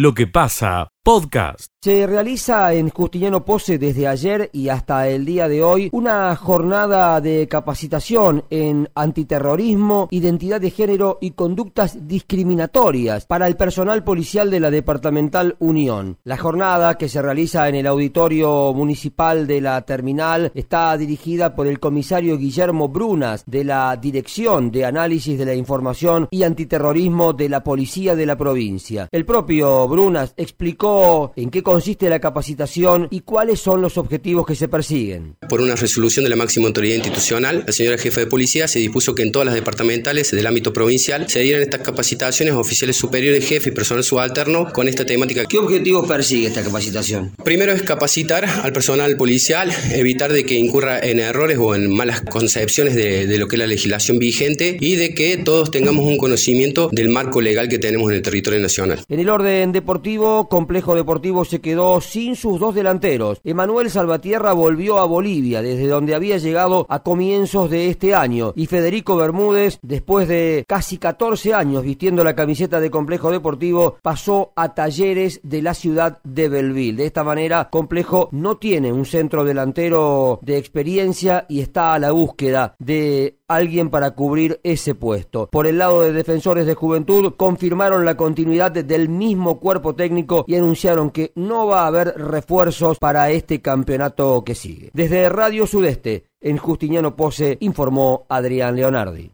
lo 0.00 0.14
que 0.14 0.26
pasa 0.26 0.88
Podcast. 1.04 1.69
Se 1.82 2.06
realiza 2.06 2.74
en 2.74 2.90
Justiniano 2.90 3.46
Pose 3.46 3.78
desde 3.78 4.06
ayer 4.06 4.50
y 4.52 4.68
hasta 4.68 5.08
el 5.08 5.24
día 5.24 5.48
de 5.48 5.62
hoy 5.62 5.88
una 5.92 6.36
jornada 6.36 7.18
de 7.22 7.48
capacitación 7.48 8.44
en 8.50 8.90
antiterrorismo, 8.94 10.06
identidad 10.10 10.60
de 10.60 10.72
género 10.72 11.16
y 11.22 11.30
conductas 11.30 12.06
discriminatorias 12.06 13.24
para 13.24 13.46
el 13.46 13.56
personal 13.56 14.04
policial 14.04 14.50
de 14.50 14.60
la 14.60 14.70
Departamental 14.70 15.56
Unión. 15.58 16.18
La 16.22 16.36
jornada 16.36 16.98
que 16.98 17.08
se 17.08 17.22
realiza 17.22 17.66
en 17.70 17.76
el 17.76 17.86
auditorio 17.86 18.74
municipal 18.74 19.46
de 19.46 19.62
la 19.62 19.80
terminal 19.80 20.52
está 20.54 20.94
dirigida 20.98 21.56
por 21.56 21.66
el 21.66 21.80
comisario 21.80 22.36
Guillermo 22.36 22.90
Brunas 22.90 23.42
de 23.46 23.64
la 23.64 23.96
Dirección 23.96 24.70
de 24.70 24.84
Análisis 24.84 25.38
de 25.38 25.46
la 25.46 25.54
Información 25.54 26.28
y 26.30 26.42
Antiterrorismo 26.42 27.32
de 27.32 27.48
la 27.48 27.64
Policía 27.64 28.14
de 28.14 28.26
la 28.26 28.36
provincia. 28.36 29.08
El 29.10 29.24
propio 29.24 29.88
Brunas 29.88 30.34
explicó 30.36 31.32
en 31.36 31.48
qué 31.48 31.62
consiste 31.70 32.10
la 32.10 32.18
capacitación 32.18 33.06
y 33.12 33.20
cuáles 33.20 33.60
son 33.60 33.80
los 33.80 33.96
objetivos 33.96 34.44
que 34.44 34.56
se 34.56 34.66
persiguen. 34.66 35.36
Por 35.48 35.60
una 35.60 35.76
resolución 35.76 36.24
de 36.24 36.28
la 36.28 36.34
máxima 36.34 36.66
autoridad 36.66 36.96
institucional, 36.96 37.62
la 37.64 37.72
señora 37.72 37.96
jefa 37.96 38.18
de 38.18 38.26
policía 38.26 38.66
se 38.66 38.80
dispuso 38.80 39.14
que 39.14 39.22
en 39.22 39.30
todas 39.30 39.46
las 39.46 39.54
departamentales 39.54 40.32
del 40.32 40.48
ámbito 40.48 40.72
provincial 40.72 41.28
se 41.28 41.38
dieran 41.42 41.62
estas 41.62 41.82
capacitaciones 41.82 42.54
a 42.54 42.58
oficiales 42.58 42.96
superiores, 42.96 43.46
jefe 43.46 43.70
y 43.70 43.72
personal 43.72 44.02
subalterno 44.02 44.72
con 44.72 44.88
esta 44.88 45.06
temática. 45.06 45.44
¿Qué 45.44 45.58
objetivos 45.58 46.08
persigue 46.08 46.48
esta 46.48 46.64
capacitación? 46.64 47.30
Primero 47.44 47.70
es 47.70 47.84
capacitar 47.84 48.44
al 48.46 48.72
personal 48.72 49.16
policial, 49.16 49.70
evitar 49.92 50.32
de 50.32 50.44
que 50.44 50.56
incurra 50.56 50.98
en 50.98 51.20
errores 51.20 51.56
o 51.60 51.76
en 51.76 51.88
malas 51.88 52.22
concepciones 52.22 52.96
de, 52.96 53.28
de 53.28 53.38
lo 53.38 53.46
que 53.46 53.54
es 53.54 53.60
la 53.60 53.68
legislación 53.68 54.18
vigente 54.18 54.76
y 54.80 54.96
de 54.96 55.14
que 55.14 55.36
todos 55.36 55.70
tengamos 55.70 56.04
un 56.04 56.18
conocimiento 56.18 56.88
del 56.90 57.10
marco 57.10 57.40
legal 57.40 57.68
que 57.68 57.78
tenemos 57.78 58.10
en 58.10 58.16
el 58.16 58.22
territorio 58.22 58.58
nacional. 58.58 59.04
En 59.08 59.20
el 59.20 59.28
orden 59.28 59.70
deportivo, 59.70 60.48
complejo 60.48 60.96
Deportivo 60.96 61.44
se 61.44 61.59
quedó 61.60 62.00
sin 62.00 62.36
sus 62.36 62.60
dos 62.60 62.74
delanteros. 62.74 63.40
Emanuel 63.44 63.90
Salvatierra 63.90 64.52
volvió 64.52 64.98
a 64.98 65.04
Bolivia, 65.04 65.62
desde 65.62 65.88
donde 65.88 66.14
había 66.14 66.38
llegado 66.38 66.86
a 66.88 67.02
comienzos 67.02 67.70
de 67.70 67.88
este 67.88 68.14
año. 68.14 68.52
Y 68.56 68.66
Federico 68.66 69.16
Bermúdez, 69.16 69.78
después 69.82 70.28
de 70.28 70.64
casi 70.66 70.98
14 70.98 71.54
años 71.54 71.82
vistiendo 71.82 72.24
la 72.24 72.34
camiseta 72.34 72.80
de 72.80 72.90
Complejo 72.90 73.30
Deportivo, 73.30 73.96
pasó 74.02 74.52
a 74.56 74.74
Talleres 74.74 75.40
de 75.42 75.62
la 75.62 75.74
ciudad 75.74 76.18
de 76.24 76.48
Belville. 76.48 76.96
De 76.96 77.06
esta 77.06 77.24
manera, 77.24 77.68
Complejo 77.70 78.28
no 78.32 78.56
tiene 78.56 78.92
un 78.92 79.04
centro 79.04 79.44
delantero 79.44 80.38
de 80.42 80.58
experiencia 80.58 81.46
y 81.48 81.60
está 81.60 81.94
a 81.94 81.98
la 81.98 82.12
búsqueda 82.12 82.74
de 82.78 83.39
alguien 83.54 83.90
para 83.90 84.12
cubrir 84.12 84.60
ese 84.62 84.94
puesto. 84.94 85.48
Por 85.50 85.66
el 85.66 85.78
lado 85.78 86.02
de 86.02 86.12
defensores 86.12 86.66
de 86.66 86.74
juventud, 86.74 87.34
confirmaron 87.36 88.04
la 88.04 88.16
continuidad 88.16 88.70
del 88.70 89.08
mismo 89.08 89.60
cuerpo 89.60 89.94
técnico 89.94 90.44
y 90.46 90.54
anunciaron 90.54 91.10
que 91.10 91.32
no 91.34 91.66
va 91.66 91.82
a 91.82 91.86
haber 91.88 92.14
refuerzos 92.16 92.98
para 92.98 93.30
este 93.30 93.60
campeonato 93.60 94.42
que 94.44 94.54
sigue. 94.54 94.90
Desde 94.92 95.28
Radio 95.28 95.66
Sudeste, 95.66 96.24
en 96.40 96.56
Justiniano 96.56 97.16
Pose, 97.16 97.58
informó 97.60 98.26
Adrián 98.28 98.76
Leonardi. 98.76 99.32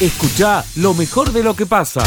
Escucha 0.00 0.64
lo 0.76 0.94
mejor 0.94 1.32
de 1.32 1.42
lo 1.42 1.54
que 1.54 1.66
pasa. 1.66 2.02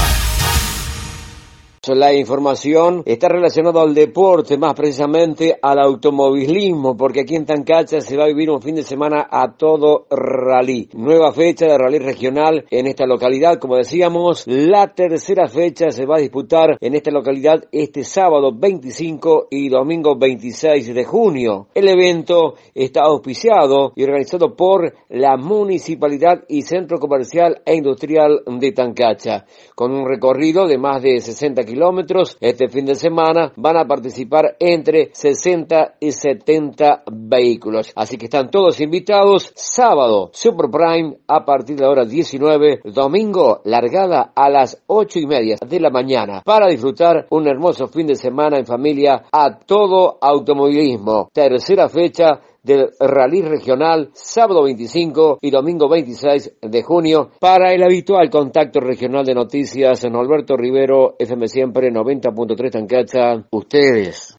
La 1.88 2.14
información 2.14 3.02
está 3.08 3.28
relacionada 3.28 3.82
al 3.82 3.96
deporte, 3.96 4.56
más 4.56 4.76
precisamente 4.76 5.58
al 5.60 5.80
automovilismo, 5.80 6.96
porque 6.96 7.22
aquí 7.22 7.36
en 7.36 7.48
Tancacha 7.48 8.02
se 8.02 8.16
va 8.16 8.26
a 8.26 8.28
vivir 8.28 8.52
un 8.52 8.62
fin 8.62 8.76
de 8.76 8.84
semana 8.84 9.28
a 9.32 9.58
todo 9.58 10.06
rally. 10.12 10.90
Nueva 10.94 11.34
fecha 11.34 11.66
de 11.66 11.76
rally 11.80 11.98
regional 11.98 12.66
en 12.70 12.86
esta 12.86 13.08
localidad, 13.08 13.58
como 13.58 13.78
decíamos, 13.78 14.46
la 14.46 14.94
tercera 14.94 15.48
fecha 15.48 15.90
se 15.90 16.06
va 16.06 16.18
a 16.18 16.20
disputar 16.20 16.78
en 16.80 16.94
esta 16.94 17.09
localidad 17.09 17.64
este 17.72 18.04
sábado 18.04 18.52
25 18.56 19.48
y 19.50 19.70
domingo 19.70 20.16
26 20.16 20.94
de 20.94 21.04
junio. 21.04 21.70
El 21.74 21.88
evento 21.88 22.58
está 22.76 23.06
auspiciado 23.06 23.92
y 23.96 24.04
organizado 24.04 24.56
por 24.56 24.94
la 25.09 25.36
Municipalidad 25.36 26.44
y 26.48 26.62
Centro 26.62 27.00
Comercial 27.00 27.63
e 27.66 27.74
Industrial 27.74 28.44
de 28.46 28.72
Tancacha, 28.72 29.46
con 29.74 29.92
un 29.92 30.08
recorrido 30.08 30.68
de 30.68 30.78
más 30.78 31.02
de 31.02 31.19
60 31.19 31.63
kilómetros 31.63 31.71
kilómetros. 31.72 32.38
Este 32.42 32.68
fin 32.68 32.86
de 32.86 32.96
semana 32.96 33.54
van 33.56 33.78
a 33.78 33.86
participar 33.86 34.56
entre 34.59 35.09
60 35.14 35.96
y 36.00 36.12
70 36.12 37.04
vehículos. 37.12 37.92
Así 37.96 38.18
que 38.18 38.26
están 38.26 38.52
todos 38.52 38.80
invitados. 38.82 39.52
Sábado, 39.56 40.30
Super 40.34 40.70
Prime 40.70 41.18
a 41.28 41.46
partir 41.46 41.78
de 41.78 41.84
la 41.84 41.90
hora 41.90 42.06
19. 42.06 42.81
Domingo, 42.86 43.62
largada 43.64 44.34
a 44.36 44.50
las 44.50 44.81
8 44.88 45.20
y 45.20 45.28
media 45.28 45.56
de 45.66 45.80
la 45.80 45.90
mañana 45.90 46.42
para 46.44 46.68
disfrutar 46.68 47.28
un 47.30 47.48
hermoso 47.48 47.88
fin 47.88 48.08
de 48.08 48.16
semana 48.16 48.58
en 48.58 48.66
familia 48.66 49.24
a 49.31 49.58
todo 49.58 50.18
automovilismo. 50.22 51.30
Tercera 51.34 51.88
fecha 51.88 52.42
del 52.64 52.90
Rally 53.00 53.42
Regional, 53.42 54.10
sábado 54.14 54.64
25 54.64 55.40
y 55.42 55.52
domingo 55.52 55.90
26 55.90 56.58
de 56.62 56.84
junio, 56.84 57.32
para 57.40 57.74
el 57.74 57.84
habitual 57.84 58.30
contacto 58.30 58.80
regional 58.80 59.26
de 59.26 59.34
noticias 59.34 60.04
en 60.04 60.16
Alberto 60.16 60.56
Rivero, 60.56 61.16
FM 61.20 61.48
Siempre 61.48 61.92
90.3 61.92 62.72
Tancacha, 62.72 63.48
ustedes. 63.52 64.36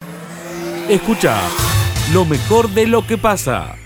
Escucha 0.88 1.40
lo 2.12 2.24
mejor 2.24 2.68
de 2.70 2.86
lo 2.86 3.06
que 3.06 3.18
pasa. 3.18 3.81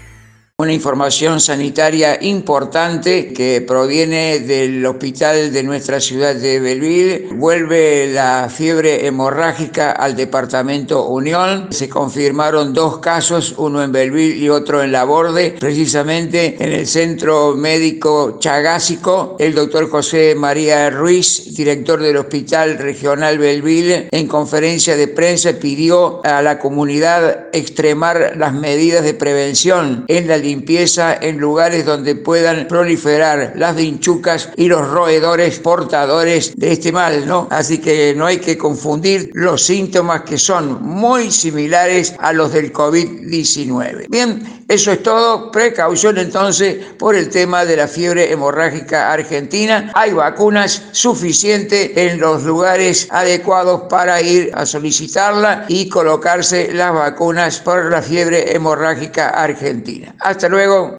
Una 0.58 0.72
información 0.72 1.38
sanitaria 1.38 2.16
importante 2.18 3.34
que 3.34 3.60
proviene 3.60 4.38
del 4.38 4.86
hospital 4.86 5.52
de 5.52 5.62
nuestra 5.62 6.00
ciudad 6.00 6.34
de 6.34 6.60
Belville. 6.60 7.28
Vuelve 7.34 8.10
la 8.10 8.48
fiebre 8.48 9.06
hemorrágica 9.06 9.90
al 9.90 10.16
departamento 10.16 11.08
Unión. 11.08 11.68
Se 11.72 11.90
confirmaron 11.90 12.72
dos 12.72 13.00
casos, 13.00 13.54
uno 13.58 13.82
en 13.82 13.92
Belville 13.92 14.38
y 14.38 14.48
otro 14.48 14.82
en 14.82 14.92
La 14.92 15.04
Borde, 15.04 15.54
precisamente 15.60 16.56
en 16.58 16.72
el 16.72 16.86
centro 16.86 17.54
médico 17.54 18.38
chagásico. 18.40 19.36
El 19.38 19.54
doctor 19.54 19.90
José 19.90 20.34
María 20.34 20.88
Ruiz, 20.88 21.54
director 21.54 22.00
del 22.00 22.16
Hospital 22.16 22.78
Regional 22.78 23.36
Belville, 23.36 24.08
en 24.10 24.26
conferencia 24.26 24.96
de 24.96 25.08
prensa 25.08 25.52
pidió 25.60 26.24
a 26.24 26.40
la 26.40 26.58
comunidad 26.58 27.48
extremar 27.52 28.32
las 28.38 28.54
medidas 28.54 29.04
de 29.04 29.12
prevención 29.12 30.06
en 30.08 30.28
la 30.28 30.45
limpieza 30.46 31.16
en 31.20 31.38
lugares 31.38 31.84
donde 31.84 32.14
puedan 32.14 32.66
proliferar 32.68 33.52
las 33.56 33.76
vinchucas 33.76 34.50
y 34.56 34.68
los 34.68 34.88
roedores 34.88 35.58
portadores 35.58 36.56
de 36.56 36.72
este 36.72 36.92
mal, 36.92 37.26
¿no? 37.26 37.48
Así 37.50 37.78
que 37.78 38.14
no 38.16 38.26
hay 38.26 38.38
que 38.38 38.56
confundir 38.56 39.30
los 39.34 39.62
síntomas 39.64 40.22
que 40.22 40.38
son 40.38 40.82
muy 40.82 41.30
similares 41.30 42.14
a 42.18 42.32
los 42.32 42.52
del 42.52 42.72
COVID-19. 42.72 44.06
Bien, 44.08 44.64
eso 44.68 44.90
es 44.92 45.02
todo. 45.02 45.50
Precaución 45.52 46.18
entonces 46.18 46.84
por 46.98 47.14
el 47.14 47.28
tema 47.28 47.64
de 47.64 47.76
la 47.76 47.86
fiebre 47.86 48.32
hemorrágica 48.32 49.12
argentina. 49.12 49.92
Hay 49.94 50.12
vacunas 50.12 50.82
suficientes 50.92 51.92
en 51.96 52.18
los 52.18 52.42
lugares 52.42 53.06
adecuados 53.10 53.82
para 53.88 54.20
ir 54.20 54.50
a 54.54 54.66
solicitarla 54.66 55.66
y 55.68 55.88
colocarse 55.88 56.72
las 56.72 56.92
vacunas 56.92 57.60
por 57.60 57.90
la 57.90 58.02
fiebre 58.02 58.54
hemorrágica 58.54 59.28
argentina. 59.28 60.14
Luego. 60.48 60.96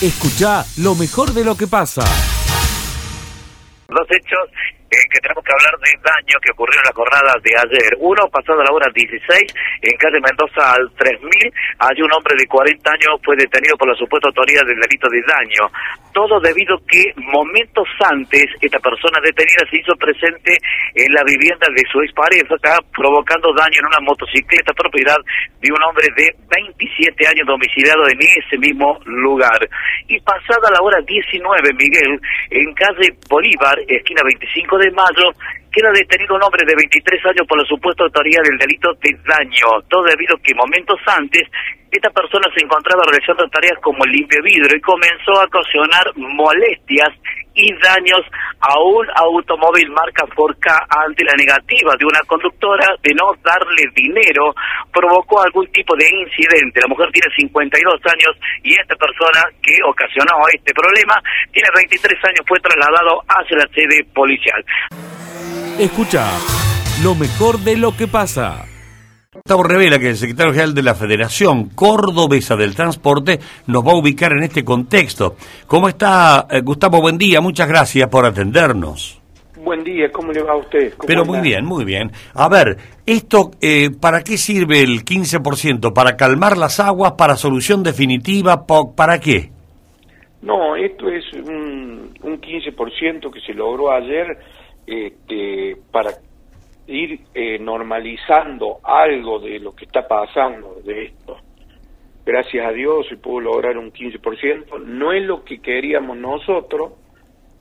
Escucha 0.00 0.64
lo 0.78 0.94
mejor 0.94 1.32
de 1.32 1.44
lo 1.44 1.56
que 1.56 1.66
pasa. 1.66 2.02
Dos 3.88 4.06
hechos 4.10 4.50
eh, 4.90 5.02
que 5.10 5.20
tenemos 5.20 5.42
que 5.44 5.52
hablar 5.52 5.74
de 5.82 5.90
daño 6.02 6.36
que 6.42 6.52
ocurrió 6.52 6.78
en 6.80 6.86
la 6.86 6.94
jornada 6.94 7.32
de 7.42 7.52
ayer. 7.56 7.92
Uno, 7.98 8.28
pasado 8.30 8.62
la 8.62 8.72
hora 8.72 8.86
16, 8.94 9.18
en 9.82 9.96
calle 9.98 10.20
Mendoza 10.20 10.74
al 10.74 10.90
3000, 10.94 11.26
hay 11.78 12.02
un 12.02 12.12
hombre 12.12 12.34
de 12.38 12.46
40 12.46 12.90
años 12.90 13.20
fue 13.24 13.36
detenido 13.36 13.76
por 13.76 13.88
la 13.88 13.98
supuesta 13.98 14.28
autoría 14.28 14.62
del 14.62 14.78
delito 14.80 15.08
de 15.08 15.22
daño. 15.26 15.66
Todo 16.12 16.40
debido 16.40 16.78
que 16.88 17.12
momentos 17.16 17.88
antes 18.00 18.46
esta 18.60 18.78
persona 18.78 19.20
detenida 19.20 19.68
se 19.68 19.78
hizo 19.78 19.92
presente 19.96 20.56
en 20.94 21.12
la 21.12 21.22
vivienda 21.24 21.66
de 21.74 21.82
su 21.92 22.00
expareja, 22.00 22.56
provocando 22.94 23.52
daño 23.52 23.80
en 23.80 23.86
una 23.86 24.00
motocicleta 24.00 24.72
propiedad 24.72 25.18
de 25.60 25.68
un 25.72 25.82
hombre 25.82 26.08
de 26.16 26.34
27 26.48 27.26
años 27.26 27.46
domiciliado 27.46 28.08
en 28.08 28.18
ese 28.22 28.56
mismo 28.58 28.98
lugar. 29.04 29.68
Y 30.08 30.20
pasada 30.20 30.70
la 30.72 30.80
hora 30.80 31.00
19, 31.04 31.74
Miguel, 31.74 32.20
en 32.50 32.74
calle 32.74 33.12
Bolívar, 33.28 33.76
esquina 33.86 34.22
25 34.24 34.75
de 34.78 34.90
mayo, 34.90 35.32
queda 35.72 35.90
detenido 35.92 36.36
un 36.36 36.42
hombre 36.42 36.64
de 36.66 36.74
23 36.74 37.26
años 37.26 37.46
por 37.48 37.58
la 37.60 37.68
supuesta 37.68 38.04
autoría 38.04 38.40
del 38.42 38.58
delito 38.58 38.92
de 39.00 39.12
daño, 39.24 39.82
todo 39.88 40.04
debido 40.04 40.36
a 40.36 40.42
que 40.42 40.54
momentos 40.54 40.98
antes 41.06 41.42
esta 41.90 42.10
persona 42.10 42.48
se 42.54 42.64
encontraba 42.64 43.02
realizando 43.08 43.48
tareas 43.48 43.78
como 43.80 44.04
limpio 44.04 44.42
vidrio 44.42 44.76
y 44.76 44.80
comenzó 44.80 45.32
a 45.40 45.44
ocasionar 45.44 46.04
molestias 46.16 47.12
y 47.56 47.72
daños 47.82 48.20
a 48.60 48.78
un 48.78 49.06
automóvil 49.16 49.88
marca 49.90 50.24
4K 50.36 50.68
ante 51.08 51.24
la 51.24 51.32
negativa 51.36 51.92
de 51.98 52.04
una 52.04 52.20
conductora 52.26 52.86
de 53.02 53.14
no 53.14 53.32
darle 53.42 53.84
dinero, 53.94 54.54
provocó 54.92 55.42
algún 55.42 55.66
tipo 55.72 55.96
de 55.96 56.04
incidente. 56.04 56.80
La 56.80 56.88
mujer 56.88 57.08
tiene 57.12 57.28
52 57.34 57.94
años 58.04 58.36
y 58.62 58.74
esta 58.78 58.94
persona 58.96 59.42
que 59.62 59.76
ocasionó 59.88 60.36
este 60.52 60.72
problema 60.74 61.14
tiene 61.50 61.68
23 61.74 62.24
años, 62.24 62.40
fue 62.46 62.60
trasladado 62.60 63.22
hacia 63.26 63.56
la 63.56 63.66
sede 63.74 64.04
policial. 64.14 64.62
Escucha 65.78 66.24
lo 67.02 67.14
mejor 67.14 67.58
de 67.60 67.76
lo 67.76 67.96
que 67.96 68.06
pasa. 68.06 68.75
Gustavo 69.46 69.62
revela 69.62 70.00
que 70.00 70.08
el 70.08 70.16
secretario 70.16 70.50
general 70.50 70.74
de 70.74 70.82
la 70.82 70.96
Federación 70.96 71.68
Cordobesa 71.68 72.56
del 72.56 72.74
Transporte 72.74 73.38
nos 73.68 73.86
va 73.86 73.92
a 73.92 73.94
ubicar 73.94 74.32
en 74.32 74.42
este 74.42 74.64
contexto. 74.64 75.36
¿Cómo 75.68 75.88
está, 75.88 76.48
eh, 76.50 76.62
Gustavo? 76.62 77.00
Buen 77.00 77.16
día, 77.16 77.40
muchas 77.40 77.68
gracias 77.68 78.08
por 78.08 78.26
atendernos. 78.26 79.22
Buen 79.62 79.84
día, 79.84 80.10
¿cómo 80.10 80.32
le 80.32 80.42
va 80.42 80.54
a 80.54 80.56
usted? 80.56 80.94
Pero 81.06 81.24
muy 81.24 81.38
bien, 81.38 81.64
muy 81.64 81.84
bien. 81.84 82.10
A 82.34 82.48
ver, 82.48 82.76
esto, 83.06 83.52
eh, 83.60 83.90
¿para 83.90 84.24
qué 84.24 84.36
sirve 84.36 84.80
el 84.80 85.04
15%? 85.04 85.94
¿Para 85.94 86.16
calmar 86.16 86.58
las 86.58 86.80
aguas? 86.80 87.12
¿Para 87.12 87.36
solución 87.36 87.84
definitiva? 87.84 88.66
¿Para 88.66 89.20
qué? 89.20 89.52
No, 90.42 90.74
esto 90.74 91.08
es 91.08 91.22
un, 91.34 92.12
un 92.20 92.40
15% 92.40 93.32
que 93.32 93.40
se 93.46 93.54
logró 93.54 93.92
ayer 93.92 94.38
este, 94.88 95.76
para 95.92 96.10
ir 96.86 97.20
eh, 97.34 97.58
normalizando 97.58 98.78
algo 98.82 99.38
de 99.38 99.58
lo 99.58 99.74
que 99.74 99.84
está 99.84 100.06
pasando 100.06 100.80
de 100.84 101.06
esto. 101.06 101.36
Gracias 102.24 102.66
a 102.66 102.72
Dios 102.72 103.06
se 103.08 103.16
pudo 103.16 103.40
lograr 103.40 103.78
un 103.78 103.92
15%, 103.92 104.84
no 104.84 105.12
es 105.12 105.24
lo 105.24 105.44
que 105.44 105.60
queríamos 105.60 106.16
nosotros, 106.16 106.92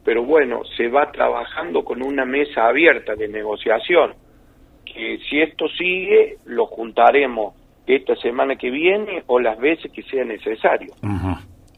pero 0.03 0.23
bueno, 0.23 0.63
se 0.77 0.87
va 0.87 1.11
trabajando 1.11 1.83
con 1.83 2.01
una 2.01 2.25
mesa 2.25 2.67
abierta 2.67 3.15
de 3.15 3.27
negociación, 3.27 4.13
que 4.85 5.19
si 5.29 5.39
esto 5.39 5.67
sigue, 5.69 6.37
lo 6.45 6.65
juntaremos 6.67 7.53
esta 7.85 8.15
semana 8.15 8.55
que 8.55 8.71
viene 8.71 9.23
o 9.27 9.39
las 9.39 9.59
veces 9.59 9.91
que 9.91 10.01
sea 10.03 10.23
necesario. 10.23 10.93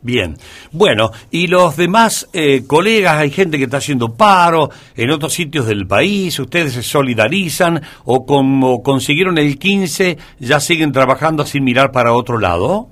Bien, 0.07 0.35
bueno, 0.71 1.09
y 1.31 1.47
los 1.47 1.75
demás 1.75 2.29
eh, 2.31 2.61
colegas, 2.65 3.17
hay 3.17 3.29
gente 3.29 3.57
que 3.57 3.65
está 3.65 3.79
haciendo 3.79 4.15
paro 4.15 4.69
en 4.95 5.11
otros 5.11 5.33
sitios 5.33 5.67
del 5.67 5.85
país, 5.85 6.39
ustedes 6.39 6.71
se 6.71 6.81
solidarizan 6.81 7.81
o 8.05 8.25
como 8.25 8.81
consiguieron 8.81 9.37
el 9.37 9.59
15, 9.59 10.17
ya 10.39 10.61
siguen 10.61 10.93
trabajando 10.93 11.43
sin 11.43 11.65
mirar 11.65 11.91
para 11.91 12.13
otro 12.13 12.39
lado? 12.39 12.87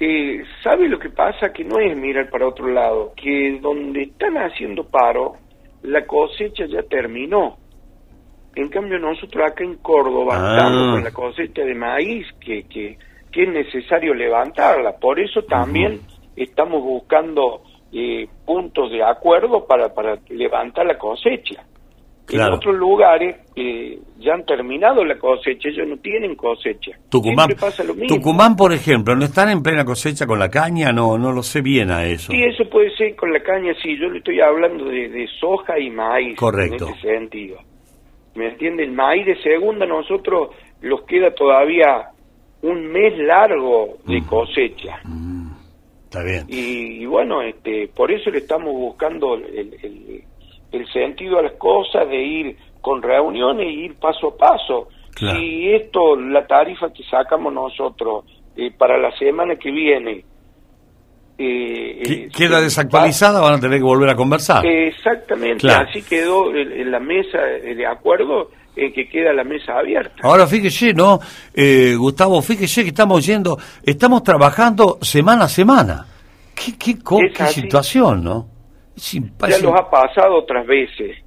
Eh, 0.00 0.42
¿Sabe 0.64 0.88
lo 0.88 0.98
que 0.98 1.10
pasa? 1.10 1.52
Que 1.52 1.62
no 1.62 1.78
es 1.78 1.96
mirar 1.96 2.28
para 2.30 2.48
otro 2.48 2.66
lado, 2.66 3.12
que 3.16 3.60
donde 3.62 4.02
están 4.02 4.36
haciendo 4.36 4.82
paro, 4.88 5.34
la 5.84 6.04
cosecha 6.04 6.66
ya 6.66 6.82
terminó. 6.82 7.58
En 8.56 8.68
cambio 8.70 8.98
nosotros 8.98 9.44
acá 9.48 9.62
en 9.62 9.76
Córdoba 9.76 10.34
ah. 10.36 10.56
estamos 10.56 10.94
con 10.94 11.04
la 11.04 11.12
cosecha 11.12 11.62
de 11.62 11.74
maíz 11.76 12.26
que, 12.40 12.64
que, 12.64 12.98
que 13.30 13.44
es 13.44 13.48
necesario 13.50 14.14
levantarla, 14.14 14.96
por 14.96 15.20
eso 15.20 15.42
también 15.42 16.00
estamos 16.36 16.82
buscando 16.82 17.62
eh, 17.92 18.28
puntos 18.44 18.90
de 18.90 19.02
acuerdo 19.02 19.66
para, 19.66 19.92
para 19.94 20.18
levantar 20.28 20.86
la 20.86 20.98
cosecha. 20.98 21.64
En 22.28 22.40
otros 22.40 22.74
lugares 22.74 23.36
eh, 23.54 23.98
ya 24.18 24.34
han 24.34 24.44
terminado 24.44 25.04
la 25.04 25.16
cosecha, 25.16 25.68
ellos 25.68 25.86
no 25.86 25.96
tienen 25.98 26.34
cosecha. 26.34 26.92
Tucumán, 27.08 27.50
pasa 27.58 27.84
lo 27.84 27.94
mismo. 27.94 28.16
Tucumán, 28.16 28.56
por 28.56 28.72
ejemplo, 28.72 29.14
¿no 29.14 29.24
están 29.24 29.50
en 29.50 29.62
plena 29.62 29.84
cosecha 29.84 30.26
con 30.26 30.38
la 30.38 30.50
caña? 30.50 30.92
No 30.92 31.18
no 31.18 31.32
lo 31.32 31.42
sé 31.42 31.60
bien 31.60 31.90
a 31.90 32.04
eso. 32.04 32.32
Sí, 32.32 32.42
eso 32.42 32.68
puede 32.68 32.94
ser 32.96 33.14
con 33.14 33.32
la 33.32 33.40
caña, 33.40 33.72
sí. 33.80 33.96
Yo 33.96 34.10
le 34.10 34.18
estoy 34.18 34.40
hablando 34.40 34.86
de, 34.86 35.28
soja 35.38 35.78
y 35.78 35.88
maíz. 35.90 36.36
Correcto. 36.36 36.88
En 36.88 36.94
ese 36.94 37.02
sentido. 37.02 37.58
¿Me 38.34 38.48
entiende? 38.48 38.82
El 38.82 38.92
maíz 38.92 39.24
de 39.24 39.40
segunda 39.42 39.86
nosotros 39.86 40.50
los 40.80 41.02
queda 41.02 41.30
todavía 41.30 42.10
un 42.62 42.88
mes 42.88 43.16
largo 43.18 43.98
de 44.04 44.22
cosecha. 44.24 45.00
Y, 46.48 47.04
bueno, 47.06 47.42
este, 47.42 47.88
por 47.88 48.10
eso 48.10 48.30
le 48.30 48.38
estamos 48.38 48.72
buscando 48.72 49.34
el, 49.34 50.24
el, 50.72 50.92
sentido 50.92 51.38
a 51.38 51.42
las 51.42 51.52
cosas 51.54 52.08
de 52.08 52.22
ir 52.22 52.56
con 52.80 53.02
reuniones 53.02 53.66
y 53.66 53.84
ir 53.84 53.94
paso 53.96 54.28
a 54.28 54.36
paso. 54.36 54.88
Si 55.18 55.70
esto, 55.72 56.14
la 56.16 56.46
tarifa 56.46 56.92
que 56.92 57.02
sacamos 57.04 57.52
nosotros 57.52 58.24
eh, 58.54 58.70
para 58.76 58.98
la 58.98 59.10
semana 59.16 59.56
que 59.56 59.70
viene, 59.70 60.24
eh, 61.38 62.02
eh 62.02 62.28
queda 62.36 62.60
desactualizada, 62.60 63.40
van 63.40 63.54
a 63.54 63.60
tener 63.60 63.78
que 63.78 63.84
volver 63.84 64.10
a 64.10 64.14
conversar. 64.14 64.64
Exactamente, 64.66 65.68
así 65.70 66.02
quedó 66.02 66.54
en, 66.54 66.90
la 66.90 67.00
mesa 67.00 67.38
de 67.38 67.86
acuerdo 67.86 68.50
en 68.76 68.92
que 68.92 69.08
queda 69.08 69.32
la 69.32 69.42
mesa 69.42 69.78
abierta. 69.78 70.14
Ahora 70.22 70.46
fíjese, 70.46 70.92
¿no? 70.92 71.18
Eh, 71.54 71.94
Gustavo, 71.96 72.42
fíjese 72.42 72.82
que 72.82 72.90
estamos 72.90 73.24
yendo, 73.24 73.58
estamos 73.82 74.22
trabajando 74.22 74.98
semana 75.00 75.44
a 75.44 75.48
semana. 75.48 76.06
Qué, 76.54 76.76
qué, 76.78 76.98
qué 77.34 77.46
situación, 77.46 78.22
¿no? 78.22 78.56
ya 78.96 79.58
los 79.58 79.74
ha 79.78 79.90
pasado 79.90 80.36
otras 80.38 80.66
veces, 80.66 81.18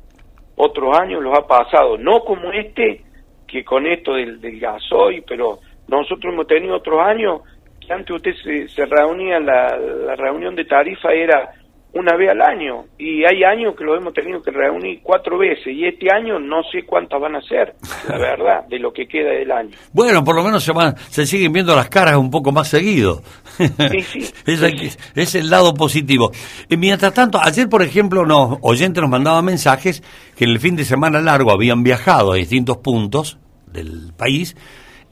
otros 0.55 0.97
años 0.97 1.21
los 1.21 1.37
ha 1.37 1.45
pasado, 1.45 1.99
no 1.99 2.21
como 2.21 2.51
este, 2.51 3.03
que 3.47 3.63
con 3.63 3.85
esto 3.85 4.13
del, 4.13 4.41
del 4.41 4.59
gasoil, 4.59 5.23
pero 5.27 5.59
nosotros 5.87 6.33
hemos 6.33 6.47
tenido 6.47 6.77
otros 6.77 6.99
años 6.99 7.41
que 7.79 7.93
antes 7.93 8.15
usted 8.15 8.33
se, 8.43 8.67
se 8.69 8.85
reunía, 8.85 9.39
la, 9.39 9.77
la 9.77 10.15
reunión 10.15 10.55
de 10.55 10.65
tarifa 10.65 11.11
era 11.13 11.51
una 11.91 12.15
vez 12.15 12.29
al 12.29 12.41
año 12.41 12.85
y 12.97 13.23
hay 13.25 13.43
años 13.43 13.75
que 13.75 13.83
lo 13.83 13.95
hemos 13.95 14.13
tenido 14.13 14.41
que 14.41 14.51
reunir 14.51 14.99
cuatro 15.01 15.39
veces 15.39 15.67
y 15.67 15.85
este 15.85 16.07
año 16.13 16.39
no 16.39 16.61
sé 16.71 16.83
cuántas 16.85 17.19
van 17.19 17.35
a 17.35 17.41
ser, 17.41 17.75
la 18.07 18.17
verdad, 18.19 18.67
de 18.67 18.79
lo 18.79 18.93
que 18.93 19.07
queda 19.07 19.31
del 19.31 19.51
año. 19.51 19.71
Bueno, 19.91 20.23
por 20.23 20.35
lo 20.35 20.43
menos 20.43 20.63
se, 20.63 20.71
van, 20.71 20.95
se 20.97 21.25
siguen 21.25 21.51
viendo 21.51 21.75
las 21.75 21.89
caras 21.89 22.15
un 22.15 22.29
poco 22.29 22.51
más 22.51 22.67
seguido. 22.67 23.21
Sí, 23.57 24.01
sí. 24.01 24.31
es, 25.15 25.35
el 25.35 25.49
lado 25.49 25.73
positivo. 25.73 26.31
Y 26.69 26.77
mientras 26.77 27.13
tanto, 27.13 27.39
ayer, 27.41 27.67
por 27.67 27.81
ejemplo, 27.81 28.25
nos, 28.25 28.59
oyentes 28.61 29.01
nos 29.01 29.09
mandaban 29.09 29.45
mensajes 29.45 30.03
que 30.35 30.45
en 30.45 30.51
el 30.51 30.59
fin 30.59 30.75
de 30.75 30.85
semana 30.85 31.19
largo 31.21 31.51
habían 31.51 31.83
viajado 31.83 32.33
a 32.33 32.35
distintos 32.35 32.77
puntos 32.77 33.39
del 33.65 34.13
país 34.15 34.55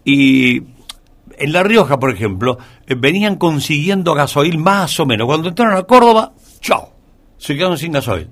y 0.04 0.62
en 1.38 1.54
La 1.54 1.64
Rioja, 1.64 2.00
por 2.00 2.12
ejemplo, 2.12 2.58
eh, 2.88 2.96
venían 2.98 3.36
consiguiendo 3.36 4.14
gasoil 4.14 4.58
más 4.58 5.00
o 5.00 5.06
menos. 5.06 5.28
Cuando 5.28 5.50
entraron 5.50 5.78
a 5.78 5.84
Córdoba, 5.84 6.34
chao, 6.60 6.90
se 7.38 7.56
quedaron 7.56 7.78
sin 7.78 7.92
gasoil. 7.92 8.28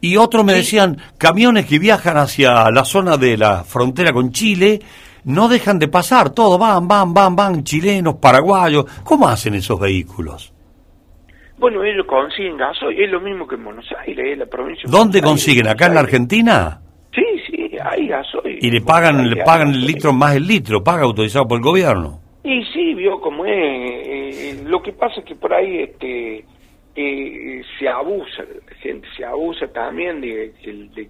Y 0.00 0.16
otros 0.16 0.44
me 0.44 0.52
decían, 0.52 0.96
camiones 1.16 1.66
que 1.66 1.78
viajan 1.78 2.16
hacia 2.16 2.70
la 2.70 2.84
zona 2.84 3.16
de 3.16 3.36
la 3.36 3.62
frontera 3.62 4.12
con 4.12 4.32
Chile, 4.32 4.80
no 5.24 5.48
dejan 5.48 5.78
de 5.78 5.86
pasar, 5.86 6.30
todo 6.30 6.58
van, 6.58 6.88
van, 6.88 7.14
van, 7.14 7.36
van, 7.36 7.62
chilenos, 7.62 8.16
paraguayos. 8.16 8.84
¿Cómo 9.04 9.28
hacen 9.28 9.54
esos 9.54 9.78
vehículos? 9.78 10.52
Bueno, 11.58 11.84
ellos 11.84 12.04
consiguen 12.08 12.56
gasoil, 12.56 13.00
es 13.00 13.10
lo 13.10 13.20
mismo 13.20 13.46
que 13.46 13.54
en 13.54 13.64
Buenos 13.64 13.86
Aires, 14.04 14.36
la 14.36 14.46
provincia. 14.46 14.82
¿Dónde 14.90 15.22
consiguen? 15.22 15.68
¿Acá 15.68 15.86
en 15.86 15.94
la 15.94 16.00
Argentina? 16.00 16.80
Sí, 17.14 17.22
sí, 17.46 17.70
hay 17.80 18.08
gasoil. 18.08 18.58
Y 18.60 18.70
le 18.72 18.80
pagan, 18.80 19.30
le 19.30 19.44
pagan 19.44 19.68
el 19.68 19.86
litro 19.86 20.12
más 20.12 20.34
el 20.34 20.44
litro, 20.44 20.82
paga 20.82 21.04
autorizado 21.04 21.46
por 21.46 21.58
el 21.58 21.62
gobierno. 21.62 22.18
Y 22.42 22.64
sí, 22.72 22.94
vio 22.94 23.20
cómo 23.20 23.46
es. 23.46 23.52
Eh, 23.52 24.30
eh, 24.32 24.62
lo 24.64 24.82
que 24.82 24.92
pasa 24.92 25.20
es 25.20 25.24
que 25.24 25.36
por 25.36 25.54
ahí 25.54 25.82
este 25.82 26.44
eh, 26.94 27.62
se 27.78 27.88
abusa, 27.88 28.42
la 28.42 28.76
gente 28.76 29.08
se 29.16 29.24
abusa 29.24 29.66
también 29.68 30.20
de, 30.20 30.52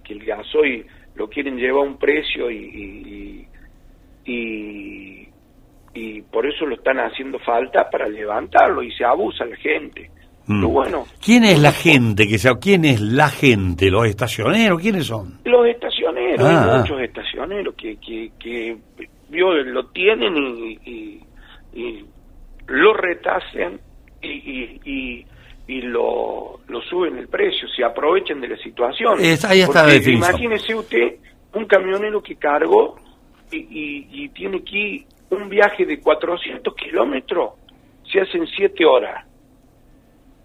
que 0.04 0.12
el 0.12 0.24
gasoil 0.24 0.86
lo 1.14 1.28
quieren 1.28 1.56
llevar 1.56 1.86
a 1.86 1.90
un 1.90 1.98
precio 1.98 2.50
y, 2.50 3.46
y, 4.24 5.28
y, 5.94 6.22
por 6.30 6.46
eso 6.46 6.64
lo 6.64 6.76
están 6.76 6.98
haciendo 6.98 7.38
falta 7.40 7.90
para 7.90 8.08
levantarlo 8.08 8.82
y 8.82 8.92
se 8.92 9.04
abusa 9.04 9.44
la 9.44 9.56
gente. 9.56 10.10
Mm. 10.46 10.66
bueno, 10.66 11.04
¿Quién 11.24 11.44
es 11.44 11.60
la 11.60 11.72
gente? 11.72 12.26
que 12.26 12.38
sea, 12.38 12.54
¿Quién 12.60 12.84
es 12.84 13.00
la 13.00 13.28
gente? 13.28 13.90
¿Los 13.90 14.06
estacioneros? 14.06 14.80
¿Quiénes 14.80 15.06
son? 15.06 15.38
Los 15.44 15.66
estacioneros, 15.66 16.44
hay 16.44 16.56
ah. 16.56 16.78
muchos 16.78 17.00
estacioneros 17.00 17.74
que, 17.74 17.96
que, 17.96 18.30
que 18.38 18.76
lo 19.30 19.86
tienen 19.86 20.34
y, 20.84 21.20
y, 21.74 22.04
lo 22.66 22.94
retasen 22.94 23.80
y, 24.22 24.80
y, 24.84 25.26
y 25.72 25.80
lo, 25.80 26.60
lo 26.68 26.82
suben 26.82 27.16
el 27.16 27.28
precio, 27.28 27.66
se 27.74 27.82
aprovechan 27.82 28.40
de 28.42 28.48
la 28.48 28.56
situación. 28.58 29.18
ahí 29.18 29.60
está 29.62 29.86
la 29.86 29.94
Imagínese 29.94 30.74
usted 30.74 31.16
un 31.54 31.64
camionero 31.64 32.22
que 32.22 32.36
cargó 32.36 32.96
y, 33.50 34.06
y, 34.10 34.28
tiene 34.30 34.58
aquí 34.58 35.06
un 35.30 35.48
viaje 35.48 35.84
de 35.84 36.00
400 36.00 36.74
kilómetros, 36.74 37.52
se 38.10 38.20
hacen 38.20 38.46
7 38.46 38.84
horas. 38.84 39.26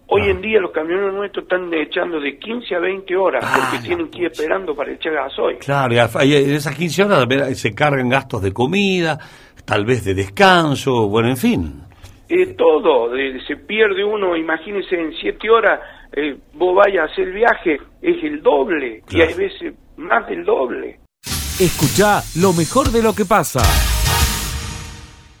Hoy 0.06 0.22
ah. 0.22 0.30
en 0.30 0.40
día 0.40 0.60
los 0.60 0.70
camioneros 0.70 1.14
nuestros 1.14 1.44
están 1.44 1.72
echando 1.74 2.20
de 2.20 2.38
15 2.38 2.74
a 2.74 2.78
20 2.78 3.16
horas 3.16 3.44
porque 3.44 3.76
ah, 3.78 3.82
tienen 3.82 4.08
que 4.10 4.20
ir 4.20 4.26
esperando 4.26 4.74
para 4.74 4.92
echar 4.92 5.12
gasoil. 5.12 5.58
Claro, 5.58 5.94
y 5.94 6.34
en 6.34 6.54
esas 6.54 6.74
15 6.74 7.02
horas 7.04 7.58
se 7.58 7.74
cargan 7.74 8.08
gastos 8.08 8.42
de 8.42 8.52
comida, 8.52 9.18
tal 9.66 9.84
vez 9.84 10.04
de 10.04 10.14
descanso, 10.14 11.08
bueno, 11.08 11.28
en 11.28 11.36
fin. 11.36 11.87
Eh, 12.28 12.54
todo, 12.58 13.10
se 13.46 13.56
pierde 13.56 14.04
uno, 14.04 14.36
imagínese 14.36 15.00
en 15.00 15.12
7 15.18 15.50
horas, 15.50 15.80
eh, 16.12 16.36
vos 16.52 16.76
vayas 16.76 17.08
a 17.08 17.12
hacer 17.12 17.28
el 17.28 17.34
viaje, 17.34 17.80
es 18.02 18.22
el 18.22 18.42
doble, 18.42 19.02
y 19.10 19.22
hay 19.22 19.32
veces 19.32 19.74
más 19.96 20.28
del 20.28 20.44
doble. 20.44 21.00
Escucha 21.58 22.22
lo 22.40 22.52
mejor 22.52 22.88
de 22.88 23.02
lo 23.02 23.14
que 23.14 23.24
pasa. 23.24 23.60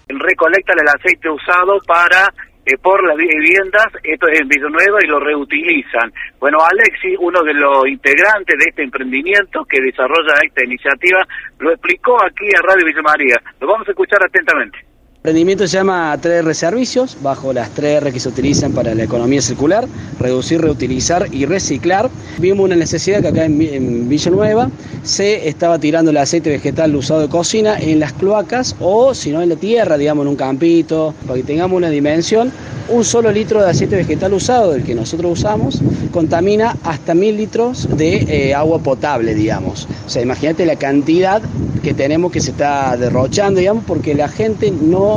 Recolectan 0.08 0.78
el 0.80 0.88
aceite 0.88 1.28
usado 1.28 1.78
para 1.86 2.32
por 2.76 3.06
las 3.06 3.16
viviendas, 3.16 3.86
esto 4.02 4.28
es 4.28 4.40
en 4.40 4.48
Villanueva, 4.48 4.98
y 5.02 5.06
lo 5.06 5.18
reutilizan. 5.20 6.12
Bueno, 6.38 6.58
Alexi, 6.60 7.16
uno 7.18 7.42
de 7.42 7.54
los 7.54 7.86
integrantes 7.86 8.58
de 8.58 8.64
este 8.68 8.82
emprendimiento 8.82 9.64
que 9.64 9.80
desarrolla 9.80 10.34
esta 10.44 10.64
iniciativa, 10.64 11.26
lo 11.58 11.72
explicó 11.72 12.22
aquí 12.22 12.46
a 12.56 12.60
Radio 12.60 12.84
Villa 12.84 13.02
María. 13.02 13.40
Lo 13.60 13.68
vamos 13.68 13.88
a 13.88 13.92
escuchar 13.92 14.18
atentamente. 14.22 14.87
El 15.24 15.30
emprendimiento 15.30 15.66
se 15.66 15.76
llama 15.76 16.16
3R 16.16 16.54
Servicios, 16.54 17.16
bajo 17.20 17.52
las 17.52 17.74
3R 17.74 18.12
que 18.12 18.20
se 18.20 18.28
utilizan 18.28 18.70
para 18.70 18.94
la 18.94 19.02
economía 19.02 19.42
circular, 19.42 19.88
reducir, 20.20 20.60
reutilizar 20.60 21.26
y 21.34 21.44
reciclar. 21.44 22.08
Vimos 22.38 22.64
una 22.64 22.76
necesidad 22.76 23.20
que 23.20 23.26
acá 23.26 23.44
en, 23.44 24.08
Villanueva 24.08 24.70
se 25.02 25.48
estaba 25.48 25.80
tirando 25.80 26.12
el 26.12 26.18
aceite 26.18 26.50
vegetal 26.50 26.94
usado 26.94 27.22
de 27.22 27.28
cocina 27.28 27.80
en 27.80 27.98
las 27.98 28.12
cloacas 28.12 28.76
o 28.78 29.12
si 29.12 29.32
no 29.32 29.42
en 29.42 29.48
la 29.48 29.56
tierra, 29.56 29.98
digamos 29.98 30.22
en 30.22 30.28
un 30.28 30.36
campito, 30.36 31.12
para 31.26 31.34
que 31.34 31.42
tengamos 31.42 31.76
una 31.76 31.90
dimensión. 31.90 32.52
Un 32.88 33.04
solo 33.04 33.30
litro 33.32 33.60
de 33.60 33.68
aceite 33.68 33.96
vegetal 33.96 34.32
usado, 34.32 34.72
del 34.72 34.84
que 34.84 34.94
nosotros 34.94 35.32
usamos, 35.40 35.82
contamina 36.12 36.76
hasta 36.84 37.12
mil 37.12 37.36
litros 37.36 37.86
de 37.98 38.16
eh, 38.28 38.54
agua 38.54 38.78
potable, 38.78 39.34
digamos. 39.34 39.88
O 40.06 40.08
sea, 40.08 40.22
imagínate 40.22 40.64
la 40.64 40.76
cantidad 40.76 41.42
que 41.82 41.94
tenemos 41.94 42.32
que 42.32 42.40
se 42.40 42.50
está 42.52 42.96
derrochando, 42.96 43.60
digamos, 43.60 43.84
porque 43.86 44.14
la 44.14 44.28
gente 44.28 44.70
no 44.70 45.07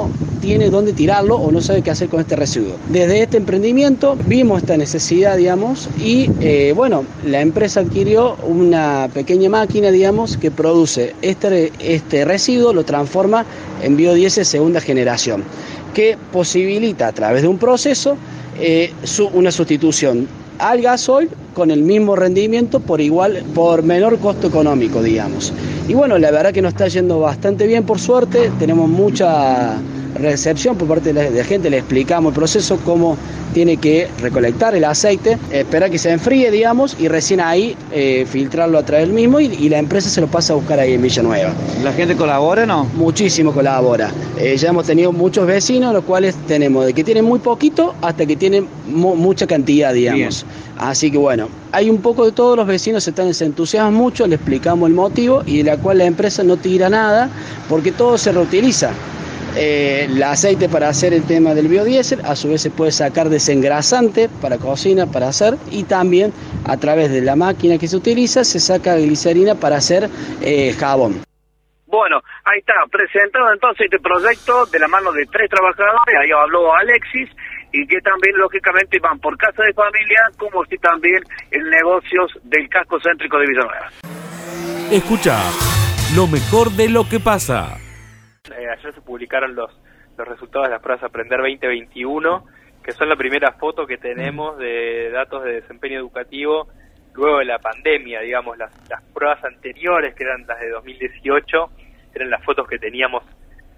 tiene 0.42 0.70
dónde 0.70 0.92
tirarlo 0.92 1.36
o 1.36 1.52
no 1.52 1.62
sabe 1.62 1.82
qué 1.82 1.92
hacer 1.92 2.10
con 2.10 2.20
este 2.20 2.36
residuo. 2.36 2.76
Desde 2.90 3.22
este 3.22 3.38
emprendimiento 3.38 4.18
vimos 4.28 4.62
esta 4.62 4.76
necesidad, 4.76 5.38
digamos, 5.38 5.88
y 6.00 6.30
eh, 6.42 6.74
bueno, 6.76 7.06
la 7.26 7.42
empresa 7.42 7.82
adquirió 7.82 8.36
una 8.48 9.08
pequeña 9.14 9.50
máquina, 9.50 9.92
digamos, 9.92 10.38
que 10.38 10.50
produce 10.50 11.16
este, 11.22 11.72
este 11.80 12.26
residuo, 12.26 12.74
lo 12.74 12.84
transforma 12.84 13.46
en 13.84 13.96
biodiesel 13.96 14.46
segunda 14.46 14.82
generación, 14.82 15.44
que 15.94 16.18
posibilita 16.32 17.08
a 17.08 17.12
través 17.12 17.44
de 17.44 17.48
un 17.48 17.60
proceso 17.60 18.18
eh, 18.60 18.92
una 19.34 19.52
sustitución 19.52 20.28
al 20.62 20.82
gasoil 20.82 21.30
con 21.56 21.72
el 21.72 21.82
mismo 21.82 22.16
rendimiento 22.16 22.80
por 22.80 23.02
igual, 23.02 23.44
por 23.54 23.84
menor 23.84 24.20
costo 24.20 24.48
económico, 24.48 25.02
digamos. 25.02 25.52
Y 25.88 25.94
bueno, 25.94 26.18
la 26.18 26.32
verdad 26.32 26.54
que 26.54 26.62
nos 26.62 26.74
está 26.74 26.88
yendo 26.88 27.20
bastante 27.20 27.68
bien 27.68 27.84
por 27.84 28.00
suerte, 28.00 28.52
tenemos 28.60 28.88
mucha 28.88 29.76
recepción 30.16 30.78
por 30.78 30.88
parte 30.88 31.14
de 31.14 31.32
la, 31.32 31.44
gente, 31.44 31.70
le 31.70 31.78
explicamos 31.78 32.32
el 32.32 32.36
proceso, 32.36 32.80
cómo 32.84 33.18
tiene 33.54 33.78
que 33.78 34.08
recolectar 34.22 34.76
el 34.76 34.86
aceite, 34.86 35.38
esperar 35.52 35.92
que 35.92 35.98
se 35.98 36.12
enfríe, 36.12 36.52
digamos, 36.52 36.96
y 37.00 37.08
recién 37.08 37.42
ahí 37.42 37.76
eh, 37.92 38.26
filtrarlo 38.30 38.78
a 38.78 38.84
través 38.84 39.08
del 39.08 39.16
mismo 39.16 39.40
y, 39.40 39.72
la 39.72 39.78
empresa 39.78 40.10
se 40.10 40.20
lo 40.20 40.28
pasa 40.28 40.52
a 40.52 40.58
buscar 40.58 40.80
ahí 40.80 40.94
en 40.94 41.02
Villanueva. 41.02 41.54
¿La 41.82 41.94
gente 41.94 42.16
colabora 42.16 42.64
o 42.64 42.66
no? 42.66 42.84
Muchísimo 42.96 43.54
colabora. 43.54 44.12
Eh, 44.38 44.58
ya 44.58 44.70
hemos 44.70 44.86
tenido 44.86 45.14
muchos 45.14 45.48
vecinos, 45.48 45.94
los 45.94 46.04
cuales 46.04 46.36
tenemos 46.46 46.86
de 46.86 46.94
que 46.94 47.06
tienen 47.06 47.24
muy 47.24 47.40
poquito 47.40 47.96
hasta 48.02 48.26
que 48.26 48.36
tienen 48.36 48.68
mucha 48.88 49.48
cantidad, 49.48 49.94
digamos. 49.94 50.46
Así 50.78 51.12
que 51.12 51.18
bueno, 51.18 51.48
hay 51.72 51.90
un 51.90 52.00
poco 52.00 52.26
de 52.26 52.32
todos 52.32 52.58
los 52.58 52.68
vecinos 52.68 53.04
se, 53.04 53.12
están, 53.12 53.34
se 53.34 53.46
entusiasman 53.46 53.94
mucho, 53.94 54.28
le 54.28 54.36
explicamos 54.36 54.90
el 54.90 54.96
motivo 54.96 55.44
y 55.46 55.60
de 55.60 55.64
la 55.64 55.78
cual 55.78 56.00
la 56.00 56.06
empresa 56.06 56.44
no 56.44 56.58
tira 56.58 56.90
nada 56.90 57.30
porque 57.70 57.92
todo 57.92 58.18
se 58.18 58.32
reutiliza. 58.32 58.92
Eh, 59.56 60.06
el 60.10 60.24
aceite 60.24 60.70
para 60.70 60.88
hacer 60.88 61.14
el 61.14 61.24
tema 61.24 61.54
del 61.54 61.68
biodiesel, 61.68 62.22
a 62.24 62.36
su 62.36 62.50
vez 62.50 62.62
se 62.62 62.72
puede 62.72 62.92
sacar 62.92 63.30
desengrasante 63.30 64.30
para 64.42 64.58
cocina, 64.58 65.08
para 65.08 65.28
hacer, 65.28 65.56
y 65.70 65.84
también 65.84 66.32
a 66.66 66.78
través 66.78 67.12
de 67.12 67.22
la 67.22 67.36
máquina 67.36 67.78
que 67.78 67.88
se 67.88 67.98
utiliza 67.98 68.44
se 68.44 68.60
saca 68.60 68.96
glicerina 68.96 69.56
para 69.56 69.78
hacer 69.78 70.10
eh, 70.42 70.74
jabón. 70.80 71.24
Bueno, 71.88 72.22
ahí 72.46 72.60
está, 72.60 72.74
presentado 72.90 73.52
entonces 73.52 73.88
este 73.92 74.00
proyecto 74.00 74.66
de 74.68 74.80
la 74.80 74.88
mano 74.88 75.12
de 75.12 75.26
tres 75.26 75.50
trabajadores, 75.50 76.16
ahí 76.22 76.32
habló 76.32 76.74
Alexis, 76.74 77.30
y 77.74 77.86
que 77.88 78.00
también 78.02 78.38
lógicamente 78.38 79.00
van 79.00 79.20
por 79.20 79.38
casa 79.38 79.64
de 79.64 79.74
familia, 79.74 80.20
como 80.38 80.64
si 80.66 80.78
también 80.78 81.22
en 81.52 81.70
negocios 81.70 82.32
del 82.44 82.70
casco 82.70 83.00
céntrico 83.02 83.38
de 83.38 83.48
Villanueva. 83.48 83.90
Escucha 84.90 85.38
lo 86.16 86.28
mejor 86.28 86.72
de 86.72 86.90
lo 86.90 87.08
que 87.08 87.20
pasa. 87.20 87.78
Eh, 88.62 88.70
ayer 88.70 88.94
se 88.94 89.02
publicaron 89.02 89.56
los, 89.56 89.72
los 90.18 90.28
resultados 90.28 90.68
de 90.68 90.74
las 90.74 90.84
pruebas 90.84 91.04
Aprender 91.04 91.40
2021, 91.40 92.46
que 92.84 92.92
son 92.92 93.10
la 93.10 93.16
primera 93.16 93.54
foto 93.54 93.88
que 93.88 93.98
tenemos 93.98 94.56
de 94.60 95.10
datos 95.10 95.44
de 95.44 95.62
desempeño 95.62 95.98
educativo 95.98 96.68
luego 97.14 97.40
de 97.40 97.46
la 97.46 97.58
pandemia, 97.58 98.22
digamos, 98.22 98.56
las, 98.58 98.72
las 98.88 99.02
pruebas 99.14 99.44
anteriores, 99.44 100.14
que 100.14 100.24
eran 100.24 100.46
las 100.48 100.60
de 100.60 100.70
2018, 100.70 101.70
eran 102.14 102.30
las 102.30 102.44
fotos 102.46 102.68
que 102.68 102.78
teníamos 102.78 103.24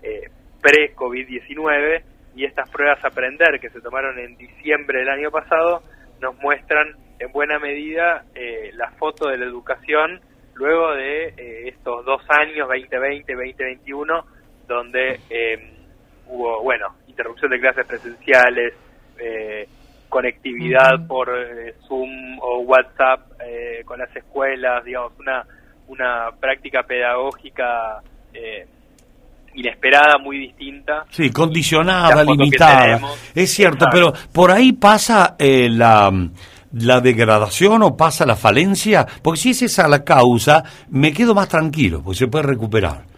eh, 0.03 0.29
pre-COVID-19, 0.61 2.03
y 2.35 2.45
estas 2.45 2.69
pruebas 2.69 3.03
Aprender, 3.05 3.59
que 3.61 3.69
se 3.69 3.79
tomaron 3.79 4.19
en 4.19 4.35
diciembre 4.35 4.99
del 4.99 5.09
año 5.09 5.31
pasado, 5.31 5.81
nos 6.19 6.35
muestran 6.39 6.95
en 7.19 7.31
buena 7.31 7.57
medida 7.57 8.25
eh, 8.35 8.71
la 8.73 8.91
foto 8.91 9.29
de 9.29 9.37
la 9.37 9.45
educación 9.45 10.19
luego 10.55 10.93
de 10.93 11.69
estos 11.69 12.05
dos 12.05 12.21
años, 12.29 12.67
2020, 12.67 13.33
2021, 13.33 14.25
donde 14.67 15.19
eh, 15.29 15.73
hubo, 16.27 16.61
bueno, 16.63 16.95
interrupción 17.07 17.51
de 17.51 17.59
clases 17.59 17.85
presenciales, 17.85 18.73
eh, 19.19 19.67
conectividad 20.09 21.05
por 21.07 21.29
eh, 21.29 21.75
Zoom 21.87 22.39
o 22.39 22.59
WhatsApp 22.59 23.31
con 23.85 23.99
las 23.99 24.15
escuelas, 24.15 24.85
digamos, 24.85 25.11
una, 25.19 25.45
una 25.87 26.29
práctica 26.39 26.83
pedagógica 26.83 28.01
inesperada, 29.53 30.17
muy 30.17 30.39
distinta. 30.39 31.05
Sí, 31.09 31.29
condicionada, 31.29 32.23
limitada. 32.23 33.01
Es 33.35 33.51
cierto, 33.53 33.85
pero 33.91 34.13
por 34.31 34.49
ahí 34.49 34.71
pasa 34.71 35.35
la 35.39 36.11
la 36.73 37.01
degradación 37.01 37.83
o 37.83 37.95
pasa 37.95 38.25
la 38.25 38.35
falencia? 38.35 39.05
Porque 39.21 39.39
si 39.39 39.49
es 39.51 39.61
esa 39.61 39.87
la 39.87 40.03
causa, 40.03 40.63
me 40.89 41.13
quedo 41.13 41.35
más 41.35 41.47
tranquilo, 41.47 42.01
porque 42.03 42.19
se 42.19 42.27
puede 42.27 42.45
recuperar. 42.45 43.12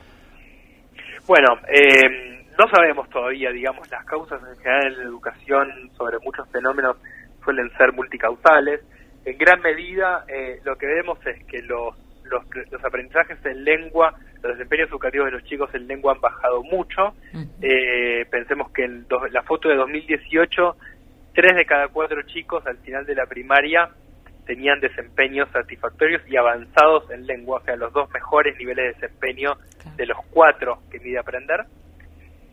Bueno, 1.27 1.57
eh, 1.67 2.45
no 2.57 2.67
sabemos 2.69 3.09
todavía, 3.09 3.49
digamos, 3.49 3.89
las 3.89 4.05
causas 4.05 4.39
en 4.47 4.57
general 4.57 4.93
en 4.93 4.97
la 4.99 5.03
educación 5.05 5.91
sobre 5.97 6.19
muchos 6.19 6.47
fenómenos 6.51 6.97
suelen 7.43 7.69
ser 7.77 7.93
multicausales. 7.93 8.81
En 9.25 9.37
gran 9.37 9.59
medida, 9.61 10.23
eh, 10.27 10.59
lo 10.63 10.77
que 10.77 10.85
vemos 10.85 11.17
es 11.25 11.43
que 11.45 11.63
los, 11.63 11.95
los, 12.25 12.43
los, 12.71 12.83
aprendizajes 12.85 13.43
en 13.43 13.63
lengua, 13.63 14.13
los 14.43 14.53
desempeños 14.53 14.89
educativos 14.89 15.25
de 15.25 15.31
los 15.31 15.43
chicos 15.45 15.73
en 15.73 15.87
lengua 15.87 16.13
han 16.13 16.21
bajado 16.21 16.61
mucho. 16.61 17.15
Eh, 17.59 18.25
pensemos 18.29 18.71
que 18.71 18.83
en 18.83 19.07
la 19.31 19.41
foto 19.41 19.67
de 19.69 19.75
2018, 19.77 20.77
tres 21.33 21.55
de 21.55 21.65
cada 21.65 21.87
cuatro 21.87 22.21
chicos 22.21 22.65
al 22.67 22.77
final 22.77 23.03
de 23.03 23.15
la 23.15 23.25
primaria 23.25 23.89
tenían 24.45 24.79
desempeños 24.79 25.49
satisfactorios 25.51 26.21
y 26.27 26.37
avanzados 26.37 27.09
en 27.09 27.25
lengua, 27.25 27.59
o 27.61 27.65
sea, 27.65 27.75
los 27.75 27.91
dos 27.93 28.09
mejores 28.11 28.57
niveles 28.57 28.85
de 28.85 29.01
desempeño 29.01 29.57
de 29.95 30.05
los 30.05 30.17
cuatro 30.31 30.79
que 30.91 30.99
mide 30.99 31.19
aprender. 31.19 31.65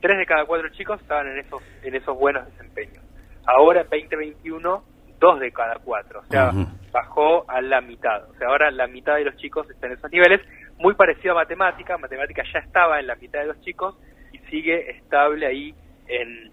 Tres 0.01 0.19
de 0.19 0.27
cada 0.27 0.45
cuatro 0.45 0.69
chicos 0.71 1.01
estaban 1.01 1.29
en 1.29 1.39
esos, 1.39 1.63
en 1.83 1.95
esos 1.95 2.19
buenos 2.19 2.45
desempeños. 2.47 3.03
Ahora, 3.47 3.83
en 3.83 3.89
2021, 3.89 4.85
dos 5.21 5.41
de 5.41 5.53
cada 5.53 5.77
cuatro, 5.77 6.21
o 6.21 6.25
sea, 6.25 6.51
bajó 6.91 7.49
a 7.49 7.61
la 7.61 7.81
mitad. 7.81 8.29
O 8.31 8.35
sea, 8.35 8.49
ahora 8.49 8.71
la 8.71 8.87
mitad 8.87 9.17
de 9.17 9.25
los 9.25 9.37
chicos 9.37 9.69
están 9.71 9.93
en 9.93 9.99
esos 9.99 10.11
niveles, 10.11 10.41
muy 10.79 10.95
parecido 10.95 11.33
a 11.33 11.43
matemática. 11.43 11.97
Matemática 11.99 12.43
ya 12.53 12.61
estaba 12.61 12.99
en 12.99 13.07
la 13.07 13.15
mitad 13.17 13.41
de 13.41 13.47
los 13.47 13.61
chicos 13.61 13.97
y 14.33 14.39
sigue 14.51 14.91
estable 14.91 15.47
ahí 15.47 15.75
en, 16.09 16.51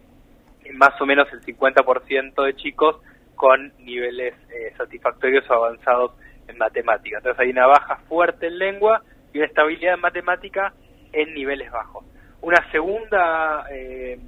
en 0.65 0.77
más 0.77 0.99
o 1.01 1.05
menos 1.05 1.27
el 1.33 1.41
50% 1.41 2.45
de 2.45 2.55
chicos 2.55 2.97
con 3.39 3.71
niveles 3.79 4.35
eh, 4.49 4.73
satisfactorios 4.75 5.49
o 5.49 5.53
avanzados 5.53 6.11
en 6.49 6.57
matemática. 6.57 7.19
Entonces 7.19 7.39
hay 7.39 7.51
una 7.51 7.67
baja 7.67 7.95
fuerte 8.09 8.47
en 8.47 8.57
lengua 8.57 9.01
y 9.31 9.37
una 9.37 9.47
estabilidad 9.47 9.93
en 9.93 10.01
matemática 10.01 10.73
en 11.13 11.33
niveles 11.33 11.71
bajos. 11.71 12.03
Una 12.41 12.69
segunda 12.69 13.65
eh, 13.71 14.19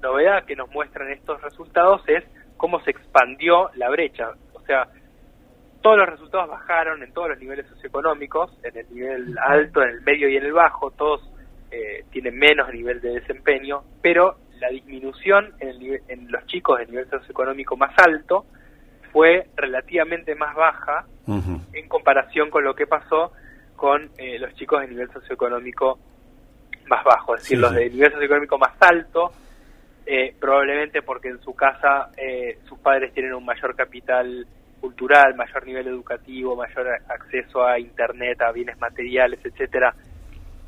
novedad 0.00 0.46
que 0.46 0.56
nos 0.56 0.70
muestran 0.70 1.10
estos 1.10 1.42
resultados 1.42 2.00
es 2.08 2.24
cómo 2.56 2.80
se 2.80 2.92
expandió 2.92 3.68
la 3.74 3.90
brecha. 3.90 4.30
O 4.54 4.60
sea, 4.62 4.88
todos 5.82 5.98
los 5.98 6.08
resultados 6.08 6.48
bajaron 6.48 7.02
en 7.02 7.12
todos 7.12 7.28
los 7.28 7.38
niveles 7.38 7.66
socioeconómicos, 7.66 8.58
en 8.64 8.78
el 8.78 8.94
nivel 8.94 9.38
alto, 9.42 9.82
en 9.82 9.90
el 9.90 10.00
medio 10.00 10.26
y 10.30 10.38
en 10.38 10.44
el 10.44 10.54
bajo, 10.54 10.90
todos 10.92 11.20
eh, 11.70 12.06
tienen 12.10 12.38
menos 12.38 12.72
nivel 12.72 12.98
de 13.02 13.20
desempeño, 13.20 13.82
pero 14.00 14.36
la 14.62 14.68
disminución 14.68 15.52
en, 15.58 16.30
los 16.30 16.46
chicos 16.46 16.78
de 16.78 16.86
nivel 16.86 17.10
socioeconómico 17.10 17.76
más 17.76 17.92
alto 17.98 18.46
fue 19.12 19.48
relativamente 19.56 20.36
más 20.36 20.54
baja 20.54 21.04
en 21.26 21.88
comparación 21.88 22.48
con 22.48 22.62
lo 22.62 22.74
que 22.74 22.86
pasó 22.86 23.32
con 23.74 24.10
eh, 24.16 24.38
los 24.38 24.54
chicos 24.54 24.80
de 24.80 24.88
nivel 24.88 25.10
socioeconómico 25.12 25.98
más 26.86 27.02
bajo, 27.04 27.34
es 27.34 27.42
decir, 27.42 27.58
los 27.58 27.74
de 27.74 27.90
nivel 27.90 28.12
socioeconómico 28.12 28.56
más 28.56 28.74
alto, 28.80 29.32
eh, 30.06 30.34
probablemente 30.38 31.02
porque 31.02 31.28
en 31.28 31.40
su 31.40 31.54
casa 31.54 32.10
eh, 32.16 32.58
sus 32.68 32.78
padres 32.78 33.12
tienen 33.12 33.34
un 33.34 33.44
mayor 33.44 33.74
capital 33.74 34.46
cultural, 34.80 35.34
mayor 35.34 35.66
nivel 35.66 35.88
educativo, 35.88 36.54
mayor 36.54 36.88
acceso 37.08 37.64
a 37.64 37.80
internet, 37.80 38.40
a 38.42 38.52
bienes 38.52 38.78
materiales, 38.78 39.40
etcétera, 39.44 39.92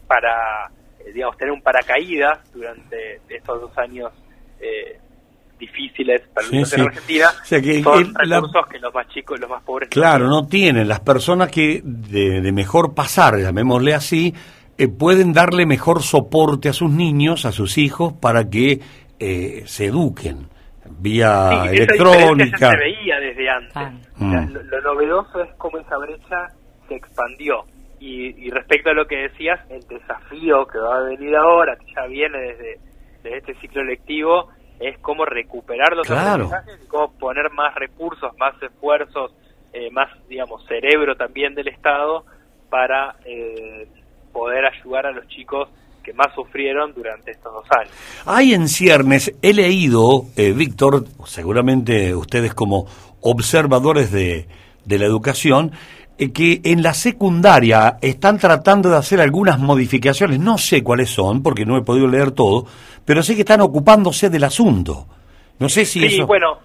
para 0.08 0.70
digamos, 1.12 1.36
tener 1.36 1.52
un 1.52 1.62
paracaídas 1.62 2.38
durante 2.52 3.20
estos 3.28 3.60
dos 3.60 3.76
años 3.78 4.12
eh, 4.60 4.98
difíciles 5.58 6.22
para 6.34 6.46
Sí, 6.48 6.58
la 6.60 6.64
sí. 6.66 6.74
en 6.80 6.86
Argentina 6.86 7.26
O 7.42 7.44
sea 7.44 7.60
que 7.60 7.82
son 7.82 7.98
el- 8.20 8.28
la- 8.28 8.36
recursos 8.36 8.66
que 8.68 8.78
los 8.78 8.94
más 8.94 9.08
chicos, 9.08 9.40
los 9.40 9.48
más 9.50 9.62
pobres 9.62 9.88
Claro, 9.88 10.26
no 10.28 10.46
tienen. 10.46 10.88
Las 10.88 11.00
personas 11.00 11.50
que 11.50 11.80
de, 11.84 12.40
de 12.40 12.52
mejor 12.52 12.94
pasar, 12.94 13.36
llamémosle 13.38 13.94
así, 13.94 14.34
eh, 14.76 14.88
pueden 14.88 15.32
darle 15.32 15.66
mejor 15.66 16.02
soporte 16.02 16.68
a 16.68 16.72
sus 16.72 16.90
niños, 16.90 17.44
a 17.44 17.52
sus 17.52 17.78
hijos, 17.78 18.12
para 18.14 18.48
que 18.50 18.80
eh, 19.20 19.62
se 19.66 19.86
eduquen 19.86 20.48
vía 20.98 21.48
Sí, 21.50 21.56
esa 21.56 21.70
electrónica. 21.84 22.44
diferencia 22.44 22.58
ya 22.58 22.70
se 22.70 22.76
veía 22.76 23.20
desde 23.20 23.48
antes. 23.50 24.04
Mm. 24.16 24.26
O 24.26 24.30
sea, 24.30 24.40
lo, 24.50 24.62
lo 24.64 24.80
novedoso 24.82 25.42
es 25.42 25.50
cómo 25.56 25.78
esa 25.78 25.96
brecha 25.98 26.48
se 26.88 26.96
expandió. 26.96 27.64
Y, 28.06 28.46
y 28.46 28.50
respecto 28.50 28.90
a 28.90 28.92
lo 28.92 29.06
que 29.06 29.16
decías, 29.16 29.58
el 29.70 29.80
desafío 29.88 30.66
que 30.66 30.78
va 30.78 30.98
a 30.98 31.02
venir 31.04 31.34
ahora, 31.36 31.74
que 31.76 31.86
ya 31.94 32.06
viene 32.06 32.38
desde, 32.38 32.78
desde 33.22 33.38
este 33.38 33.54
ciclo 33.62 33.82
lectivo, 33.82 34.50
es 34.78 34.98
cómo 34.98 35.24
recuperar 35.24 35.96
los 35.96 36.06
Claro. 36.06 36.44
aprendizajes 36.44 36.84
y 36.84 36.88
cómo 36.88 37.12
poner 37.18 37.50
más 37.52 37.74
recursos, 37.74 38.30
más 38.38 38.60
esfuerzos, 38.62 39.32
eh, 39.72 39.90
más, 39.90 40.10
digamos, 40.28 40.62
cerebro 40.66 41.16
también 41.16 41.54
del 41.54 41.68
Estado 41.68 42.24
para 42.68 43.16
eh, 43.24 43.88
poder 44.32 44.66
ayudar 44.66 45.06
a 45.06 45.12
los 45.12 45.26
chicos 45.28 45.70
que 46.02 46.12
más 46.12 46.34
sufrieron 46.34 46.92
durante 46.92 47.30
estos 47.30 47.54
dos 47.54 47.64
años. 47.78 47.90
Hay 48.26 48.52
en 48.52 48.68
ciernes, 48.68 49.34
he 49.40 49.54
leído, 49.54 50.24
eh, 50.36 50.52
Víctor, 50.52 51.04
seguramente 51.24 52.14
ustedes 52.14 52.52
como 52.52 52.84
observadores 53.22 54.12
de, 54.12 54.46
de 54.84 54.98
la 54.98 55.06
educación, 55.06 55.72
que 56.16 56.60
en 56.64 56.82
la 56.82 56.94
secundaria 56.94 57.98
están 58.00 58.38
tratando 58.38 58.88
de 58.90 58.96
hacer 58.96 59.20
algunas 59.20 59.58
modificaciones, 59.58 60.38
no 60.38 60.58
sé 60.58 60.82
cuáles 60.82 61.10
son, 61.10 61.42
porque 61.42 61.64
no 61.66 61.76
he 61.76 61.82
podido 61.82 62.06
leer 62.06 62.30
todo, 62.30 62.66
pero 63.04 63.22
sé 63.22 63.34
que 63.34 63.40
están 63.40 63.60
ocupándose 63.60 64.30
del 64.30 64.44
asunto. 64.44 65.06
No 65.58 65.68
sé 65.68 65.84
si 65.84 66.00
sí, 66.00 66.06
eso... 66.16 66.26
bueno, 66.26 66.58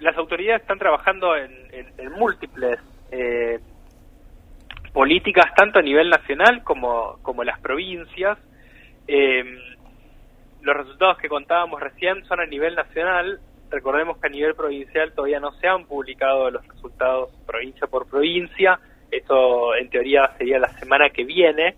las 0.00 0.16
autoridades 0.16 0.62
están 0.62 0.78
trabajando 0.78 1.36
en, 1.36 1.50
en- 1.72 1.92
en 1.98 2.12
múltiples 2.12 2.78
eh, 3.10 3.58
políticas, 4.92 5.46
tanto 5.56 5.78
a 5.78 5.82
nivel 5.82 6.08
nacional 6.08 6.62
como, 6.62 7.18
como 7.22 7.44
las 7.44 7.58
provincias. 7.60 8.38
Eh, 9.08 9.44
los 10.62 10.76
resultados 10.76 11.18
que 11.18 11.28
contábamos 11.28 11.80
recién 11.80 12.24
son 12.26 12.40
a 12.40 12.46
nivel 12.46 12.74
nacional. 12.74 13.40
Recordemos 13.70 14.18
que 14.18 14.28
a 14.28 14.30
nivel 14.30 14.54
provincial 14.54 15.12
todavía 15.14 15.40
no 15.40 15.52
se 15.60 15.66
han 15.66 15.84
publicado 15.86 16.50
los 16.50 16.66
resultados 16.68 17.30
provincia 17.46 17.86
por 17.86 18.06
provincia. 18.06 18.78
Eso 19.10 19.74
en 19.76 19.88
teoría 19.90 20.30
sería 20.38 20.58
la 20.58 20.68
semana 20.78 21.10
que 21.10 21.24
viene. 21.24 21.76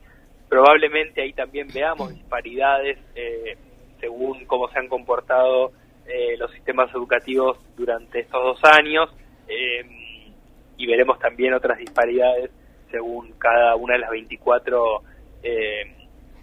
Probablemente 0.49 1.23
ahí 1.23 1.33
también 1.33 1.69
veamos 1.73 2.15
disparidades 2.15 2.99
eh, 3.15 3.57
según 4.01 4.45
cómo 4.47 4.69
se 4.71 4.79
han 4.79 4.89
comportado 4.89 5.73
eh, 6.07 6.37
los 6.39 6.51
sistemas 6.53 6.91
educativos 6.95 7.59
durante 7.77 8.21
estos 8.21 8.43
dos 8.43 8.61
años 8.79 9.11
eh, 9.49 9.85
y 10.77 10.87
veremos 10.87 11.19
también 11.19 11.53
otras 11.55 11.79
disparidades 11.79 12.51
según 12.91 13.33
cada 13.39 13.75
una 13.75 13.95
de 13.95 14.01
las 14.01 14.11
24 14.11 15.03
eh, 15.43 15.95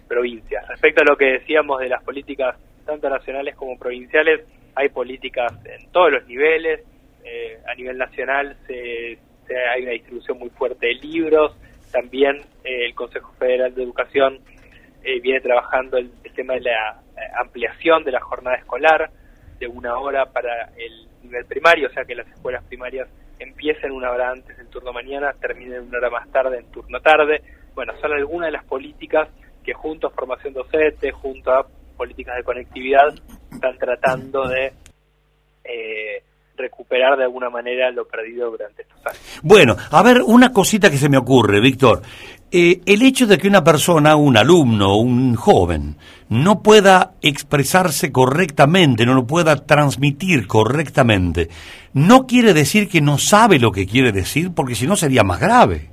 provincias. 0.06 0.66
Respecto 0.68 1.00
a 1.02 1.04
lo 1.10 1.16
que 1.16 1.24
decíamos 1.38 1.80
de 1.80 1.88
las 1.88 2.02
políticas 2.02 2.56
tanto 2.84 3.08
nacionales 3.08 3.56
como 3.56 3.78
provinciales, 3.78 4.42
hay 4.74 4.90
políticas 4.90 5.52
en 5.64 5.90
todos 5.90 6.12
los 6.12 6.26
niveles. 6.26 6.80
Eh, 7.24 7.58
a 7.66 7.74
nivel 7.74 7.96
nacional 7.96 8.54
se- 8.66 9.18
hay 9.48 9.82
una 9.82 9.92
distribución 9.92 10.38
muy 10.38 10.50
fuerte 10.50 10.86
de 10.86 10.94
libros. 10.94 11.56
También 11.92 12.36
eh, 12.64 12.86
el 12.86 12.94
Consejo 12.94 13.32
Federal 13.38 13.74
de 13.74 13.82
Educación 13.82 14.40
eh, 15.02 15.20
viene 15.20 15.40
trabajando 15.40 15.96
el, 15.96 16.10
el 16.24 16.32
tema 16.32 16.54
de 16.54 16.62
la 16.62 17.02
eh, 17.16 17.20
ampliación 17.40 18.04
de 18.04 18.12
la 18.12 18.20
jornada 18.20 18.56
escolar 18.56 19.10
de 19.58 19.66
una 19.66 19.98
hora 19.98 20.26
para 20.26 20.70
el 20.76 21.08
nivel 21.22 21.44
primario, 21.46 21.88
o 21.88 21.92
sea 21.92 22.04
que 22.04 22.14
las 22.14 22.26
escuelas 22.28 22.64
primarias 22.64 23.08
empiecen 23.38 23.92
una 23.92 24.10
hora 24.10 24.30
antes 24.30 24.56
del 24.56 24.68
turno 24.68 24.92
mañana, 24.92 25.32
terminen 25.40 25.82
una 25.82 25.98
hora 25.98 26.10
más 26.10 26.30
tarde 26.30 26.58
en 26.58 26.70
turno 26.70 27.00
tarde. 27.00 27.42
Bueno, 27.74 27.92
son 28.00 28.12
algunas 28.12 28.48
de 28.48 28.52
las 28.52 28.64
políticas 28.64 29.28
que 29.64 29.72
junto 29.72 30.08
a 30.08 30.10
formación 30.10 30.54
docente, 30.54 31.10
junto 31.10 31.50
a 31.50 31.66
políticas 31.96 32.36
de 32.36 32.44
conectividad, 32.44 33.14
están 33.50 33.78
tratando 33.78 34.48
de 34.48 34.72
eh, 35.64 36.22
recuperar 36.56 37.16
de 37.18 37.24
alguna 37.24 37.50
manera 37.50 37.90
lo 37.90 38.06
perdido 38.06 38.50
durante 38.50 38.82
estos 38.82 38.98
años. 39.06 39.40
Bueno, 39.42 39.76
a 39.90 40.02
ver, 40.02 40.22
una 40.22 40.52
cosita 40.52 40.90
que 40.90 40.96
se 40.98 41.08
me 41.08 41.16
ocurre, 41.18 41.60
Víctor. 41.60 42.02
Eh, 42.50 42.80
el 42.86 43.02
hecho 43.02 43.26
de 43.26 43.36
que 43.38 43.48
una 43.48 43.64
persona, 43.64 44.14
un 44.14 44.36
alumno, 44.36 44.96
un 44.96 45.34
joven, 45.34 45.96
no 46.28 46.62
pueda 46.62 47.14
expresarse 47.20 48.12
correctamente, 48.12 49.04
no 49.04 49.14
lo 49.14 49.26
pueda 49.26 49.56
transmitir 49.66 50.46
correctamente, 50.46 51.48
no 51.94 52.26
quiere 52.28 52.54
decir 52.54 52.88
que 52.88 53.00
no 53.00 53.18
sabe 53.18 53.58
lo 53.58 53.72
que 53.72 53.86
quiere 53.86 54.12
decir, 54.12 54.52
porque 54.54 54.76
si 54.76 54.86
no 54.86 54.94
sería 54.94 55.24
más 55.24 55.40
grave. 55.40 55.90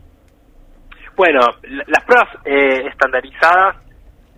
Bueno, 1.18 1.40
la- 1.64 1.84
las 1.88 2.04
pruebas 2.06 2.30
eh, 2.46 2.88
estandarizadas 2.90 3.78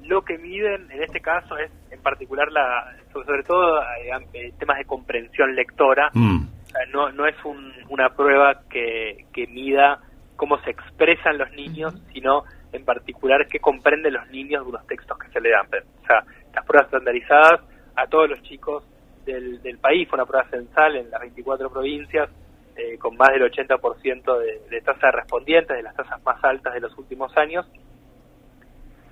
lo 0.03 0.21
que 0.23 0.37
miden 0.37 0.89
en 0.91 1.03
este 1.03 1.19
caso 1.21 1.57
es 1.57 1.71
particular 2.03 2.51
la 2.51 2.93
sobre, 3.11 3.25
sobre 3.25 3.43
todo 3.43 3.81
eh, 3.81 4.11
eh, 4.33 4.53
temas 4.59 4.77
de 4.77 4.85
comprensión 4.85 5.55
lectora 5.55 6.09
Mm. 6.13 6.47
No 6.91 7.11
no 7.11 7.25
es 7.27 7.35
un- 7.45 7.73
una 7.89 8.09
prueba 8.09 8.61
que, 8.69 9.25
que 9.33 9.45
mida 9.47 9.99
cómo 10.35 10.57
se 10.63 10.71
expresan 10.71 11.37
los 11.37 11.51
niños 11.51 11.93
sino 12.13 12.43
en 12.71 12.83
particular 12.83 13.47
qué 13.47 13.59
comprenden 13.59 14.13
los 14.13 14.27
niños 14.29 14.65
de 14.65 14.71
los 14.71 14.85
textos 14.87 15.17
que 15.19 15.29
se 15.29 15.39
le 15.39 15.49
dan 15.51 15.67
o 15.67 16.05
sea 16.07 16.23
las 16.53 16.65
pruebas 16.65 16.87
estandarizadas 16.87 17.61
a 17.95 18.07
todos 18.07 18.29
los 18.29 18.41
chicos 18.43 18.83
del, 19.25 19.61
del 19.61 19.77
país 19.77 20.09
fue 20.09 20.17
una 20.17 20.25
prueba 20.25 20.47
censal 20.49 20.95
en 20.95 21.09
las 21.11 21.21
24 21.21 21.69
provincias 21.69 22.29
eh, 22.75 22.97
con 22.97 23.15
más 23.17 23.29
del 23.29 23.43
80% 23.43 24.39
de, 24.39 24.59
de 24.69 24.81
tasa 24.81 25.05
de 25.07 25.11
respondientes, 25.11 25.77
de 25.77 25.83
las 25.83 25.95
tasas 25.95 26.21
más 26.25 26.43
altas 26.43 26.73
de 26.73 26.79
los 26.79 26.97
últimos 26.97 27.31
años. 27.37 27.67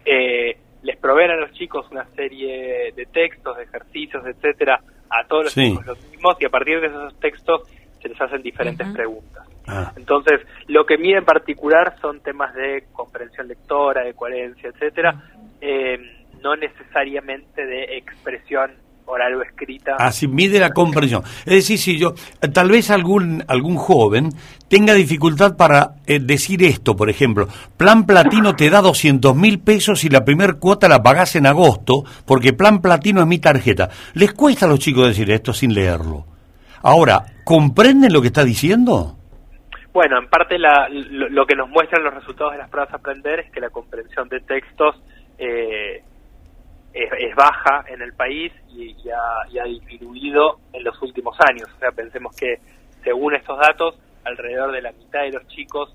Eh, 0.03 0.57
les 0.83 0.97
proveen 0.97 1.31
a 1.31 1.35
los 1.35 1.51
chicos 1.53 1.85
una 1.91 2.05
serie 2.15 2.91
de 2.95 3.05
textos, 3.05 3.57
de 3.57 3.63
ejercicios, 3.63 4.25
etcétera, 4.25 4.81
a 5.09 5.25
todos 5.27 5.45
los 5.45 5.53
Sí. 5.53 5.69
chicos 5.69 5.85
los 5.85 6.09
mismos 6.09 6.37
y 6.39 6.45
a 6.45 6.49
partir 6.49 6.79
de 6.81 6.87
esos 6.87 7.19
textos 7.19 7.61
se 8.01 8.09
les 8.09 8.19
hacen 8.19 8.41
diferentes 8.41 8.87
preguntas. 8.93 9.47
Ah, 9.67 9.91
Entonces, 9.95 10.41
lo 10.67 10.85
que 10.85 10.97
mide 10.97 11.17
en 11.19 11.25
particular 11.25 11.95
son 12.01 12.19
temas 12.21 12.53
de 12.55 12.85
comprensión 12.93 13.47
lectora, 13.47 14.03
de 14.03 14.13
coherencia, 14.15 14.69
etcétera, 14.69 15.21
eh, 15.61 15.99
no 16.41 16.55
necesariamente 16.55 17.63
de 17.65 17.97
expresión 17.97 18.71
oral 19.11 19.35
o 19.35 19.41
escrita. 19.43 19.95
Así 19.97 20.27
mide 20.27 20.59
la 20.59 20.71
comprensión. 20.71 21.23
Es 21.45 21.53
decir, 21.53 21.77
si 21.77 21.97
yo, 21.97 22.13
tal 22.53 22.69
vez 22.69 22.89
algún, 22.89 23.43
algún 23.47 23.75
joven 23.77 24.29
tenga 24.67 24.93
dificultad 24.93 25.57
para 25.57 25.95
eh, 26.07 26.19
decir 26.19 26.63
esto, 26.63 26.95
por 26.95 27.09
ejemplo, 27.09 27.47
Plan 27.77 28.05
Platino 28.05 28.55
te 28.55 28.69
da 28.69 28.81
200 28.81 29.35
mil 29.35 29.59
pesos 29.59 30.03
y 30.05 30.09
la 30.09 30.23
primer 30.25 30.55
cuota 30.55 30.87
la 30.87 31.03
pagás 31.03 31.35
en 31.35 31.45
agosto, 31.45 32.03
porque 32.25 32.53
Plan 32.53 32.81
Platino 32.81 33.21
es 33.21 33.27
mi 33.27 33.39
tarjeta. 33.39 33.89
Les 34.13 34.33
cuesta 34.33 34.65
a 34.65 34.69
los 34.69 34.79
chicos 34.79 35.07
decir 35.07 35.29
esto 35.31 35.53
sin 35.53 35.73
leerlo. 35.73 36.25
Ahora, 36.83 37.23
¿comprenden 37.43 38.11
lo 38.13 38.21
que 38.21 38.27
está 38.27 38.43
diciendo? 38.43 39.17
Bueno, 39.93 40.17
en 40.19 40.29
parte 40.29 40.57
la- 40.57 40.87
lo, 40.89 41.27
lo 41.29 41.45
que 41.45 41.55
nos 41.55 41.69
muestran 41.69 42.01
los 42.03 42.13
resultados 42.13 42.53
de 42.53 42.59
las 42.59 42.69
pruebas 42.69 42.93
a 42.93 42.95
aprender 42.95 43.41
es 43.41 43.51
que 43.51 43.59
la 43.59 43.69
comprensión 43.69 44.29
de 44.29 44.39
textos 44.39 44.95
eh, 45.37 46.01
es, 46.93 47.09
es 47.19 47.35
baja 47.35 47.83
en 47.87 48.01
el 48.01 48.13
país 48.13 48.51
y, 48.69 48.91
y 49.03 49.09
ha, 49.09 49.49
y 49.51 49.59
ha 49.59 49.63
disminuido 49.63 50.59
en 50.73 50.83
los 50.83 51.01
últimos 51.01 51.35
años. 51.49 51.67
O 51.75 51.79
sea, 51.79 51.91
pensemos 51.91 52.35
que 52.35 52.55
según 53.03 53.35
estos 53.35 53.57
datos, 53.59 53.95
alrededor 54.23 54.71
de 54.71 54.81
la 54.81 54.91
mitad 54.91 55.21
de 55.21 55.31
los 55.31 55.47
chicos 55.47 55.93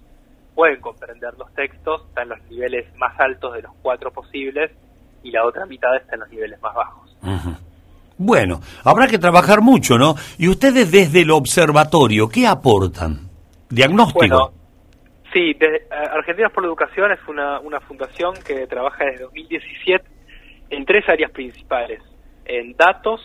pueden 0.55 0.81
comprender 0.81 1.35
los 1.39 1.53
textos, 1.55 2.03
están 2.09 2.25
en 2.25 2.29
los 2.31 2.43
niveles 2.51 2.87
más 2.97 3.19
altos 3.21 3.55
de 3.55 3.63
los 3.63 3.73
cuatro 3.83 4.11
posibles 4.11 4.71
y 5.23 5.31
la 5.31 5.45
otra 5.45 5.67
mitad 5.67 5.95
está 5.97 6.15
en 6.15 6.21
los 6.21 6.31
niveles 6.31 6.61
más 6.63 6.75
bajos. 6.75 7.17
Bueno, 8.19 8.61
habrá 8.83 9.07
que 9.07 9.19
trabajar 9.19 9.61
mucho, 9.61 9.99
¿no? 9.99 10.15
Y 10.39 10.49
ustedes 10.49 10.91
desde 10.91 11.21
el 11.23 11.31
observatorio, 11.31 12.29
¿qué 12.29 12.47
aportan? 12.47 13.29
Diagnóstico. 13.69 14.21
Bueno, 14.21 14.53
sí, 15.35 15.53
desde- 15.55 15.77
eh, 15.85 16.09
Argentinos 16.13 16.51
por 16.53 16.63
la 16.63 16.69
Educación 16.69 17.13
es 17.13 17.19
una, 17.29 17.61
una 17.61 17.79
fundación 17.81 18.35
que 18.47 18.67
trabaja 18.67 19.05
desde 19.05 19.25
2017 19.25 20.05
en 20.71 20.85
tres 20.85 21.09
áreas 21.09 21.31
principales, 21.31 22.03
en 22.45 22.77
datos, 22.77 23.21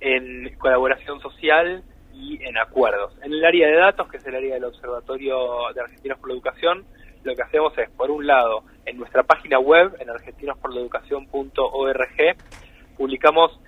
en 0.00 0.54
colaboración 0.58 1.20
social 1.20 1.84
y 2.12 2.42
en 2.44 2.58
acuerdos. 2.58 3.16
En 3.22 3.32
el 3.32 3.44
área 3.44 3.68
de 3.68 3.76
datos, 3.76 4.10
que 4.10 4.16
es 4.18 4.26
el 4.26 4.34
área 4.34 4.54
del 4.54 4.64
Observatorio 4.64 5.72
de 5.74 5.80
Argentinos 5.80 6.18
por 6.18 6.28
la 6.28 6.34
Educación, 6.34 6.84
lo 7.24 7.34
que 7.34 7.42
hacemos 7.42 7.76
es, 7.78 7.90
por 7.90 8.10
un 8.10 8.26
lado, 8.26 8.64
en 8.84 8.98
nuestra 8.98 9.22
página 9.22 9.58
web, 9.58 9.96
en 9.98 10.10
argentinosporlaeducación.org, 10.10 12.36
publicamos 12.96 13.58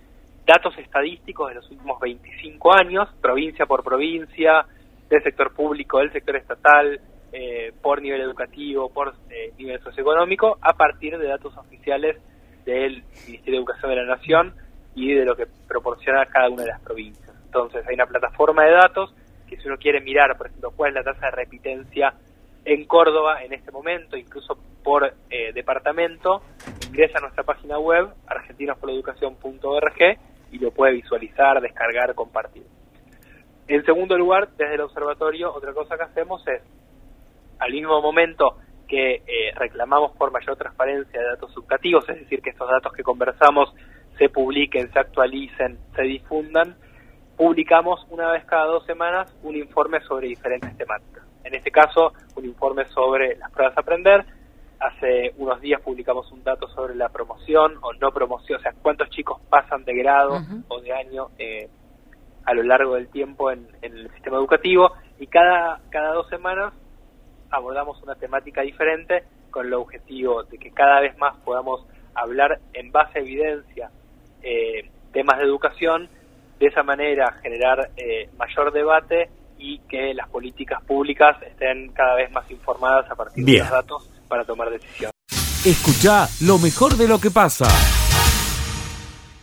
datos 0.46 0.76
estadísticos 0.78 1.48
de 1.48 1.56
los 1.56 1.68
últimos 1.70 1.98
25 1.98 2.74
años, 2.74 3.08
provincia 3.20 3.66
por 3.66 3.82
provincia, 3.82 4.64
del 5.08 5.22
sector 5.22 5.54
público, 5.54 5.98
del 5.98 6.12
sector 6.12 6.36
estatal, 6.36 7.00
eh, 7.32 7.72
por 7.82 8.00
nivel 8.02 8.20
educativo, 8.20 8.90
por 8.90 9.14
eh, 9.30 9.52
nivel 9.58 9.80
socioeconómico, 9.80 10.58
a 10.60 10.74
partir 10.74 11.18
de 11.18 11.26
datos 11.26 11.56
oficiales 11.56 12.16
del 12.66 13.02
Ministerio 13.26 13.52
de 13.52 13.56
Educación 13.58 13.90
de 13.90 13.96
la 13.96 14.16
Nación 14.16 14.54
y 14.94 15.14
de 15.14 15.24
lo 15.24 15.36
que 15.36 15.46
proporciona 15.66 16.26
cada 16.26 16.50
una 16.50 16.64
de 16.64 16.68
las 16.68 16.80
provincias. 16.80 17.34
Entonces 17.44 17.86
hay 17.86 17.94
una 17.94 18.06
plataforma 18.06 18.64
de 18.64 18.72
datos 18.72 19.14
que 19.48 19.56
si 19.56 19.68
uno 19.68 19.78
quiere 19.78 20.00
mirar, 20.00 20.36
por 20.36 20.48
ejemplo, 20.48 20.72
cuál 20.74 20.90
es 20.90 20.94
la 20.96 21.12
tasa 21.12 21.26
de 21.26 21.32
repitencia 21.32 22.12
en 22.64 22.84
Córdoba 22.84 23.42
en 23.44 23.52
este 23.52 23.70
momento, 23.70 24.16
incluso 24.16 24.58
por 24.82 25.14
eh, 25.30 25.52
departamento, 25.52 26.42
ingresa 26.88 27.18
a 27.18 27.20
nuestra 27.20 27.44
página 27.44 27.78
web 27.78 28.08
argentinosporoeducación.org 28.26 30.18
y 30.50 30.58
lo 30.58 30.72
puede 30.72 30.94
visualizar, 30.94 31.60
descargar, 31.60 32.14
compartir. 32.14 32.64
En 33.68 33.84
segundo 33.84 34.16
lugar, 34.16 34.48
desde 34.56 34.74
el 34.74 34.80
observatorio, 34.80 35.52
otra 35.54 35.72
cosa 35.72 35.96
que 35.96 36.04
hacemos 36.04 36.46
es, 36.48 36.62
al 37.58 37.72
mismo 37.72 38.00
momento 38.00 38.58
que 38.86 39.16
eh, 39.26 39.52
reclamamos 39.56 40.12
por 40.16 40.30
mayor 40.32 40.56
transparencia 40.56 41.20
de 41.20 41.26
datos 41.26 41.52
educativos, 41.52 42.08
es 42.08 42.20
decir, 42.20 42.40
que 42.40 42.50
estos 42.50 42.68
datos 42.68 42.92
que 42.92 43.02
conversamos 43.02 43.74
se 44.18 44.28
publiquen, 44.28 44.92
se 44.92 44.98
actualicen, 44.98 45.78
se 45.94 46.02
difundan, 46.02 46.76
publicamos 47.36 48.06
una 48.10 48.30
vez 48.32 48.44
cada 48.44 48.66
dos 48.66 48.84
semanas 48.86 49.34
un 49.42 49.56
informe 49.56 50.00
sobre 50.00 50.28
diferentes 50.28 50.76
temáticas. 50.76 51.24
En 51.44 51.54
este 51.54 51.70
caso, 51.70 52.12
un 52.34 52.44
informe 52.44 52.84
sobre 52.86 53.36
las 53.36 53.50
pruebas 53.52 53.76
a 53.76 53.80
aprender. 53.80 54.24
Hace 54.80 55.32
unos 55.38 55.60
días 55.60 55.80
publicamos 55.80 56.30
un 56.32 56.42
dato 56.42 56.68
sobre 56.68 56.94
la 56.94 57.08
promoción 57.08 57.74
o 57.82 57.92
no 57.94 58.10
promoción, 58.10 58.58
o 58.58 58.62
sea, 58.62 58.72
cuántos 58.82 59.08
chicos 59.10 59.40
pasan 59.48 59.84
de 59.84 59.94
grado 59.94 60.40
o 60.68 60.80
de 60.80 60.92
año 60.92 61.28
eh, 61.38 61.68
a 62.44 62.52
lo 62.52 62.62
largo 62.62 62.94
del 62.94 63.08
tiempo 63.08 63.50
en, 63.50 63.66
el 63.82 64.10
sistema 64.12 64.38
educativo. 64.38 64.92
Y 65.18 65.26
cada, 65.28 65.80
cada 65.90 66.12
dos 66.14 66.28
semanas 66.28 66.74
abordamos 67.50 68.02
una 68.02 68.14
temática 68.14 68.62
diferente 68.62 69.24
con 69.50 69.66
el 69.66 69.74
objetivo 69.74 70.42
de 70.44 70.58
que 70.58 70.70
cada 70.70 71.00
vez 71.00 71.16
más 71.18 71.36
podamos 71.38 71.86
hablar 72.14 72.58
en 72.72 72.90
base 72.90 73.18
a 73.18 73.22
evidencia 73.22 73.90
eh, 74.42 74.88
temas 75.12 75.38
de 75.38 75.44
educación, 75.44 76.08
de 76.58 76.66
esa 76.66 76.82
manera 76.82 77.32
generar 77.42 77.90
eh, 77.96 78.28
mayor 78.36 78.72
debate 78.72 79.28
y 79.58 79.78
que 79.88 80.14
las 80.14 80.28
políticas 80.28 80.82
públicas 80.84 81.36
estén 81.42 81.92
cada 81.92 82.14
vez 82.16 82.30
más 82.32 82.50
informadas 82.50 83.10
a 83.10 83.14
partir 83.14 83.44
de 83.44 83.58
los 83.58 83.70
datos 83.70 84.10
para 84.28 84.44
tomar 84.44 84.70
decisiones. 84.70 85.12
Escucha 85.64 86.28
lo 86.46 86.58
mejor 86.58 86.96
de 86.96 87.08
lo 87.08 87.18
que 87.18 87.30
pasa. 87.30 87.66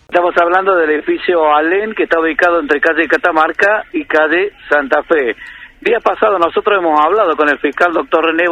Estamos 0.08 0.36
hablando 0.40 0.76
del 0.76 0.92
edificio 0.92 1.52
Alén 1.54 1.94
que 1.96 2.04
está 2.04 2.20
ubicado 2.20 2.60
entre 2.60 2.80
calle 2.80 3.08
Catamarca 3.08 3.84
y 3.94 4.06
calle 4.06 4.52
Santa 4.70 5.02
Fe. 5.04 5.36
Día 5.84 6.00
pasado 6.00 6.40
nosotros 6.40 6.80
hemos 6.80 6.98
hablado 6.98 7.36
con 7.36 7.50
el 7.50 7.60
fiscal 7.60 7.92
doctor 7.92 8.24
René 8.24 8.46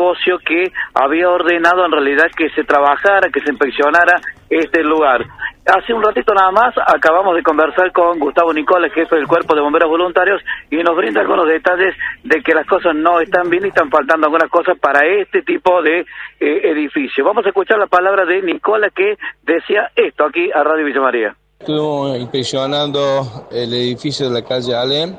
que 0.45 0.69
había 0.93 1.29
ordenado 1.29 1.85
en 1.85 1.91
realidad 1.93 2.25
que 2.35 2.49
se 2.49 2.65
trabajara, 2.65 3.29
que 3.31 3.39
se 3.39 3.51
inspeccionara 3.51 4.19
este 4.49 4.83
lugar. 4.83 5.25
Hace 5.65 5.93
un 5.93 6.03
ratito 6.03 6.33
nada 6.33 6.51
más 6.51 6.75
acabamos 6.85 7.33
de 7.37 7.41
conversar 7.41 7.93
con 7.93 8.19
Gustavo 8.19 8.51
Nicola, 8.51 8.89
jefe 8.89 9.15
del 9.15 9.27
Cuerpo 9.27 9.55
de 9.55 9.61
Bomberos 9.61 9.89
Voluntarios, 9.89 10.41
y 10.69 10.75
nos 10.83 10.93
brinda 10.97 11.21
algunos 11.21 11.47
detalles 11.47 11.95
de 12.21 12.43
que 12.43 12.53
las 12.53 12.67
cosas 12.67 12.93
no 12.95 13.21
están 13.21 13.49
bien 13.49 13.63
y 13.63 13.69
están 13.69 13.89
faltando 13.89 14.27
algunas 14.27 14.49
cosas 14.49 14.77
para 14.77 15.05
este 15.05 15.41
tipo 15.43 15.81
de 15.81 16.01
eh, 16.01 16.05
edificio. 16.41 17.23
Vamos 17.23 17.45
a 17.45 17.49
escuchar 17.49 17.79
la 17.79 17.87
palabra 17.87 18.25
de 18.25 18.41
Nicola 18.41 18.89
que 18.93 19.15
decía 19.43 19.89
esto 19.95 20.25
aquí 20.25 20.51
a 20.53 20.65
Radio 20.65 20.85
Villa 20.85 20.99
María. 20.99 21.35
Estuvimos 21.61 22.17
inspeccionando 22.17 23.47
el 23.51 23.73
edificio 23.73 24.27
de 24.27 24.33
la 24.33 24.45
calle 24.45 24.75
Alem 24.75 25.15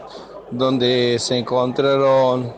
donde 0.52 1.18
se 1.18 1.38
encontraron 1.38 2.52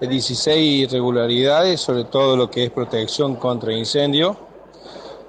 16 0.00 0.88
irregularidades, 0.88 1.80
sobre 1.80 2.04
todo 2.04 2.36
lo 2.36 2.50
que 2.50 2.64
es 2.64 2.70
protección 2.70 3.36
contra 3.36 3.72
incendio 3.72 4.36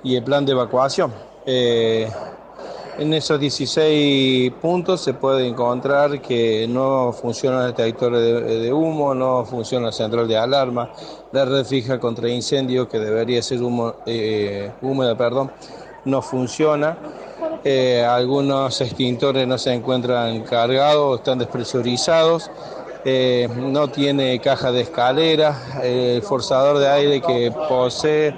y 0.03 0.15
el 0.15 0.23
plan 0.23 0.45
de 0.45 0.51
evacuación. 0.51 1.11
Eh, 1.45 2.09
en 2.97 3.13
esos 3.13 3.39
16 3.39 4.53
puntos 4.61 5.01
se 5.01 5.13
puede 5.13 5.45
encontrar 5.45 6.21
que 6.21 6.65
no 6.67 7.11
funciona 7.11 7.65
el 7.65 7.73
detector 7.73 8.17
de, 8.17 8.71
humo, 8.71 9.13
no 9.13 9.43
funciona 9.43 9.87
la 9.87 9.91
central 9.91 10.27
de 10.27 10.37
alarma, 10.37 10.91
la 11.33 11.43
red 11.43 11.65
fija 11.65 11.99
contra 11.99 12.29
incendio 12.29 12.87
que 12.87 12.99
debería 12.99 13.41
ser 13.41 13.61
humo, 13.61 13.95
eh, 14.05 14.71
húmeda, 14.81 15.17
perdón, 15.17 15.51
no 16.05 16.21
funciona. 16.21 16.97
Eh, 17.63 18.05
algunos 18.07 18.79
extintores 18.81 19.47
no 19.47 19.57
se 19.57 19.73
encuentran 19.73 20.41
cargados, 20.43 21.19
están 21.19 21.39
despresurizados. 21.39 22.51
Eh, 23.03 23.47
no 23.55 23.87
tiene 23.87 24.39
caja 24.39 24.71
de 24.71 24.81
escalera, 24.81 25.55
el 25.83 26.23
forzador 26.23 26.79
de 26.79 26.87
aire 26.87 27.21
que 27.21 27.51
posee 27.69 28.35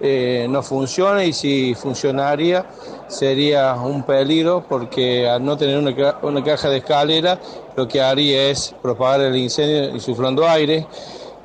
eh, 0.00 0.46
no 0.48 0.62
funciona 0.62 1.24
y 1.24 1.32
si 1.32 1.74
funcionaría 1.74 2.66
sería 3.06 3.74
un 3.74 4.02
peligro 4.02 4.64
porque 4.68 5.28
al 5.28 5.44
no 5.44 5.56
tener 5.56 5.78
una, 5.78 6.42
caja 6.44 6.68
de 6.68 6.78
escalera 6.78 7.38
lo 7.76 7.86
que 7.86 8.00
haría 8.00 8.50
es 8.50 8.74
propagar 8.82 9.20
el 9.20 9.36
incendio 9.36 9.90
insuflando 9.94 10.48
aire. 10.48 10.86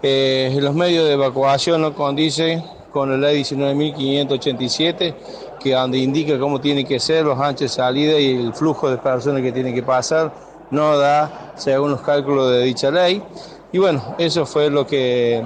los 0.01 0.73
medios 0.73 1.05
de 1.05 1.13
evacuación 1.13 1.81
no 1.81 1.93
condicen 1.93 2.63
con 2.91 3.09
la 3.09 3.17
ley 3.17 3.41
19.587 3.43 5.15
que 5.63 5.73
donde 5.73 5.97
indica 5.97 6.37
cómo 6.37 6.59
tiene 6.59 6.83
que 6.83 6.99
ser 6.99 7.23
los 7.23 7.39
anchos 7.39 7.61
de 7.61 7.69
salida 7.69 8.19
y 8.19 8.45
el 8.47 8.53
flujo 8.53 8.89
de 8.89 8.97
personas 8.97 9.41
que 9.41 9.53
tiene 9.53 9.73
que 9.73 9.81
pasar, 9.81 10.31
no 10.69 10.97
da 10.97 11.53
según 11.55 11.91
los 11.91 12.01
cálculos 12.01 12.51
de 12.51 12.63
dicha 12.63 12.91
ley. 12.91 13.23
Y 13.71 13.77
bueno, 13.77 14.15
eso 14.19 14.45
fue 14.45 14.69
lo 14.69 14.85
que, 14.85 15.41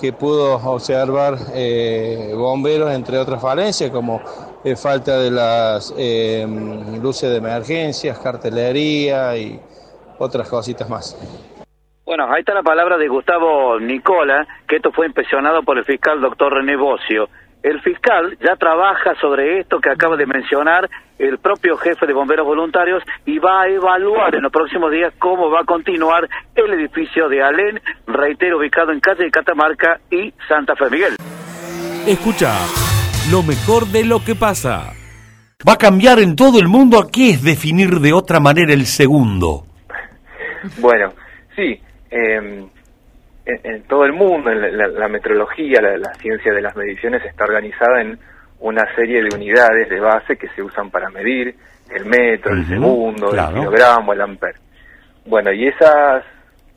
que 0.00 0.12
pudo 0.12 0.56
observar 0.56 1.36
eh, 1.54 2.32
bomberos, 2.34 2.92
entre 2.92 3.18
otras 3.18 3.40
falencias, 3.40 3.90
como 3.90 4.20
eh, 4.64 4.74
falta 4.74 5.18
de 5.18 5.30
las 5.30 5.94
eh, 5.96 6.44
luces 7.00 7.30
de 7.30 7.36
emergencias, 7.36 8.18
cartelería 8.18 9.36
y 9.36 9.60
otras 10.18 10.48
cositas 10.48 10.88
más. 10.90 11.16
Bueno, 12.04 12.32
ahí 12.32 12.40
está 12.40 12.54
la 12.54 12.62
palabra 12.62 12.98
de 12.98 13.08
Gustavo 13.08 13.78
Nicola, 13.80 14.46
que 14.68 14.76
esto 14.76 14.92
fue 14.92 15.06
impresionado 15.06 15.62
por 15.62 15.78
el 15.78 15.84
fiscal 15.84 16.20
doctor 16.20 16.52
René 16.54 16.76
Bocio. 16.76 17.28
El 17.66 17.80
fiscal 17.80 18.38
ya 18.38 18.54
trabaja 18.54 19.16
sobre 19.20 19.58
esto 19.58 19.80
que 19.80 19.90
acaba 19.90 20.16
de 20.16 20.24
mencionar 20.24 20.88
el 21.18 21.38
propio 21.38 21.76
jefe 21.76 22.06
de 22.06 22.12
bomberos 22.12 22.46
voluntarios 22.46 23.02
y 23.24 23.40
va 23.40 23.62
a 23.62 23.66
evaluar 23.66 24.36
en 24.36 24.42
los 24.42 24.52
próximos 24.52 24.92
días 24.92 25.12
cómo 25.18 25.50
va 25.50 25.62
a 25.62 25.64
continuar 25.64 26.28
el 26.54 26.72
edificio 26.74 27.28
de 27.28 27.42
Alén, 27.42 27.80
reitero, 28.06 28.58
ubicado 28.58 28.92
en 28.92 29.00
calle 29.00 29.24
de 29.24 29.30
Catamarca 29.32 29.98
y 30.12 30.32
Santa 30.46 30.76
Fe 30.76 30.88
Miguel. 30.90 31.16
Escucha 32.06 32.54
lo 33.32 33.42
mejor 33.42 33.86
de 33.86 34.04
lo 34.04 34.20
que 34.24 34.36
pasa. 34.36 34.92
Va 35.68 35.72
a 35.72 35.76
cambiar 35.76 36.20
en 36.20 36.36
todo 36.36 36.60
el 36.60 36.68
mundo. 36.68 37.08
¿Qué 37.12 37.30
es 37.30 37.42
definir 37.42 37.98
de 37.98 38.12
otra 38.12 38.38
manera 38.38 38.72
el 38.74 38.86
segundo? 38.86 39.66
Bueno, 40.78 41.14
sí. 41.56 41.80
Eh, 42.12 42.68
en, 43.46 43.82
todo 43.84 44.04
el 44.04 44.12
mundo, 44.12 44.50
en 44.50 44.76
la, 44.76 45.08
metrología, 45.08 45.80
la, 45.80 46.12
ciencia 46.14 46.52
de 46.52 46.60
las 46.60 46.74
mediciones 46.74 47.24
está 47.24 47.44
organizada 47.44 48.00
en 48.00 48.18
una 48.58 48.82
serie 48.96 49.22
de 49.22 49.34
unidades 49.34 49.88
de 49.88 50.00
base 50.00 50.36
que 50.36 50.48
se 50.48 50.62
usan 50.62 50.90
para 50.90 51.10
medir 51.10 51.54
el 51.90 52.04
metro, 52.06 52.52
el 52.52 52.66
segundo, 52.66 53.32
el 53.32 53.54
kilogramo, 53.54 54.12
el 54.12 54.20
amper. 54.20 54.56
Bueno, 55.26 55.52
y 55.52 55.68
esas 55.68 56.24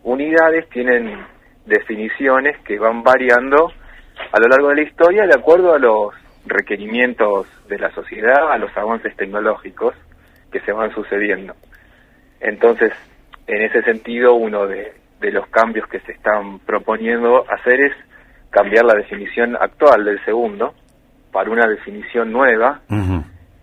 unidades 0.04 0.70
tienen 0.70 1.26
definiciones 1.66 2.58
que 2.60 2.78
van 2.78 3.02
variando 3.02 3.72
a 4.32 4.40
lo 4.40 4.48
largo 4.48 4.70
de 4.70 4.76
la 4.76 4.82
historia 4.84 5.26
de 5.26 5.34
acuerdo 5.34 5.74
a 5.74 5.80
los 5.80 6.14
requerimientos 6.46 7.48
de 7.68 7.80
la 7.80 7.92
sociedad, 7.92 8.52
a 8.52 8.58
los 8.58 8.76
avances 8.78 9.16
tecnológicos 9.16 9.96
que 10.52 10.60
se 10.62 10.72
van 10.72 10.94
sucediendo. 10.94 11.56
Entonces, 12.40 12.94
en 13.48 13.64
ese 13.64 13.82
sentido, 13.82 14.36
uno 14.36 14.68
de, 14.68 14.94
de 15.20 15.32
los 15.32 15.48
cambios 15.48 15.88
que 15.88 16.00
se 16.02 16.14
están 16.14 16.60
proponiendo 16.60 17.46
hacer 17.50 17.80
es 17.82 17.94
cambiar 18.50 18.86
la 18.86 18.96
definición 18.96 19.56
actual 19.56 20.06
del 20.06 20.24
segundo 20.26 20.74
para 21.32 21.52
una 21.52 21.68
definición 21.68 22.32
nueva 22.32 22.82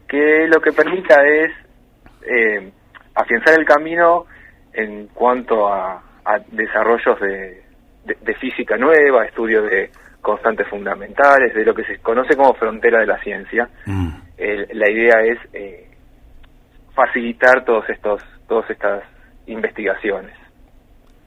que 0.09 0.47
lo 0.49 0.61
que 0.61 0.73
permita 0.73 1.27
es 1.27 1.51
eh, 2.23 2.71
afianzar 3.15 3.59
el 3.59 3.67
camino 3.67 4.27
en 4.73 5.09
cuanto 5.09 5.73
a, 5.73 6.03
desarrollos 6.51 7.21
de, 7.21 8.35
física 8.41 8.77
nueva, 8.77 9.25
estudios 9.25 9.71
de 9.71 9.91
constantes 10.21 10.67
fundamentales, 10.69 11.55
de 11.55 11.65
lo 11.65 11.73
que 11.73 11.85
se 11.85 11.99
conoce 11.99 12.37
como 12.37 12.53
frontera 12.55 13.01
de 13.01 13.07
la 13.07 13.19
ciencia. 13.21 13.69
Mm. 13.87 14.09
la 14.73 14.91
idea 14.91 15.21
es 15.23 15.39
eh, 15.53 15.89
facilitar 16.95 17.65
todos 17.65 17.89
estos, 17.89 18.23
todas 18.49 18.69
estas 18.71 19.05
investigaciones. 19.47 20.35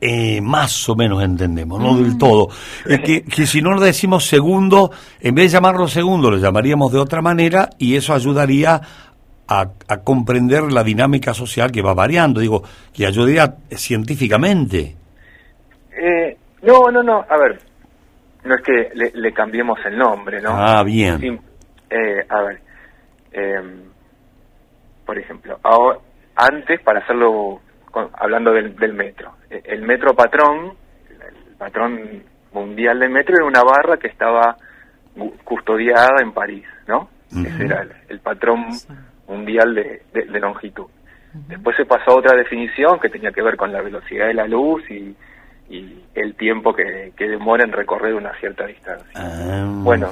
Eh, 0.02 0.40
más 0.40 0.88
o 0.88 0.96
menos 0.96 1.22
entendemos, 1.22 1.78
no 1.78 1.98
del 1.98 2.16
mm. 2.16 2.18
todo. 2.18 2.48
Es 2.86 3.02
que, 3.02 3.24
que, 3.24 3.46
si 3.46 3.62
no 3.62 3.72
lo 3.72 3.82
decimos 3.82 4.26
segundo, 4.26 4.92
en 5.20 5.36
vez 5.36 5.52
de 5.52 5.58
llamarlo 5.58 5.90
segundo, 5.90 6.32
lo 6.32 6.38
llamaríamos 6.38 6.94
de 6.94 7.00
otra 7.00 7.22
manera 7.22 7.70
y 7.78 7.98
eso 7.98 8.14
ayudaría 8.14 8.82
a, 9.50 9.98
comprender 10.04 10.72
la 10.72 10.84
dinámica 10.84 11.34
social 11.34 11.72
que 11.72 11.82
va 11.82 11.94
variando, 11.94 12.40
digo, 12.40 12.64
que 12.94 13.06
ayudaría 13.06 13.56
científicamente. 13.72 14.96
Eh, 15.92 16.38
no, 16.62 16.92
no, 16.92 17.02
no, 17.02 17.26
a 17.28 17.38
ver, 17.38 17.60
no 18.44 18.56
es 18.56 18.62
que 18.62 18.90
le, 18.94 19.34
cambiemos 19.34 19.80
el 19.86 19.98
nombre, 19.98 20.40
¿no? 20.42 20.52
Ah, 20.52 20.84
bien. 20.84 21.42
eh, 21.90 22.26
a 22.30 22.42
ver, 22.42 22.62
eh, 23.32 23.62
por 25.06 25.18
ejemplo, 25.18 25.60
ahora, 25.64 25.98
antes 26.36 26.80
para 26.82 27.00
hacerlo 27.00 27.60
hablando 28.14 28.52
del, 28.54 28.94
metro. 28.94 29.34
E, 29.50 29.62
el 29.66 29.82
metro 29.82 30.14
patrón, 30.14 30.74
el 31.10 31.56
patrón 31.58 32.24
mundial 32.54 33.00
del 33.00 33.10
metro 33.10 33.36
era 33.36 33.46
una 33.46 33.64
barra 33.64 33.98
que 33.98 34.08
estaba 34.08 34.58
custodiada 35.44 36.22
en 36.22 36.32
París, 36.32 36.66
¿no? 36.88 37.10
Ese 37.32 37.66
era 37.66 37.86
el, 38.08 38.20
patrón 38.20 38.66
mundial 39.28 39.76
de, 39.76 40.40
longitud. 40.40 40.88
Después 41.48 41.78
se 41.78 41.86
pasó 41.86 42.12
a 42.12 42.16
otra 42.16 42.36
definición 42.36 43.00
que 43.00 43.10
tenía 43.10 43.32
que 43.32 43.44
ver 43.44 43.56
con 43.56 43.72
la 43.72 43.82
velocidad 43.82 44.28
de 44.28 44.34
la 44.34 44.48
luz 44.48 44.84
y, 44.90 45.16
el 46.16 46.34
tiempo 46.36 46.74
que, 46.74 47.14
demora 47.18 47.64
en 47.64 47.72
recorrer 47.72 48.16
una 48.16 48.34
cierta 48.40 48.66
distancia. 48.66 49.12
Ah. 49.16 49.64
Bueno, 49.84 50.10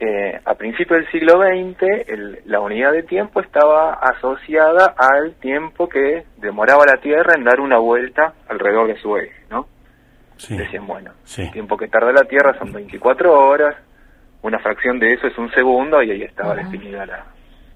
eh, 0.00 0.40
a 0.44 0.54
principios 0.54 1.00
del 1.00 1.10
siglo 1.10 1.42
XX 1.42 2.46
la 2.46 2.60
unidad 2.60 2.92
de 2.92 3.02
tiempo 3.02 3.40
estaba 3.40 3.92
asociada 3.92 4.94
al 4.96 5.34
tiempo 5.34 5.88
que 5.88 6.24
demoraba 6.38 6.86
la 6.86 7.00
Tierra 7.02 7.34
en 7.36 7.44
dar 7.44 7.60
una 7.60 7.78
vuelta 7.78 8.32
alrededor 8.48 8.88
de 8.88 8.98
su 8.98 9.16
eje, 9.16 9.44
¿no? 9.50 9.66
Decían, 10.48 10.86
bueno, 10.86 11.12
el 11.36 11.50
tiempo 11.50 11.76
que 11.76 11.88
tarda 11.88 12.12
la 12.12 12.24
Tierra 12.24 12.58
son 12.58 12.72
24 12.72 13.30
horas, 13.30 13.76
una 14.40 14.58
fracción 14.58 14.98
de 14.98 15.12
eso 15.12 15.26
es 15.26 15.36
un 15.36 15.50
segundo 15.52 16.02
y 16.02 16.10
ahí 16.12 16.22
estaba 16.22 16.54
definida 16.54 17.04
la, 17.04 17.26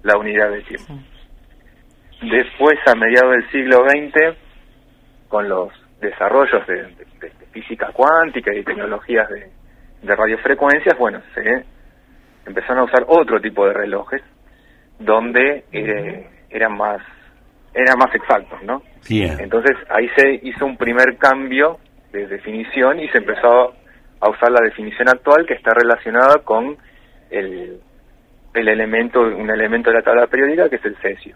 la 0.01 0.17
unidad 0.17 0.49
de 0.49 0.63
tiempo. 0.63 0.93
Después, 2.21 2.79
a 2.87 2.95
mediados 2.95 3.33
del 3.33 3.51
siglo 3.51 3.87
XX, 3.87 4.35
con 5.27 5.47
los 5.47 5.71
desarrollos 6.01 6.65
de, 6.65 7.05
física 7.51 7.91
cuántica 7.93 8.51
y 8.53 8.63
tecnologías 8.63 9.29
de, 9.29 10.15
radiofrecuencias, 10.15 10.97
bueno, 10.97 11.21
se 11.33 11.65
empezaron 12.45 12.79
a 12.79 12.83
usar 12.83 13.05
otro 13.07 13.39
tipo 13.41 13.65
de 13.67 13.73
relojes 13.73 14.21
donde 14.99 15.65
eh, 15.71 16.27
eran 16.49 16.77
más 16.77 17.01
eran 17.73 17.97
más 17.97 18.13
exactos, 18.15 18.63
¿no? 18.63 18.81
Entonces 19.39 19.75
ahí 19.89 20.07
se 20.15 20.39
hizo 20.43 20.65
un 20.65 20.77
primer 20.77 21.17
cambio 21.17 21.77
de 22.13 22.25
definición 22.27 22.99
y 23.01 23.09
se 23.09 23.17
empezó 23.17 23.73
a 24.21 24.29
usar 24.29 24.49
la 24.51 24.61
definición 24.63 25.09
actual 25.09 25.45
que 25.45 25.55
está 25.55 25.73
relacionada 25.73 26.39
con 26.39 26.77
el, 27.29 27.81
el 28.53 28.67
elemento, 28.67 29.21
un 29.21 29.49
elemento 29.49 29.89
de 29.89 29.97
la 29.97 30.01
tabla 30.01 30.27
periódica 30.27 30.69
que 30.69 30.77
es 30.77 30.85
el 30.85 30.95
cesio. 30.97 31.35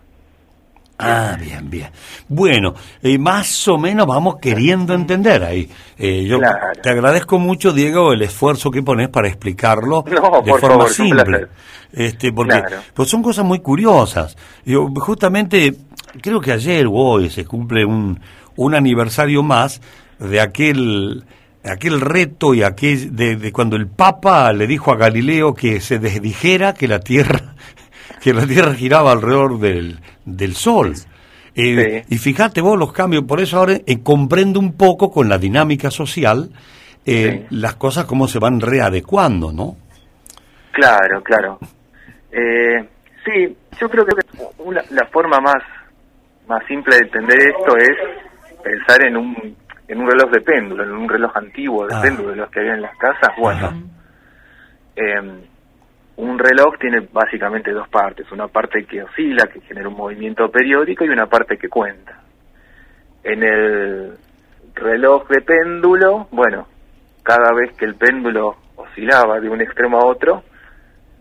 Ah, 1.02 1.38
bien, 1.40 1.70
bien. 1.70 1.90
Bueno, 2.28 2.74
eh, 3.02 3.18
más 3.18 3.68
o 3.70 3.78
menos 3.78 4.06
vamos 4.06 4.36
queriendo 4.42 4.94
entender 4.94 5.42
ahí. 5.44 5.70
Eh, 5.98 6.26
yo 6.26 6.40
te 6.84 6.90
agradezco 6.90 7.40
mucho, 7.40 7.72
Diego, 7.72 8.12
el 8.12 8.22
esfuerzo 8.22 8.70
que 8.70 8.84
pones 8.84 9.08
para 9.08 9.30
explicarlo 9.30 10.04
de 10.04 10.54
forma 10.56 10.90
simple. 10.90 11.48
Este, 11.94 12.34
porque 12.34 12.62
pues 12.94 13.08
son 13.08 13.24
cosas 13.24 13.46
muy 13.46 13.60
curiosas. 13.60 14.36
Yo 14.66 14.88
justamente 14.98 15.74
creo 16.22 16.42
que 16.42 16.52
ayer 16.52 16.86
o 16.86 16.94
hoy 16.94 17.30
se 17.30 17.46
cumple 17.46 17.86
un, 17.86 18.20
un 18.58 18.76
aniversario 18.76 19.42
más 19.42 19.82
de 20.20 20.42
aquel 20.42 21.24
aquel 21.64 22.02
reto 22.02 22.54
y 22.54 22.64
aquel 22.64 23.16
de, 23.16 23.52
cuando 23.54 23.78
el 23.78 23.88
Papa 23.88 24.52
le 24.54 24.68
dijo 24.68 24.92
a 24.92 24.98
Galileo 24.98 25.54
que 25.54 25.80
se 25.80 26.00
desdijera 26.00 26.74
que 26.74 26.88
la 26.88 27.00
Tierra 27.00 27.56
que 28.22 28.34
la 28.34 28.46
Tierra 28.46 28.74
giraba 28.74 29.12
alrededor 29.12 29.60
del, 29.60 30.00
del 30.36 30.56
Sol. 30.56 30.94
Eh, 31.56 32.06
y 32.08 32.18
fíjate 32.18 32.62
vos 32.62 32.78
los 32.78 32.94
cambios, 32.94 33.24
por 33.26 33.40
eso 33.40 33.58
ahora 33.58 33.74
eh, 33.86 34.02
comprendo 34.04 34.60
un 34.60 34.78
poco 34.78 35.12
con 35.12 35.28
la 35.28 35.38
dinámica 35.38 35.92
social 35.92 36.50
eh, 37.06 37.48
las 37.50 37.76
cosas 37.76 38.06
cómo 38.06 38.28
se 38.28 38.40
van 38.40 38.62
readecuando, 38.62 39.52
¿no? 39.52 39.76
Claro, 40.72 41.22
claro. 41.24 41.60
sí, 42.32 43.58
yo 43.80 43.90
creo 43.90 44.06
que 44.06 44.14
la 44.92 45.06
forma 45.08 45.40
más, 45.40 45.64
más 46.48 46.66
simple 46.68 46.96
de 46.96 47.02
entender 47.02 47.38
esto 47.40 47.78
es 47.78 48.62
pensar 48.64 49.06
en 49.06 49.18
un 49.18 49.56
en 49.90 50.00
un 50.00 50.10
reloj 50.10 50.30
de 50.30 50.42
péndulo, 50.42 50.84
en 50.84 50.92
un 50.92 51.10
reloj 51.10 51.36
antiguo 51.36 51.88
de 51.88 51.96
ah. 51.96 52.02
péndulo 52.02 52.30
de 52.30 52.36
los 52.36 52.50
que 52.52 52.60
había 52.60 52.76
en 52.76 52.84
las 52.84 52.96
casas, 52.98 53.32
bueno, 53.38 53.90
eh, 54.96 55.49
un 56.20 56.38
reloj 56.38 56.78
tiene 56.80 57.08
básicamente 57.12 57.72
dos 57.72 57.88
partes, 57.88 58.30
una 58.32 58.48
parte 58.48 58.84
que 58.86 59.04
oscila, 59.04 59.48
que 59.48 59.62
genera 59.62 59.88
un 59.88 59.96
movimiento 59.96 60.52
periódico 60.52 61.06
y 61.06 61.10
una 61.10 61.28
parte 61.28 61.58
que 61.58 61.70
cuenta. 61.70 62.22
En 63.24 63.42
el 63.42 64.18
reloj 64.76 65.28
de 65.30 65.42
péndulo, 65.42 66.28
bueno, 66.32 66.68
cada 67.24 67.54
vez 67.54 67.76
que 67.78 67.86
el 67.86 67.96
péndulo 67.96 68.58
oscilaba 68.76 69.40
de 69.40 69.50
un 69.50 69.62
extremo 69.62 69.98
a 69.98 70.06
otro, 70.06 70.44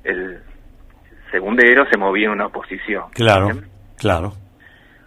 el 0.03 0.41
segundero 1.31 1.85
se 1.91 1.97
movía 1.97 2.27
en 2.27 2.33
una 2.33 2.49
posición. 2.49 3.05
Claro, 3.15 3.51
claro. 3.99 4.33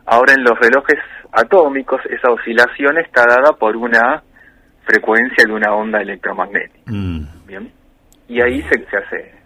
Ahora 0.05 0.33
en 0.33 0.43
los 0.43 0.57
relojes 0.57 0.99
atómicos, 1.33 1.99
esa 2.09 2.31
oscilación 2.31 2.97
está 2.97 3.25
dada 3.27 3.51
por 3.59 3.75
una 3.75 4.23
frecuencia 4.85 5.43
de 5.45 5.53
una 5.53 5.73
onda 5.73 6.01
electromagnética. 6.01 6.91
Mm. 6.91 7.45
¿Bien? 7.45 7.71
Y 8.29 8.41
ahí 8.41 8.61
se, 8.63 8.97
hace 8.97 9.40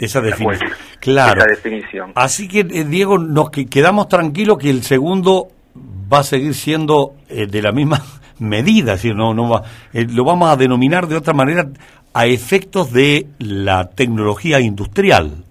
esa, 0.00 0.20
definición. 0.20 0.70
Claro. 0.98 1.40
Esa 1.40 1.50
definición. 1.50 2.12
Así 2.14 2.48
que, 2.48 2.60
eh, 2.60 2.84
Diego, 2.84 3.18
nos 3.18 3.50
quedamos 3.50 4.08
tranquilos 4.08 4.58
que 4.58 4.70
el 4.70 4.82
segundo 4.82 5.48
va 6.12 6.20
a 6.20 6.24
seguir 6.24 6.54
siendo 6.54 7.14
eh, 7.28 7.46
de 7.46 7.62
la 7.62 7.70
misma 7.70 7.98
medida, 8.38 8.96
si 8.96 9.12
no, 9.12 9.34
no 9.34 9.50
va, 9.50 9.62
eh, 9.92 10.06
lo 10.08 10.24
vamos 10.24 10.50
a 10.50 10.56
denominar 10.56 11.06
de 11.06 11.16
otra 11.16 11.34
manera 11.34 11.66
a 12.14 12.26
efectos 12.26 12.92
de 12.92 13.26
la 13.38 13.90
tecnología 13.90 14.58
industrial. 14.58 15.44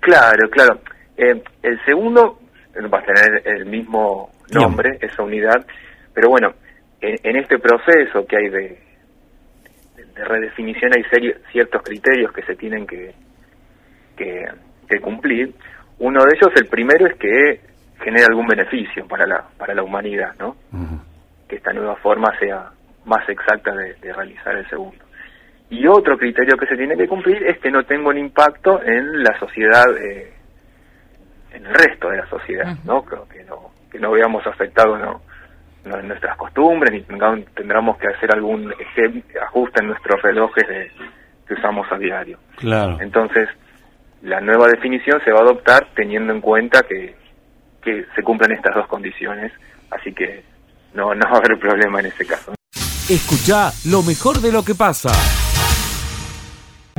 Claro, 0.00 0.50
claro. 0.50 0.80
el 1.16 1.84
segundo 1.86 2.40
va 2.92 2.98
a 2.98 3.02
tener 3.02 3.42
el 3.46 3.66
mismo 3.66 4.30
nombre, 4.52 4.98
esa 5.00 5.22
unidad, 5.22 5.64
pero 6.12 6.28
bueno, 6.30 6.54
en, 7.00 7.36
este 7.36 7.58
proceso 7.58 8.26
que 8.26 8.36
hay 8.36 8.48
de, 8.48 8.78
de 9.96 10.24
redefinición 10.24 10.92
hay 10.94 11.04
ciertos 11.52 11.82
criterios 11.82 12.32
que 12.32 12.42
se 12.42 12.54
tienen 12.54 12.86
que, 12.86 13.14
que, 14.18 15.00
cumplir. 15.00 15.54
Uno 15.98 16.24
de 16.24 16.36
ellos, 16.36 16.52
el 16.56 16.66
primero, 16.66 17.06
es 17.06 17.14
que 17.14 17.60
genere 18.00 18.26
algún 18.26 18.46
beneficio 18.46 19.06
para 19.06 19.26
la, 19.26 19.44
para 19.56 19.74
la 19.74 19.82
humanidad, 19.82 20.34
¿no? 20.38 20.56
Que 21.48 21.56
esta 21.56 21.72
nueva 21.72 21.96
forma 21.96 22.36
sea 22.38 22.70
más 23.04 23.28
exacta 23.28 23.74
de, 23.74 23.94
realizar 24.12 24.56
el 24.56 24.68
segundo. 24.68 25.04
Y 25.70 25.86
otro 25.86 26.16
criterio 26.16 26.56
que 26.56 26.66
se 26.66 26.76
tiene 26.76 26.96
que 26.96 27.06
cumplir 27.06 27.42
es 27.44 27.58
que 27.58 27.70
no 27.70 27.84
tenga 27.84 28.08
un 28.08 28.18
impacto 28.18 28.82
en 28.82 29.22
la 29.22 29.38
sociedad, 29.38 29.84
eh, 29.98 30.32
en 31.52 31.66
el 31.66 31.74
resto 31.74 32.08
de 32.08 32.18
la 32.18 32.26
sociedad, 32.28 32.76
¿no? 32.84 33.04
Que 33.04 33.44
no, 33.44 33.70
que 33.90 33.98
no 33.98 34.10
veamos 34.12 34.46
afectado 34.46 34.96
no, 34.96 35.20
en 35.84 36.08
nuestras 36.08 36.36
costumbres, 36.36 36.92
ni 36.92 37.02
tendremos 37.54 37.98
que 37.98 38.08
hacer 38.08 38.32
algún 38.32 38.72
ajuste 39.42 39.80
en 39.80 39.88
nuestros 39.88 40.22
relojes 40.22 40.66
que 41.46 41.54
usamos 41.54 41.90
a 41.90 41.98
diario. 41.98 42.38
Claro. 42.56 42.98
Entonces, 43.00 43.48
la 44.22 44.40
nueva 44.40 44.68
definición 44.68 45.20
se 45.24 45.32
va 45.32 45.40
a 45.40 45.42
adoptar 45.42 45.88
teniendo 45.94 46.32
en 46.32 46.40
cuenta 46.40 46.82
que, 46.82 47.14
que 47.82 48.04
se 48.14 48.22
cumplen 48.22 48.52
estas 48.52 48.74
dos 48.74 48.86
condiciones, 48.86 49.52
así 49.90 50.12
que 50.12 50.42
no, 50.94 51.14
no 51.14 51.24
va 51.26 51.36
a 51.36 51.38
haber 51.38 51.58
problema 51.58 52.00
en 52.00 52.06
ese 52.06 52.26
caso. 52.26 52.54
Escucha 53.08 53.70
lo 53.86 54.02
mejor 54.02 54.38
de 54.38 54.52
lo 54.52 54.62
que 54.62 54.74
pasa. 54.74 55.10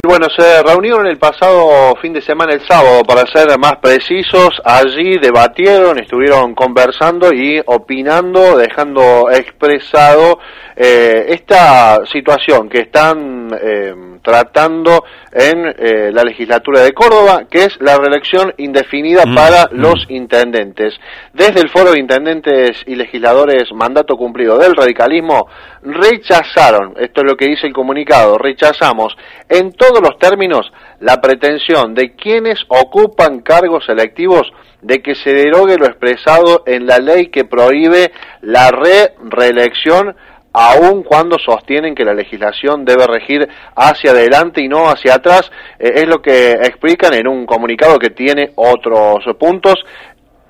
Bueno, 0.01 0.27
se 0.36 0.63
reunieron 0.63 1.05
el 1.08 1.17
pasado 1.17 1.95
fin 2.01 2.13
de 2.13 2.21
semana, 2.21 2.53
el 2.53 2.65
sábado, 2.65 3.03
para 3.03 3.27
ser 3.27 3.60
más 3.60 3.75
precisos. 3.77 4.49
Allí 4.63 5.17
debatieron, 5.19 5.99
estuvieron 5.99 6.55
conversando 6.55 7.34
y 7.34 7.62
opinando, 7.65 8.58
dejando 8.58 9.29
expresado 9.29 10.39
eh, 10.75 11.25
esta 11.27 12.05
situación 12.05 12.69
que 12.69 12.79
están 12.79 13.49
eh, 13.62 13.93
tratando 14.21 15.03
en 15.32 15.65
eh, 15.65 16.12
la 16.12 16.23
legislatura 16.23 16.82
de 16.82 16.93
Córdoba, 16.93 17.43
que 17.49 17.65
es 17.65 17.77
la 17.82 17.97
reelección 17.97 18.53
indefinida 18.58 19.25
mm, 19.25 19.36
para 19.36 19.65
mm. 19.65 19.67
los 19.71 20.05
intendentes. 20.10 20.93
Desde 21.34 21.62
el 21.62 21.69
Foro 21.69 21.91
de 21.91 21.99
Intendentes 21.99 22.84
y 22.86 22.95
Legisladores 22.95 23.71
Mandato 23.73 24.17
Cumplido 24.17 24.58
del 24.58 24.75
Radicalismo, 24.75 25.47
rechazaron, 25.82 26.95
esto 26.99 27.21
es 27.21 27.27
lo 27.27 27.38
que 27.38 27.47
dice 27.47 27.67
el 27.67 27.73
comunicado, 27.73 28.38
rechazamos 28.38 29.15
en 29.47 29.71
todos 29.73 30.01
los 30.01 30.17
términos 30.17 30.71
la 30.99 31.21
pretensión 31.21 31.93
de 31.93 32.15
quienes 32.15 32.65
ocupan 32.67 33.39
cargos 33.39 33.88
electivos 33.88 34.51
de 34.82 35.01
que 35.01 35.15
se 35.15 35.34
derogue 35.34 35.77
lo 35.77 35.86
expresado 35.86 36.63
en 36.65 36.86
la 36.86 36.99
ley 36.99 37.27
que 37.27 37.45
prohíbe 37.45 38.12
la 38.41 38.71
re-reelección 38.71 40.15
aun 40.53 41.03
cuando 41.03 41.38
sostienen 41.38 41.95
que 41.95 42.05
la 42.05 42.13
legislación 42.13 42.85
debe 42.85 43.05
regir 43.07 43.47
hacia 43.75 44.12
adelante 44.12 44.62
y 44.62 44.67
no 44.67 44.89
hacia 44.89 45.15
atrás, 45.15 45.51
eh, 45.77 45.91
es 45.95 46.07
lo 46.07 46.21
que 46.21 46.51
explican 46.51 47.13
en 47.13 47.27
un 47.27 47.45
comunicado 47.45 47.99
que 47.99 48.09
tiene 48.09 48.51
otros 48.55 49.23
puntos. 49.39 49.75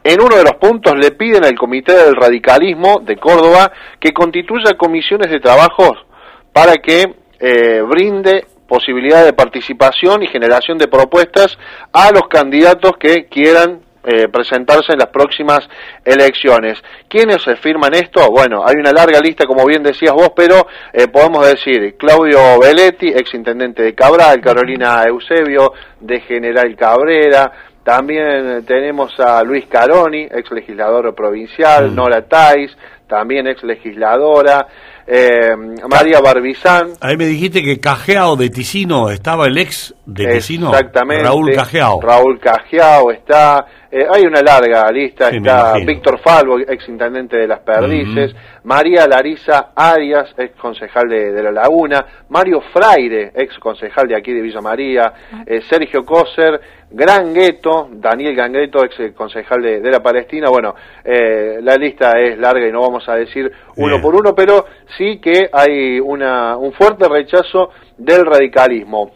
En 0.03 0.21
uno 0.21 0.37
de 0.37 0.43
los 0.43 0.53
puntos 0.53 0.93
le 0.97 1.11
piden 1.11 1.43
al 1.43 1.57
Comité 1.57 1.93
del 1.93 2.15
Radicalismo 2.15 3.01
de 3.03 3.17
Córdoba 3.17 3.71
que 3.99 4.13
constituya 4.13 4.75
comisiones 4.77 5.29
de 5.29 5.39
trabajo 5.39 5.93
para 6.53 6.75
que 6.75 7.15
eh, 7.39 7.81
brinde 7.81 8.45
posibilidad 8.67 9.25
de 9.25 9.33
participación 9.33 10.23
y 10.23 10.27
generación 10.27 10.77
de 10.77 10.87
propuestas 10.87 11.57
a 11.91 12.11
los 12.11 12.27
candidatos 12.29 12.93
que 12.99 13.25
quieran 13.25 13.81
eh, 14.03 14.27
presentarse 14.29 14.93
en 14.93 14.99
las 14.99 15.09
próximas 15.09 15.59
elecciones. 16.05 16.81
¿Quiénes 17.07 17.41
se 17.43 17.55
firman 17.57 17.93
esto? 17.93 18.29
Bueno, 18.31 18.63
hay 18.65 18.75
una 18.79 18.91
larga 18.91 19.19
lista, 19.19 19.45
como 19.45 19.65
bien 19.65 19.83
decías 19.83 20.13
vos, 20.13 20.31
pero 20.35 20.67
eh, 20.93 21.07
podemos 21.07 21.45
decir 21.45 21.95
Claudio 21.97 22.59
Belletti, 22.59 23.09
ex 23.09 23.33
intendente 23.33 23.83
de 23.83 23.93
Cabral, 23.93 24.39
Carolina 24.41 25.03
Eusebio, 25.03 25.73
de 25.99 26.21
General 26.21 26.75
Cabrera, 26.75 27.51
también 27.83 28.63
tenemos 28.65 29.19
a 29.19 29.41
Luis 29.43 29.65
Caroni, 29.67 30.23
ex 30.23 30.51
legislador 30.51 31.15
provincial, 31.15 31.95
Nora 31.95 32.27
Tais, 32.27 32.75
también 33.07 33.47
ex 33.47 33.63
legisladora, 33.63 34.67
eh, 35.07 35.55
María 35.89 36.19
Barbizán. 36.21 36.89
Ahí 37.01 37.17
me 37.17 37.25
dijiste 37.25 37.63
que 37.63 37.79
Cajeao 37.79 38.35
de 38.35 38.51
Ticino 38.51 39.09
estaba 39.09 39.47
el 39.47 39.57
ex 39.57 39.95
de 40.05 40.27
Ticino. 40.27 40.69
Exactamente. 40.69 41.23
Raúl 41.23 41.51
Cajeao. 41.55 41.99
Raúl 41.99 42.39
Cajeao 42.39 43.09
está. 43.11 43.65
Eh, 43.91 44.05
hay 44.09 44.23
una 44.23 44.41
larga 44.41 44.89
lista. 44.91 45.29
Sí, 45.29 45.37
está. 45.37 45.73
Víctor 45.85 46.19
Falvo, 46.19 46.59
ex 46.59 46.87
intendente 46.89 47.37
de 47.37 47.47
Las 47.47 47.59
Perdices. 47.59 48.35
María 48.63 49.07
Larisa 49.07 49.71
Arias, 49.75 50.33
ex 50.37 50.55
concejal 50.57 51.07
de, 51.09 51.31
de 51.31 51.43
La 51.43 51.51
Laguna. 51.51 52.05
Mario 52.29 52.61
Fraire, 52.73 53.31
ex 53.35 53.57
concejal 53.59 54.07
de 54.07 54.15
aquí 54.15 54.33
de 54.33 54.41
Villa 54.41 54.61
María. 54.61 55.13
eh, 55.45 55.61
Sergio 55.69 56.05
Coser. 56.05 56.59
Gran 56.91 57.35
Gueto, 57.35 57.87
Daniel 57.91 58.35
Gangreto, 58.35 58.83
ex 58.83 58.99
eh, 58.99 59.13
concejal 59.13 59.61
de, 59.61 59.79
de 59.79 59.91
la 59.91 59.99
Palestina. 59.99 60.49
Bueno, 60.49 60.73
eh, 61.03 61.59
la 61.61 61.75
lista 61.75 62.19
es 62.19 62.35
larga 62.39 62.67
y 62.67 62.71
no 62.71 62.81
vamos 62.81 63.07
a 63.07 63.13
decir 63.13 63.51
uno 63.75 63.89
Bien. 63.89 64.01
por 64.01 64.15
uno, 64.15 64.33
pero 64.33 64.65
sí 64.97 65.19
que 65.19 65.49
hay 65.53 65.99
una, 65.99 66.57
un 66.57 66.73
fuerte 66.73 67.07
rechazo 67.07 67.69
del 67.95 68.25
radicalismo. 68.25 69.11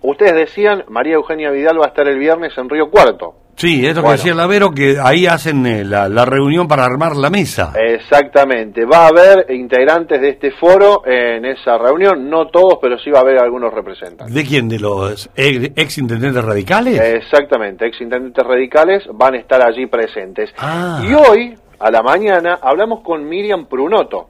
Ustedes 0.00 0.32
decían, 0.34 0.84
María 0.88 1.14
Eugenia 1.16 1.50
Vidal 1.50 1.78
va 1.78 1.84
a 1.84 1.88
estar 1.88 2.08
el 2.08 2.18
viernes 2.18 2.56
en 2.56 2.68
Río 2.70 2.90
Cuarto. 2.90 3.34
Sí, 3.56 3.86
es 3.86 3.94
lo 3.94 4.02
que 4.02 4.12
decía 4.12 4.34
Lavero, 4.34 4.70
que 4.70 4.96
ahí 5.00 5.26
hacen 5.26 5.64
eh, 5.66 5.84
la, 5.84 6.08
la 6.08 6.24
reunión 6.24 6.66
para 6.66 6.84
armar 6.84 7.14
la 7.16 7.30
mesa. 7.30 7.72
Exactamente, 7.76 8.84
va 8.84 9.04
a 9.04 9.08
haber 9.08 9.50
integrantes 9.50 10.20
de 10.20 10.30
este 10.30 10.50
foro 10.52 11.02
en 11.06 11.44
esa 11.44 11.78
reunión, 11.78 12.28
no 12.28 12.48
todos, 12.48 12.78
pero 12.80 12.98
sí 12.98 13.10
va 13.10 13.18
a 13.18 13.22
haber 13.22 13.38
algunos 13.38 13.72
representantes. 13.72 14.34
¿De 14.34 14.44
quién? 14.44 14.68
¿De 14.68 14.78
los 14.78 15.30
ex, 15.36 15.70
ex 15.76 15.98
intendentes 15.98 16.44
radicales? 16.44 16.98
Exactamente, 16.98 17.86
ex 17.86 18.00
intendentes 18.00 18.44
radicales 18.44 19.04
van 19.12 19.34
a 19.34 19.38
estar 19.38 19.62
allí 19.62 19.86
presentes. 19.86 20.52
Ah. 20.58 21.02
Y 21.04 21.12
hoy, 21.12 21.54
a 21.78 21.90
la 21.90 22.02
mañana, 22.02 22.58
hablamos 22.60 23.00
con 23.02 23.28
Miriam 23.28 23.66
Prunoto, 23.66 24.28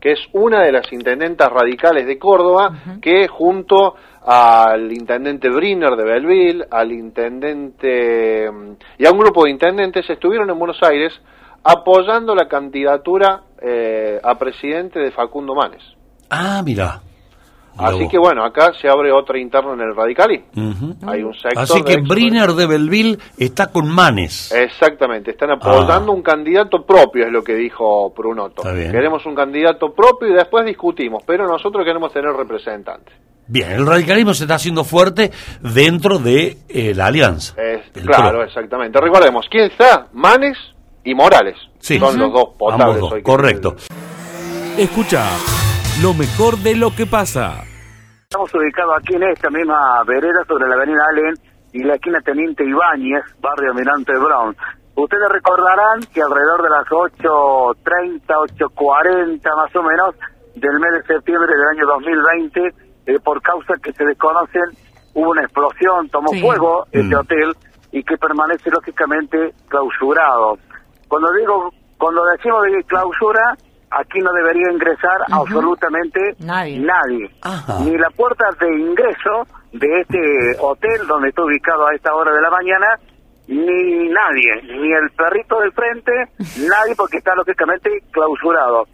que 0.00 0.12
es 0.12 0.20
una 0.32 0.62
de 0.62 0.72
las 0.72 0.92
intendentas 0.92 1.50
radicales 1.50 2.06
de 2.06 2.18
Córdoba, 2.18 2.70
que 3.02 3.26
junto 3.26 3.96
al 4.30 4.92
intendente 4.92 5.48
Briner 5.48 5.96
de 5.96 6.04
Belville, 6.04 6.66
al 6.70 6.92
intendente 6.92 8.50
mm, 8.50 8.72
y 8.98 9.06
a 9.06 9.10
un 9.10 9.18
grupo 9.18 9.44
de 9.44 9.50
intendentes 9.50 10.08
estuvieron 10.10 10.50
en 10.50 10.58
Buenos 10.58 10.82
Aires 10.82 11.14
apoyando 11.64 12.34
la 12.34 12.46
candidatura 12.46 13.44
eh, 13.62 14.20
a 14.22 14.34
presidente 14.34 14.98
de 14.98 15.12
Facundo 15.12 15.54
Manes. 15.54 15.82
Ah, 16.28 16.60
mira. 16.62 17.00
Así 17.78 18.06
que 18.08 18.18
bueno, 18.18 18.44
acá 18.44 18.72
se 18.74 18.88
abre 18.88 19.12
otra 19.12 19.38
interna 19.38 19.72
en 19.72 19.80
el 19.80 19.96
radicalismo. 19.96 20.46
Hay 21.06 21.22
un 21.22 21.32
sector 21.32 21.62
Así 21.62 21.82
que 21.84 21.96
de 21.96 22.02
Briner 22.02 22.50
de 22.50 22.66
Belville 22.66 23.18
está 23.38 23.68
con 23.68 23.88
Manes. 23.88 24.52
Exactamente, 24.52 25.30
están 25.30 25.52
apoyando 25.52 26.12
un 26.12 26.22
candidato 26.22 26.84
propio, 26.84 27.24
es 27.24 27.32
lo 27.32 27.42
que 27.42 27.54
dijo 27.54 28.12
Prunoto. 28.12 28.62
Queremos 28.62 29.24
un 29.24 29.34
candidato 29.34 29.94
propio 29.94 30.28
y 30.28 30.34
después 30.34 30.66
discutimos, 30.66 31.22
pero 31.24 31.46
nosotros 31.46 31.82
queremos 31.86 32.12
tener 32.12 32.32
representantes. 32.32 33.14
Bien, 33.48 33.72
el 33.72 33.86
radicalismo 33.86 34.34
se 34.34 34.44
está 34.44 34.56
haciendo 34.56 34.84
fuerte 34.84 35.32
dentro 35.60 36.18
de 36.18 36.58
eh, 36.68 36.92
la 36.94 37.06
alianza. 37.06 37.54
Es- 37.60 37.80
El 37.96 38.04
claro, 38.06 38.30
PRO. 38.30 38.44
exactamente. 38.44 39.00
Recordemos, 39.00 39.46
¿quién 39.50 39.70
está? 39.70 40.06
Manes 40.12 40.56
y 41.04 41.14
Morales. 41.14 41.56
Sí. 41.80 41.98
Son 41.98 42.18
los 42.18 42.32
dos 42.32 42.50
potables. 42.58 42.84
Ambos 42.86 43.00
dos, 43.00 43.12
hoy 43.12 43.18
que- 43.20 43.22
correcto. 43.24 43.76
Escucha 44.76 45.24
lo 46.02 46.14
mejor 46.14 46.58
de 46.58 46.76
lo 46.76 46.94
que 46.94 47.06
pasa. 47.06 47.64
Estamos 48.24 48.52
ubicados 48.54 48.94
aquí 49.00 49.14
en 49.14 49.22
esta 49.24 49.48
misma 49.50 50.04
vereda 50.06 50.44
sobre 50.46 50.68
la 50.68 50.74
avenida 50.74 51.00
Allen 51.10 51.34
y 51.72 51.82
la 51.82 51.94
esquina 51.94 52.20
Teniente 52.20 52.64
Ibáñez, 52.64 53.22
barrio 53.40 53.72
Mirante 53.74 54.12
Brown. 54.12 54.54
Ustedes 54.94 55.28
recordarán 55.30 56.00
que 56.12 56.20
alrededor 56.20 56.62
de 56.62 56.68
las 56.70 56.86
8.30, 56.86 58.36
8.40 58.36 59.56
más 59.56 59.74
o 59.76 59.82
menos 59.82 60.14
del 60.56 60.78
mes 60.78 60.90
de 60.92 61.14
septiembre 61.14 61.48
del 61.56 61.68
año 61.78 61.86
2020, 61.86 62.60
eh, 63.08 63.18
por 63.24 63.40
causas 63.42 63.80
que 63.80 63.92
se 63.94 64.04
desconocen, 64.04 64.62
hubo 65.14 65.30
una 65.30 65.42
explosión, 65.42 66.08
tomó 66.10 66.30
Sí. 66.32 66.40
fuego 66.42 66.84
este 66.92 67.14
Mm. 67.16 67.18
hotel 67.18 67.56
y 67.92 68.02
que 68.04 68.16
permanece 68.18 68.70
lógicamente 68.70 69.54
clausurado. 69.68 70.58
Cuando 71.08 71.32
digo, 71.32 71.70
cuando 71.96 72.22
decimos 72.26 72.62
de 72.64 72.84
clausura, 72.84 73.56
aquí 73.90 74.18
no 74.20 74.30
debería 74.34 74.70
ingresar 74.70 75.18
absolutamente 75.32 76.20
Nadie. 76.40 76.78
nadie. 76.80 77.30
Ni 77.84 77.96
la 77.96 78.10
puerta 78.10 78.44
de 78.60 78.78
ingreso 78.78 79.46
de 79.72 80.00
este 80.02 80.20
hotel 80.60 81.06
donde 81.06 81.30
está 81.30 81.42
ubicado 81.44 81.86
a 81.86 81.94
esta 81.94 82.14
hora 82.14 82.32
de 82.32 82.42
la 82.42 82.50
mañana, 82.50 82.86
ni 83.46 84.08
nadie, 84.10 84.62
ni 84.62 84.92
el 84.92 85.10
perrito 85.16 85.58
del 85.60 85.72
frente, 85.72 86.12
nadie 86.68 86.94
porque 86.96 87.16
está 87.18 87.34
lógicamente 87.34 87.90
clausurado. 88.10 88.84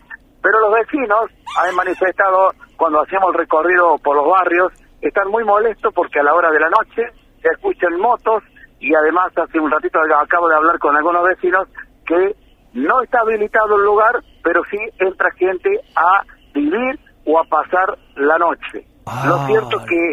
Pero 0.44 0.60
los 0.60 0.72
vecinos 0.74 1.24
han 1.58 1.74
manifestado 1.74 2.52
cuando 2.76 3.00
hacíamos 3.02 3.30
el 3.32 3.38
recorrido 3.38 3.96
por 4.04 4.14
los 4.14 4.28
barrios, 4.28 4.72
están 5.00 5.28
muy 5.30 5.42
molestos 5.42 5.92
porque 5.94 6.20
a 6.20 6.22
la 6.22 6.34
hora 6.34 6.50
de 6.50 6.60
la 6.60 6.68
noche 6.68 7.02
se 7.40 7.48
escuchan 7.48 7.98
motos 7.98 8.42
y 8.78 8.94
además 8.94 9.32
hace 9.36 9.58
un 9.58 9.70
ratito 9.70 9.98
acabo 10.20 10.48
de 10.50 10.56
hablar 10.56 10.78
con 10.78 10.94
algunos 10.94 11.24
vecinos 11.24 11.66
que 12.06 12.36
no 12.74 13.00
está 13.02 13.20
habilitado 13.20 13.76
el 13.76 13.84
lugar, 13.84 14.20
pero 14.42 14.60
sí 14.70 14.76
entra 14.98 15.30
gente 15.38 15.80
a 15.96 16.20
vivir 16.54 17.00
o 17.24 17.38
a 17.38 17.44
pasar 17.44 17.96
la 18.16 18.36
noche. 18.36 18.84
Lo 19.26 19.46
cierto 19.46 19.78
que 19.88 20.12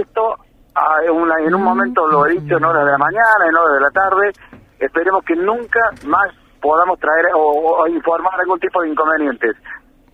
esto 0.00 0.36
ah, 0.74 0.96
en, 1.04 1.10
una- 1.12 1.40
en 1.40 1.54
un 1.54 1.62
momento 1.62 2.06
lo 2.06 2.24
he 2.26 2.32
dicho 2.32 2.56
en 2.56 2.64
horas 2.64 2.84
de 2.86 2.92
la 2.92 2.98
mañana, 2.98 3.46
en 3.48 3.54
horas 3.56 3.74
de 3.74 3.80
la 3.80 3.90
tarde, 3.90 4.32
esperemos 4.78 5.22
que 5.24 5.36
nunca 5.36 5.80
más 6.06 6.28
podamos 6.60 6.98
traer 6.98 7.26
o, 7.34 7.82
o 7.82 7.86
informar 7.88 8.40
algún 8.40 8.58
tipo 8.60 8.82
de 8.82 8.88
inconvenientes. 8.88 9.56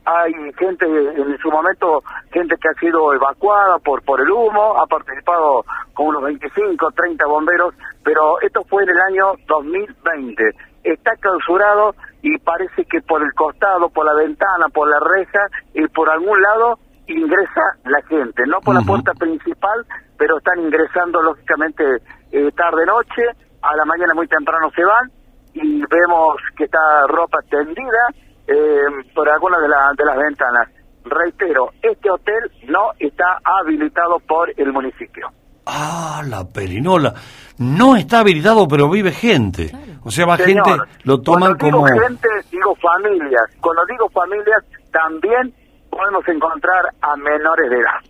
Hay 0.04 0.32
gente, 0.58 0.84
en 0.84 1.38
su 1.38 1.50
momento, 1.50 2.02
gente 2.32 2.56
que 2.60 2.68
ha 2.68 2.80
sido 2.80 3.14
evacuada 3.14 3.78
por, 3.78 4.02
por 4.02 4.20
el 4.20 4.30
humo, 4.30 4.76
ha 4.80 4.86
participado 4.86 5.64
con 5.94 6.08
unos 6.08 6.24
25, 6.24 6.90
30 6.90 7.26
bomberos, 7.26 7.74
pero 8.02 8.40
esto 8.40 8.64
fue 8.68 8.82
en 8.82 8.90
el 8.90 9.00
año 9.00 9.32
2020. 9.46 10.42
Está 10.82 11.12
clausurado 11.20 11.94
y 12.20 12.36
parece 12.38 12.84
que 12.84 13.00
por 13.02 13.22
el 13.22 13.32
costado, 13.34 13.88
por 13.90 14.04
la 14.04 14.14
ventana, 14.14 14.66
por 14.74 14.88
la 14.88 14.98
reja 14.98 15.46
y 15.72 15.86
por 15.86 16.10
algún 16.10 16.40
lado 16.42 16.78
ingresa 17.06 17.62
la 17.84 18.02
gente, 18.08 18.42
no 18.46 18.60
por 18.60 18.74
la 18.74 18.82
puerta 18.82 19.12
principal, 19.14 19.86
pero 20.18 20.38
están 20.38 20.58
ingresando 20.60 21.22
lógicamente 21.22 21.84
eh, 22.32 22.50
tarde-noche, 22.56 23.22
a 23.62 23.76
la 23.76 23.84
mañana 23.84 24.14
muy 24.14 24.26
temprano 24.26 24.70
se 24.74 24.84
van 24.84 25.21
y 25.54 25.80
vemos 25.90 26.36
que 26.56 26.64
está 26.64 27.06
ropa 27.08 27.38
tendida 27.50 28.08
eh, 28.46 28.82
por 29.14 29.28
alguna 29.28 29.58
de, 29.60 29.68
la- 29.68 29.92
de 29.96 30.04
las 30.04 30.16
ventanas. 30.16 30.68
Reitero, 31.04 31.70
este 31.82 32.10
hotel 32.10 32.50
no 32.68 32.92
está 32.98 33.38
habilitado 33.44 34.18
por 34.20 34.52
el 34.56 34.72
municipio. 34.72 35.28
Ah, 35.66 36.22
la 36.26 36.44
perinola. 36.48 37.14
No 37.58 37.96
está 37.96 38.20
habilitado, 38.20 38.66
pero 38.66 38.88
vive 38.90 39.12
gente. 39.12 39.70
O 40.04 40.10
sea, 40.10 40.26
va 40.26 40.36
Señor, 40.36 40.64
gente, 40.64 40.82
lo 41.04 41.20
toman 41.20 41.54
cuando 41.58 41.78
como... 41.78 41.86
digo 41.88 42.00
gente, 42.08 42.28
digo 42.50 42.74
familias. 42.76 43.42
Cuando 43.60 43.82
digo 43.86 44.08
familias, 44.10 44.64
también 44.92 45.54
podemos 45.90 46.26
encontrar 46.28 46.82
a 47.00 47.16
menores 47.16 47.70
de 47.70 47.76
edad. 47.76 48.00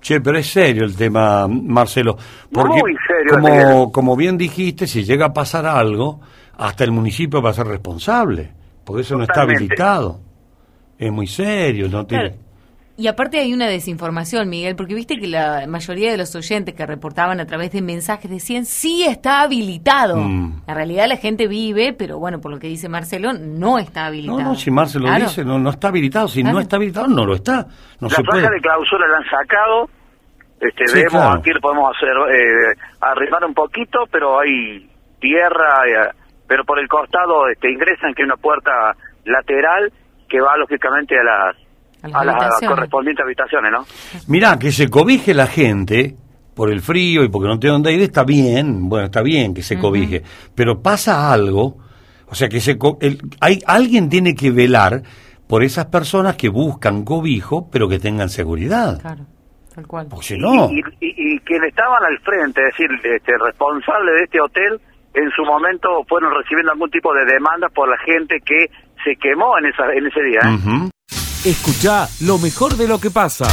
Che, 0.00 0.20
pero 0.20 0.38
es 0.38 0.46
serio 0.50 0.84
el 0.84 0.96
tema, 0.96 1.46
Marcelo. 1.48 2.16
Porque, 2.52 2.80
Muy 2.80 2.96
serio, 3.06 3.34
como, 3.34 3.92
como 3.92 4.16
bien 4.16 4.36
dijiste, 4.36 4.86
si 4.88 5.04
llega 5.04 5.26
a 5.26 5.32
pasar 5.32 5.64
algo, 5.66 6.20
hasta 6.66 6.84
el 6.84 6.92
municipio 6.92 7.40
va 7.42 7.50
a 7.50 7.54
ser 7.54 7.66
responsable. 7.66 8.50
Porque 8.84 9.02
eso 9.02 9.16
no 9.16 9.22
está 9.24 9.42
habilitado. 9.42 10.18
Es 10.98 11.10
muy 11.12 11.26
serio, 11.26 11.88
no 11.88 12.04
tiene... 12.06 12.30
Claro. 12.30 12.42
Y 12.94 13.06
aparte 13.06 13.38
hay 13.40 13.54
una 13.54 13.66
desinformación, 13.68 14.48
Miguel, 14.50 14.76
porque 14.76 14.94
viste 14.94 15.16
que 15.18 15.26
la 15.26 15.66
mayoría 15.66 16.10
de 16.12 16.18
los 16.18 16.34
oyentes 16.36 16.74
que 16.74 16.84
reportaban 16.84 17.40
a 17.40 17.46
través 17.46 17.72
de 17.72 17.80
mensajes 17.80 18.30
decían, 18.30 18.66
sí 18.66 19.02
está 19.04 19.40
habilitado. 19.42 20.16
Mm. 20.18 20.62
En 20.66 20.74
realidad 20.74 21.06
la 21.08 21.16
gente 21.16 21.48
vive, 21.48 21.94
pero 21.94 22.18
bueno, 22.18 22.40
por 22.40 22.50
lo 22.52 22.58
que 22.58 22.66
dice 22.68 22.88
Marcelo, 22.90 23.32
no 23.32 23.78
está 23.78 24.06
habilitado. 24.06 24.38
No, 24.40 24.44
no, 24.50 24.54
si 24.56 24.70
Marcelo 24.70 25.06
Claro. 25.06 25.24
dice, 25.24 25.42
no, 25.44 25.58
no 25.58 25.70
está 25.70 25.88
habilitado. 25.88 26.28
Si 26.28 26.42
Claro. 26.42 26.54
no 26.56 26.60
está 26.60 26.76
habilitado, 26.76 27.06
no 27.08 27.24
lo 27.24 27.34
está. 27.34 27.66
No 27.98 28.08
la 28.08 28.14
se 28.14 28.22
placa 28.22 28.40
puede. 28.42 28.54
de 28.56 28.60
clausura 28.60 29.08
la 29.08 29.16
han 29.16 29.24
sacado. 29.24 29.88
Este, 30.60 30.86
Sí, 30.86 30.98
vemos 30.98 31.12
claro. 31.12 31.40
aquí 31.40 31.50
le 31.50 31.60
podemos 31.60 31.90
hacer 31.96 32.10
eh, 32.10 32.78
arrimar 33.00 33.44
un 33.46 33.54
poquito, 33.54 34.00
pero 34.12 34.38
hay 34.38 34.86
tierra, 35.18 35.66
eh, 35.88 36.10
pero 36.46 36.64
por 36.64 36.78
el 36.78 36.88
costado 36.88 37.48
este, 37.48 37.70
ingresan 37.70 38.14
que 38.14 38.22
hay 38.22 38.26
una 38.26 38.36
puerta 38.36 38.94
lateral 39.24 39.92
que 40.28 40.40
va 40.40 40.56
lógicamente 40.56 41.14
a 41.18 41.22
las 41.22 41.56
A 42.02 42.08
las 42.08 42.14
a 42.14 42.24
las 42.24 42.34
habitaciones. 42.34 42.74
correspondientes 42.74 43.24
habitaciones, 43.24 43.72
¿no? 43.72 43.84
Mirá, 44.28 44.58
que 44.58 44.72
se 44.72 44.88
cobije 44.88 45.34
la 45.34 45.46
gente 45.46 46.16
por 46.54 46.70
el 46.70 46.80
frío 46.80 47.24
y 47.24 47.28
porque 47.28 47.48
no 47.48 47.58
tiene 47.58 47.74
dónde 47.74 47.92
ir, 47.92 48.02
está 48.02 48.24
bien, 48.24 48.88
bueno, 48.88 49.06
está 49.06 49.22
bien 49.22 49.54
que 49.54 49.62
se 49.62 49.78
cobije, 49.78 50.22
pero 50.54 50.82
pasa 50.82 51.32
algo, 51.32 51.78
o 52.26 52.34
sea 52.34 52.48
que 52.48 52.60
se 52.60 52.76
hay 53.40 53.60
alguien 53.66 54.08
tiene 54.08 54.34
que 54.34 54.50
velar 54.50 55.02
por 55.46 55.62
esas 55.62 55.86
personas 55.86 56.36
que 56.36 56.48
buscan 56.48 57.04
cobijo, 57.04 57.68
pero 57.70 57.88
que 57.88 57.98
tengan 57.98 58.28
seguridad. 58.30 59.00
Claro, 59.00 59.26
tal 59.74 59.86
cual. 59.86 60.06
Porque 60.08 60.36
no. 60.38 60.70
Y, 60.70 60.80
y, 61.00 61.38
quienes 61.40 61.68
estaban 61.68 62.02
al 62.04 62.18
frente, 62.20 62.62
es 62.62 62.68
decir, 62.68 62.88
este, 63.04 63.32
responsable 63.36 64.12
de 64.12 64.24
este 64.24 64.40
hotel, 64.40 64.80
en 65.14 65.30
su 65.30 65.42
momento 65.44 65.88
fueron 66.08 66.34
recibiendo 66.34 66.72
algún 66.72 66.90
tipo 66.90 67.12
de 67.14 67.24
demandas 67.24 67.70
por 67.72 67.88
la 67.88 67.98
gente 67.98 68.40
que 68.44 68.66
se 69.04 69.16
quemó 69.16 69.58
en, 69.58 69.66
esa, 69.66 69.92
en 69.92 70.06
ese 70.06 70.22
día. 70.22 70.40
¿eh? 70.44 70.90
Escucha 71.44 72.06
lo 72.20 72.38
mejor 72.38 72.76
de 72.76 72.88
lo 72.88 73.00
que 73.00 73.10
pasa. 73.10 73.46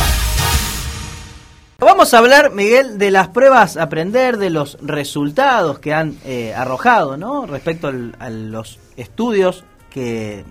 Vamos 1.80 2.14
a 2.14 2.18
hablar, 2.18 2.52
Miguel, 2.52 2.98
de 2.98 3.10
las 3.10 3.30
pruebas 3.30 3.78
a 3.78 3.84
aprender, 3.84 4.38
de 4.38 4.50
los 4.50 4.78
resultados 4.82 5.80
que 5.80 5.94
han 5.94 6.18
eh, 6.26 6.54
arrojado, 6.54 7.16
¿no? 7.16 7.46
Respecto 7.46 7.88
a 7.88 8.30
los 8.30 8.80
estudios 8.98 9.64
que 9.90 10.44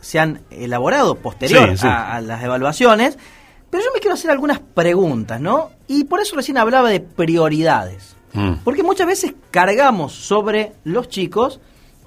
se 0.00 0.18
han 0.18 0.40
elaborado 0.50 1.14
posterior 1.14 1.72
A, 1.82 2.20
las 2.20 2.42
evaluaciones. 2.42 3.16
Pero 3.70 3.84
yo 3.84 3.90
me 3.94 4.00
quiero 4.00 4.14
hacer 4.14 4.32
algunas 4.32 4.58
preguntas, 4.58 5.40
¿no? 5.40 5.70
Y 5.86 6.04
por 6.04 6.20
eso 6.20 6.34
recién 6.34 6.58
hablaba 6.58 6.90
de 6.90 7.00
prioridades. 7.00 8.16
Mm. 8.32 8.54
Porque 8.64 8.82
muchas 8.82 9.06
veces 9.06 9.34
cargamos 9.50 10.12
sobre 10.12 10.72
los 10.84 11.08
chicos 11.08 11.60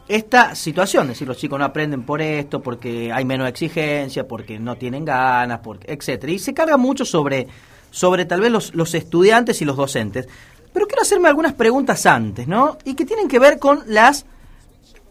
esta 0.07 0.53
situación, 0.53 1.03
es 1.03 1.09
decir, 1.09 1.28
los 1.28 1.38
chicos 1.38 1.57
no 1.57 1.65
aprenden 1.65 2.03
por 2.03 2.21
esto, 2.21 2.61
porque 2.61 3.11
hay 3.11 3.26
menos 3.26 3.49
exigencia, 3.49 4.28
porque 4.28 4.59
no 4.59 4.76
tienen 4.76 5.03
ganas, 5.03 5.59
porque, 5.59 5.91
etcétera. 5.91 6.32
Y 6.32 6.38
se 6.38 6.53
carga 6.53 6.78
mucho 6.78 7.05
sobre 7.05 7.47
sobre 7.95 8.26
tal 8.26 8.41
vez 8.41 8.51
los, 8.51 8.76
los 8.76 8.93
estudiantes 8.93 9.61
y 9.61 9.65
los 9.65 9.78
docentes. 9.78 10.28
Pero 10.73 10.86
quiero 10.86 11.01
hacerme 11.01 11.30
algunas 11.30 11.53
preguntas 11.53 12.05
antes, 12.05 12.45
¿no? 12.45 12.78
Y 12.84 12.93
que 12.93 13.05
tienen 13.05 13.30
que 13.30 13.39
ver 13.39 13.57
con 13.57 13.84
las 13.88 14.26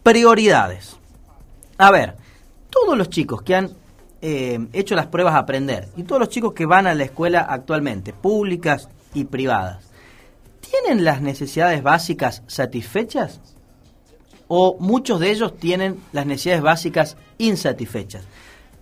prioridades. 0.03 0.95
A 1.79 1.89
ver, 1.89 2.15
todos 2.69 2.95
los 2.95 3.09
chicos 3.09 3.41
que 3.41 3.55
han 3.55 3.71
eh, 4.21 4.59
hecho 4.71 4.93
las 4.93 5.07
pruebas 5.07 5.33
a 5.33 5.39
aprender 5.39 5.89
y 5.97 6.03
todos 6.03 6.19
los 6.19 6.29
chicos 6.29 6.53
que 6.53 6.67
van 6.67 6.85
a 6.85 6.93
la 6.93 7.05
escuela 7.05 7.47
actualmente, 7.49 8.13
públicas 8.13 8.87
y 9.15 9.23
privadas, 9.23 9.89
¿tienen 10.69 11.03
las 11.03 11.21
necesidades 11.21 11.81
básicas 11.83 12.43
satisfechas? 12.47 13.39
¿O 14.47 14.77
muchos 14.79 15.19
de 15.19 15.31
ellos 15.31 15.57
tienen 15.57 15.99
las 16.11 16.25
necesidades 16.25 16.61
básicas 16.61 17.17
insatisfechas? 17.37 18.23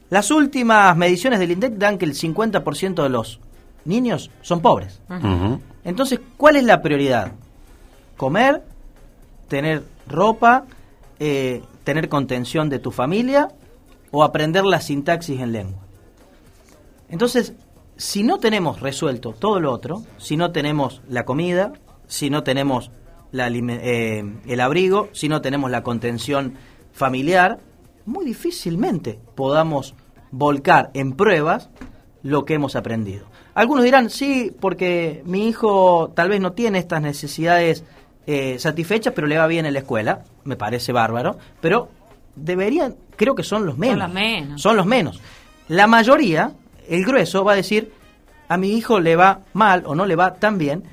Las 0.09 0.29
últimas 0.31 0.95
mediciones 0.95 1.39
del 1.39 1.51
INDEC 1.51 1.73
dan 1.73 1.97
que 1.97 2.05
el 2.05 2.13
50% 2.13 3.01
de 3.03 3.09
los 3.09 3.39
niños 3.85 4.29
son 4.41 4.61
pobres. 4.61 5.01
Entonces, 5.83 6.19
¿cuál 6.37 6.55
es 6.57 6.63
la 6.63 6.81
prioridad? 6.81 7.31
Comer, 8.17 8.63
tener 9.47 9.83
ropa, 10.07 10.65
eh, 11.19 11.63
tener 11.83 12.09
contención 12.09 12.69
de 12.69 12.79
tu 12.79 12.91
familia 12.91 13.49
o 14.11 14.23
aprender 14.23 14.65
la 14.65 14.81
sintaxis 14.81 15.39
en 15.39 15.51
lengua. 15.51 15.81
Entonces, 17.09 17.53
si 17.97 18.23
no 18.23 18.39
tenemos 18.39 18.79
resuelto 18.79 19.33
todo 19.33 19.59
lo 19.59 19.71
otro, 19.71 20.03
si 20.17 20.37
no 20.37 20.51
tenemos 20.51 21.01
la 21.07 21.25
comida, 21.25 21.73
si 22.07 22.29
no 22.29 22.43
tenemos 22.43 22.91
la, 23.31 23.49
eh, 23.49 24.23
el 24.45 24.59
abrigo, 24.59 25.09
si 25.11 25.29
no 25.29 25.41
tenemos 25.41 25.71
la 25.71 25.83
contención 25.83 26.55
familiar, 26.91 27.59
muy 28.05 28.25
difícilmente 28.25 29.19
podamos 29.35 29.95
volcar 30.31 30.91
en 30.93 31.13
pruebas 31.13 31.69
lo 32.21 32.45
que 32.45 32.55
hemos 32.55 32.75
aprendido. 32.75 33.27
Algunos 33.53 33.83
dirán, 33.83 34.09
sí, 34.09 34.51
porque 34.59 35.21
mi 35.25 35.47
hijo 35.47 36.11
tal 36.15 36.29
vez 36.29 36.41
no 36.41 36.53
tiene 36.53 36.79
estas 36.79 37.01
necesidades 37.01 37.83
eh, 38.25 38.57
satisfechas, 38.57 39.13
pero 39.13 39.27
le 39.27 39.37
va 39.37 39.47
bien 39.47 39.65
en 39.65 39.73
la 39.73 39.79
escuela, 39.79 40.23
me 40.43 40.55
parece 40.55 40.91
bárbaro, 40.91 41.37
pero 41.61 41.89
deberían, 42.35 42.95
creo 43.15 43.35
que 43.35 43.43
son 43.43 43.65
los 43.65 43.77
menos. 43.77 43.99
Son 43.99 44.07
los 44.07 44.13
menos. 44.13 44.61
Son 44.61 44.77
los 44.77 44.85
menos. 44.85 45.21
La 45.67 45.87
mayoría, 45.87 46.53
el 46.89 47.05
grueso, 47.05 47.43
va 47.43 47.53
a 47.53 47.55
decir, 47.55 47.91
a 48.47 48.57
mi 48.57 48.71
hijo 48.71 48.99
le 48.99 49.15
va 49.15 49.41
mal 49.53 49.83
o 49.85 49.95
no 49.95 50.05
le 50.05 50.15
va 50.15 50.35
tan 50.35 50.57
bien, 50.57 50.83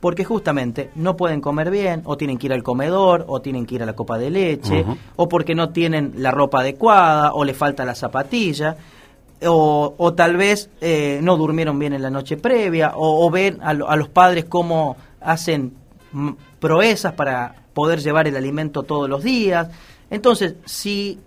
porque 0.00 0.24
justamente 0.24 0.90
no 0.94 1.16
pueden 1.16 1.40
comer 1.40 1.70
bien, 1.70 2.02
o 2.04 2.16
tienen 2.16 2.38
que 2.38 2.46
ir 2.46 2.52
al 2.52 2.62
comedor, 2.62 3.24
o 3.28 3.40
tienen 3.40 3.66
que 3.66 3.76
ir 3.76 3.82
a 3.82 3.86
la 3.86 3.94
copa 3.94 4.18
de 4.18 4.30
leche, 4.30 4.84
o 5.16 5.28
porque 5.28 5.54
no 5.54 5.70
tienen 5.70 6.14
la 6.16 6.30
ropa 6.30 6.60
adecuada, 6.60 7.32
o 7.32 7.44
le 7.44 7.54
falta 7.54 7.84
la 7.84 7.94
zapatilla 7.94 8.76
o, 9.44 10.14
tal 10.16 10.36
vez 10.36 10.70
eh, 10.80 11.20
no 11.22 11.36
durmieron 11.36 11.78
bien 11.78 11.92
en 11.92 12.02
la 12.02 12.10
noche 12.10 12.36
previa, 12.36 12.92
o, 12.94 13.30
ven 13.30 13.58
a, 13.62 13.74
los 13.74 14.08
padres 14.08 14.46
cómo 14.46 14.96
hacen 15.20 15.74
proezas 16.58 17.12
para 17.12 17.54
poder 17.74 18.00
llevar 18.00 18.26
el 18.26 18.36
alimento 18.36 18.82
todos 18.82 19.08
los 19.08 19.22
días. 19.22 19.68
Entonces, 20.10 20.54
si 20.64 21.18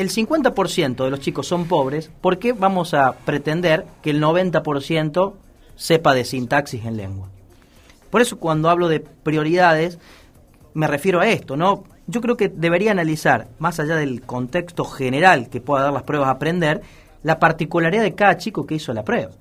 el 0.00 0.10
50% 0.10 1.04
de 1.04 1.10
los 1.10 1.20
chicos 1.20 1.46
son 1.46 1.66
pobres, 1.66 2.10
¿por 2.20 2.38
qué 2.38 2.52
vamos 2.52 2.94
a 2.94 3.12
pretender 3.12 3.86
que 4.02 4.10
el 4.10 4.22
90% 4.22 5.34
sepa 5.74 6.14
de 6.14 6.24
sintaxis 6.24 6.84
en 6.84 6.96
lengua? 6.96 7.28
Por 8.10 8.22
eso 8.22 8.38
cuando 8.38 8.70
hablo 8.70 8.88
de 8.88 9.00
prioridades, 9.00 9.98
me 10.74 10.86
refiero 10.86 11.20
a 11.20 11.28
esto, 11.28 11.56
¿no? 11.56 11.84
Yo 12.06 12.20
creo 12.20 12.36
que 12.36 12.48
debería 12.48 12.92
analizar, 12.92 13.48
más 13.58 13.80
allá 13.80 13.96
del 13.96 14.22
contexto 14.22 14.84
general 14.84 15.48
que 15.48 15.60
pueda 15.60 15.84
dar 15.84 15.92
las 15.92 16.04
pruebas 16.04 16.28
a 16.28 16.32
aprender, 16.32 16.82
la 17.22 17.38
particularidad 17.38 18.02
de 18.02 18.14
cada 18.14 18.36
chico 18.36 18.66
que 18.66 18.76
hizo 18.76 18.92
la 18.92 19.04
prueba. 19.04 19.32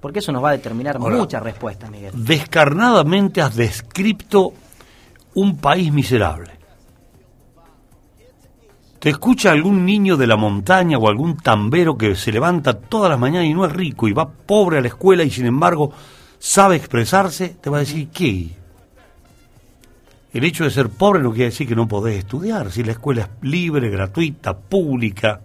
Porque 0.00 0.18
eso 0.18 0.32
nos 0.32 0.44
va 0.44 0.50
a 0.50 0.52
determinar 0.52 0.98
muchas 0.98 1.42
respuestas, 1.42 1.90
Miguel. 1.90 2.12
Descarnadamente 2.14 3.40
has 3.40 3.56
descrito 3.56 4.52
un 5.34 5.56
país 5.56 5.90
miserable. 5.90 6.52
Te 9.04 9.10
escucha 9.10 9.52
algún 9.52 9.84
niño 9.84 10.16
de 10.16 10.26
la 10.26 10.36
montaña 10.36 10.96
o 10.96 11.10
algún 11.10 11.36
tambero 11.36 11.98
que 11.98 12.16
se 12.16 12.32
levanta 12.32 12.72
todas 12.72 13.10
las 13.10 13.18
mañanas 13.18 13.48
y 13.48 13.52
no 13.52 13.66
es 13.66 13.72
rico 13.72 14.08
y 14.08 14.14
va 14.14 14.30
pobre 14.30 14.78
a 14.78 14.80
la 14.80 14.88
escuela 14.88 15.22
y 15.24 15.30
sin 15.30 15.44
embargo 15.44 15.92
sabe 16.38 16.76
expresarse, 16.76 17.54
te 17.60 17.68
va 17.68 17.76
a 17.76 17.80
decir, 17.80 18.08
¿qué? 18.08 18.48
El 20.32 20.44
hecho 20.44 20.64
de 20.64 20.70
ser 20.70 20.88
pobre 20.88 21.22
no 21.22 21.32
quiere 21.32 21.50
decir 21.50 21.68
que 21.68 21.76
no 21.76 21.86
podés 21.86 22.16
estudiar, 22.16 22.72
si 22.72 22.82
la 22.82 22.92
escuela 22.92 23.20
es 23.24 23.28
libre, 23.42 23.90
gratuita, 23.90 24.56
pública. 24.56 25.42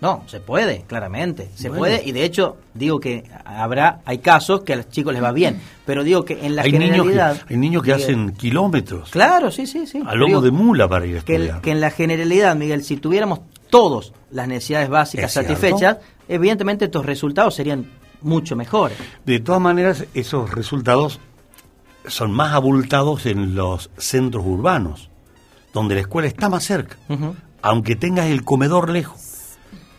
No, 0.00 0.22
se 0.26 0.38
puede, 0.38 0.82
claramente, 0.86 1.50
se 1.56 1.70
puede 1.70 2.02
y 2.04 2.12
de 2.12 2.24
hecho 2.24 2.56
digo 2.72 3.00
que 3.00 3.24
habrá, 3.44 4.00
hay 4.04 4.18
casos 4.18 4.62
que 4.62 4.72
a 4.72 4.76
los 4.76 4.88
chicos 4.90 5.12
les 5.12 5.22
va 5.22 5.32
bien, 5.32 5.60
pero 5.84 6.04
digo 6.04 6.24
que 6.24 6.46
en 6.46 6.54
la 6.54 6.62
generalidad... 6.62 7.42
hay 7.48 7.56
niños 7.56 7.82
que 7.82 7.92
hacen 7.92 8.32
kilómetros. 8.32 9.10
Claro, 9.10 9.50
sí, 9.50 9.66
sí, 9.66 9.88
sí. 9.88 10.00
A 10.06 10.14
lomo 10.14 10.40
de 10.40 10.52
mula 10.52 10.88
para 10.88 11.04
ir 11.04 11.18
a 11.18 11.20
que, 11.22 11.52
que 11.60 11.70
en 11.72 11.80
la 11.80 11.90
generalidad, 11.90 12.54
Miguel, 12.54 12.84
si 12.84 12.96
tuviéramos 12.96 13.40
todos 13.70 14.12
las 14.30 14.46
necesidades 14.46 14.88
básicas 14.88 15.32
satisfechas, 15.32 15.98
evidentemente 16.28 16.84
estos 16.84 17.04
resultados 17.04 17.56
serían 17.56 17.90
mucho 18.20 18.54
mejores. 18.54 18.96
De 19.26 19.40
todas 19.40 19.60
maneras, 19.60 20.04
esos 20.14 20.54
resultados 20.54 21.18
son 22.06 22.30
más 22.30 22.54
abultados 22.54 23.26
en 23.26 23.56
los 23.56 23.90
centros 23.96 24.44
urbanos, 24.46 25.10
donde 25.72 25.96
la 25.96 26.02
escuela 26.02 26.28
está 26.28 26.48
más 26.48 26.62
cerca, 26.64 26.96
aunque 27.62 27.96
tengas 27.96 28.26
el 28.26 28.44
comedor 28.44 28.90
lejos 28.90 29.27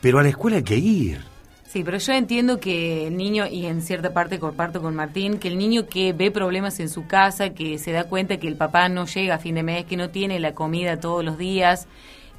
pero 0.02 0.20
a 0.20 0.24
la 0.24 0.30
escuela 0.30 0.58
hay 0.58 0.64
que 0.64 0.78
ir. 0.78 1.22
Sí, 1.68 1.84
pero 1.84 2.00
yo 2.00 2.14
entiendo 2.14 2.60
que 2.60 3.06
el 3.06 3.16
niño, 3.16 3.46
y 3.46 3.68
en 3.68 3.84
cierta 3.84 4.12
parte 4.12 4.40
comparto 4.40 4.82
con 4.82 4.96
Martín, 4.96 5.38
que 5.38 5.50
el 5.50 5.58
niño 5.60 5.88
que 5.88 6.14
ve 6.14 6.32
problemas 6.32 6.80
en 6.80 6.90
su 6.90 7.06
casa, 7.06 7.52
que 7.52 7.78
se 7.78 7.92
da 7.92 8.06
cuenta 8.06 8.38
que 8.38 8.48
el 8.48 8.56
papá 8.56 8.90
no 8.90 9.06
llega 9.06 9.36
a 9.36 9.38
fin 9.38 9.54
de 9.54 9.62
mes, 9.62 9.86
que 9.86 9.96
no 9.96 10.10
tiene 10.10 10.40
la 10.40 10.56
comida 10.56 11.00
todos 11.00 11.24
los 11.24 11.38
días, 11.38 11.88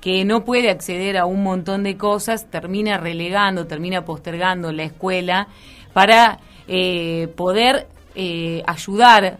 que 0.00 0.24
no 0.24 0.44
puede 0.44 0.68
acceder 0.68 1.16
a 1.16 1.26
un 1.26 1.44
montón 1.44 1.84
de 1.84 1.96
cosas, 1.96 2.50
termina 2.50 2.98
relegando, 2.98 3.68
termina 3.68 4.04
postergando 4.04 4.72
la 4.72 4.82
escuela 4.82 5.46
para 5.92 6.40
eh, 6.66 7.28
poder 7.36 7.86
eh, 8.16 8.64
ayudar 8.66 9.38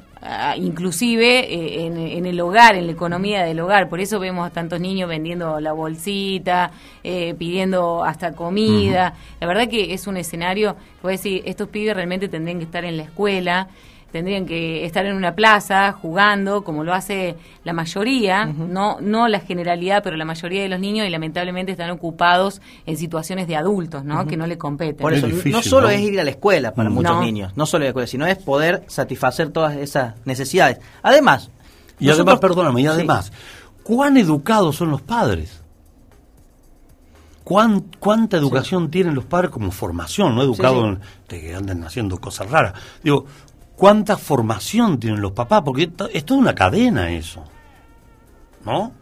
inclusive 0.56 1.52
eh, 1.52 1.86
en, 1.86 2.26
el 2.26 2.40
hogar, 2.40 2.74
en 2.74 2.86
la 2.86 2.92
economía 2.92 3.42
del 3.42 3.60
hogar. 3.60 3.88
Por 3.88 4.00
eso 4.00 4.20
vemos 4.20 4.46
a 4.46 4.50
tantos 4.50 4.80
niños 4.80 5.08
vendiendo 5.08 5.60
la 5.60 5.72
bolsita, 5.72 6.72
eh, 7.02 7.34
pidiendo 7.38 8.04
hasta 8.04 8.32
comida. 8.32 9.14
La 9.40 9.46
verdad 9.46 9.68
que 9.68 9.94
es 9.94 10.06
un 10.06 10.16
escenario, 10.16 10.76
voy 11.02 11.14
a 11.14 11.16
decir, 11.16 11.42
estos 11.46 11.68
pibes 11.68 11.94
realmente 11.94 12.28
tendrían 12.28 12.58
que 12.58 12.64
estar 12.64 12.84
en 12.84 12.96
la 12.96 13.04
escuela 13.04 13.68
tendrían 14.12 14.46
que 14.46 14.84
estar 14.84 15.04
en 15.06 15.14
una 15.16 15.34
plaza 15.34 15.92
jugando, 15.92 16.64
como 16.64 16.84
lo 16.84 16.92
hace 16.94 17.36
la 17.64 17.72
mayoría, 17.72 18.44
no, 18.46 18.98
no 19.00 19.28
la 19.28 19.40
generalidad, 19.40 20.02
pero 20.02 20.16
la 20.16 20.24
mayoría 20.24 20.62
de 20.62 20.68
los 20.68 20.80
niños 20.80 21.06
y 21.06 21.11
lamentablemente 21.11 21.72
están 21.72 21.90
ocupados 21.90 22.61
en 22.86 22.96
situaciones 22.96 23.46
de 23.48 23.56
adultos, 23.56 24.04
¿no? 24.04 24.26
Que 24.26 24.36
no 24.36 24.46
le 24.46 24.58
competen. 24.58 24.96
Por 25.02 25.14
eso, 25.14 25.26
no 25.28 25.62
solo 25.62 25.88
es 25.90 26.00
ir 26.00 26.18
a 26.20 26.24
la 26.24 26.30
escuela 26.30 26.74
para 26.74 26.90
muchos 26.90 27.20
niños, 27.20 27.52
no 27.56 27.66
solo 27.66 27.84
ir 27.84 27.86
a 27.86 27.88
la 27.88 27.90
escuela, 27.90 28.06
sino 28.06 28.26
es 28.26 28.38
poder 28.38 28.82
satisfacer 28.88 29.50
todas 29.50 29.76
esas 29.76 30.14
necesidades. 30.24 30.78
Además... 31.02 31.50
Y 31.98 32.08
además, 32.08 32.38
perdóname, 32.40 32.80
y 32.80 32.86
además, 32.86 33.30
¿cuán 33.82 34.16
educados 34.16 34.76
son 34.76 34.90
los 34.90 35.02
padres? 35.02 35.61
¿cuán- 37.44 37.84
¿cuánta 37.98 38.36
educación 38.36 38.90
tienen 38.90 39.14
los 39.14 39.24
padres 39.24 39.50
como 39.50 39.70
formación? 39.70 40.34
No 40.34 40.42
educados 40.42 40.84
en- 40.88 41.00
de 41.28 41.40
que 41.40 41.54
anden 41.54 41.84
haciendo 41.84 42.18
cosas 42.18 42.50
raras. 42.50 42.74
Digo, 43.02 43.26
¿cuánta 43.80 44.18
formación 44.18 45.00
tienen 45.00 45.22
los 45.22 45.32
papás? 45.32 45.62
Porque 45.64 45.84
esto- 45.84 46.08
es 46.12 46.22
toda 46.26 46.38
una 46.38 46.54
cadena 46.54 47.10
eso. 47.10 47.42
¿No? 48.64 48.92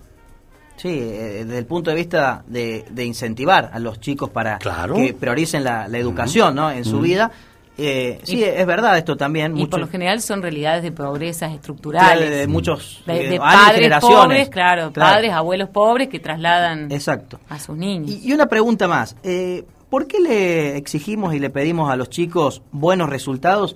Sí, 0.77 0.89
eh, 0.89 1.45
desde 1.45 1.59
el 1.59 1.67
punto 1.67 1.91
de 1.91 1.97
vista 1.97 2.45
de, 2.47 2.85
de 2.89 3.05
incentivar 3.05 3.71
a 3.73 3.81
los 3.81 3.99
chicos 3.99 4.31
para 4.31 4.59
Claro. 4.59 4.95
que 4.95 5.13
prioricen 5.13 5.65
la, 5.65 5.89
la 5.89 5.99
educación 5.99 6.55
¿no? 6.55 6.71
en 6.71 6.85
su 6.85 7.01
vida. 7.01 7.33
Eh, 7.77 8.21
sí, 8.23 8.37
Y- 8.39 8.45
es 8.45 8.65
verdad 8.67 8.97
esto 8.97 9.17
también. 9.17 9.57
Y 9.57 9.61
mucho- 9.63 9.71
por 9.71 9.81
lo 9.81 9.89
general 9.89 10.21
son 10.23 10.41
realidades 10.43 10.85
de 10.85 10.93
pobrezas 10.93 11.53
estructurales. 11.53 12.31
de, 12.31 12.37
de 12.37 12.47
muchos 12.47 13.03
De, 13.07 13.27
eh, 13.27 13.31
de 13.31 13.39
padres 13.39 13.93
pobres, 14.01 14.49
claro, 14.49 14.93
Claro. 14.93 15.13
padres, 15.15 15.33
abuelos 15.33 15.69
pobres 15.71 16.09
que 16.09 16.21
trasladan 16.21 16.93
Exacto. 16.93 17.41
a 17.49 17.59
sus 17.59 17.77
niños. 17.77 18.11
Y, 18.11 18.29
y 18.29 18.33
una 18.33 18.47
pregunta 18.47 18.87
más. 18.87 19.17
Eh, 19.25 19.65
¿Por 19.91 20.07
qué 20.07 20.21
le 20.21 20.77
exigimos 20.77 21.35
y 21.35 21.39
le 21.41 21.51
pedimos 21.51 21.91
a 21.91 21.97
los 21.97 22.11
chicos 22.11 22.63
buenos 22.71 23.09
resultados 23.11 23.75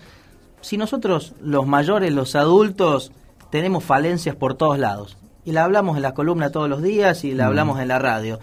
si 0.63 0.77
nosotros, 0.79 1.35
los 1.43 1.67
mayores, 1.67 2.13
los 2.13 2.35
adultos, 2.35 3.13
tenemos 3.51 3.85
falencias 3.85 4.35
por 4.35 4.55
todos 4.55 4.79
lados? 4.79 5.19
Y 5.45 5.53
la 5.53 5.65
hablamos 5.65 5.97
en 5.97 6.03
la 6.03 6.15
columna 6.15 6.51
todos 6.51 6.69
los 6.71 6.83
días 6.83 7.25
y 7.25 7.35
la 7.35 7.45
Mm. 7.45 7.49
hablamos 7.49 7.81
en 7.81 7.89
la 7.89 7.99
radio. 7.99 8.39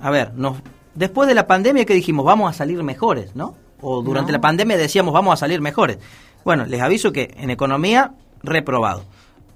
A 0.00 0.10
ver, 0.10 0.32
nos, 0.34 0.56
después 0.94 1.28
de 1.28 1.34
la 1.34 1.46
pandemia, 1.46 1.84
¿qué 1.84 1.94
dijimos? 1.94 2.24
Vamos 2.24 2.48
a 2.50 2.52
salir 2.54 2.82
mejores, 2.82 3.34
¿no? 3.36 3.54
O 3.80 4.02
durante 4.02 4.32
No. 4.32 4.38
la 4.38 4.40
pandemia 4.40 4.76
decíamos 4.76 5.12
vamos 5.12 5.34
a 5.34 5.36
salir 5.36 5.60
mejores. 5.60 5.98
Bueno, 6.44 6.64
les 6.66 6.80
aviso 6.80 7.12
que 7.12 7.34
en 7.36 7.50
economía, 7.50 8.12
reprobado. 8.42 9.04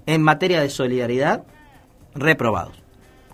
En 0.05 0.21
materia 0.21 0.61
de 0.61 0.69
solidaridad, 0.69 1.43
reprobados. 2.15 2.75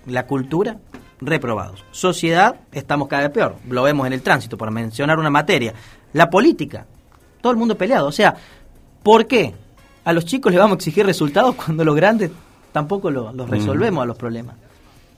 La 0.06 0.26
cultura, 0.28 0.78
reprobados. 1.22 1.84
Sociedad, 1.92 2.56
estamos 2.72 3.08
cada 3.08 3.24
vez 3.24 3.32
peor. 3.32 3.56
Lo 3.70 3.84
vemos 3.84 4.06
en 4.08 4.14
el 4.14 4.22
tránsito, 4.22 4.58
para 4.58 4.72
mencionar 4.72 5.20
una 5.20 5.30
materia. 5.30 5.74
La 6.14 6.30
política, 6.30 6.86
todo 7.44 7.52
el 7.52 7.58
mundo 7.60 7.78
peleado. 7.78 8.08
O 8.08 8.12
sea, 8.14 8.34
¿por 9.04 9.28
qué 9.28 9.54
a 10.06 10.14
los 10.14 10.24
chicos 10.26 10.50
les 10.54 10.60
vamos 10.60 10.76
a 10.76 10.78
exigir 10.78 11.06
resultados 11.06 11.56
cuando 11.56 11.84
los 11.84 11.94
grandes 11.94 12.32
tampoco 12.72 13.12
lo- 13.12 13.34
los 13.34 13.48
Mm. 13.48 13.52
resolvemos 13.52 14.02
a 14.02 14.06
los 14.06 14.18
problemas? 14.18 14.56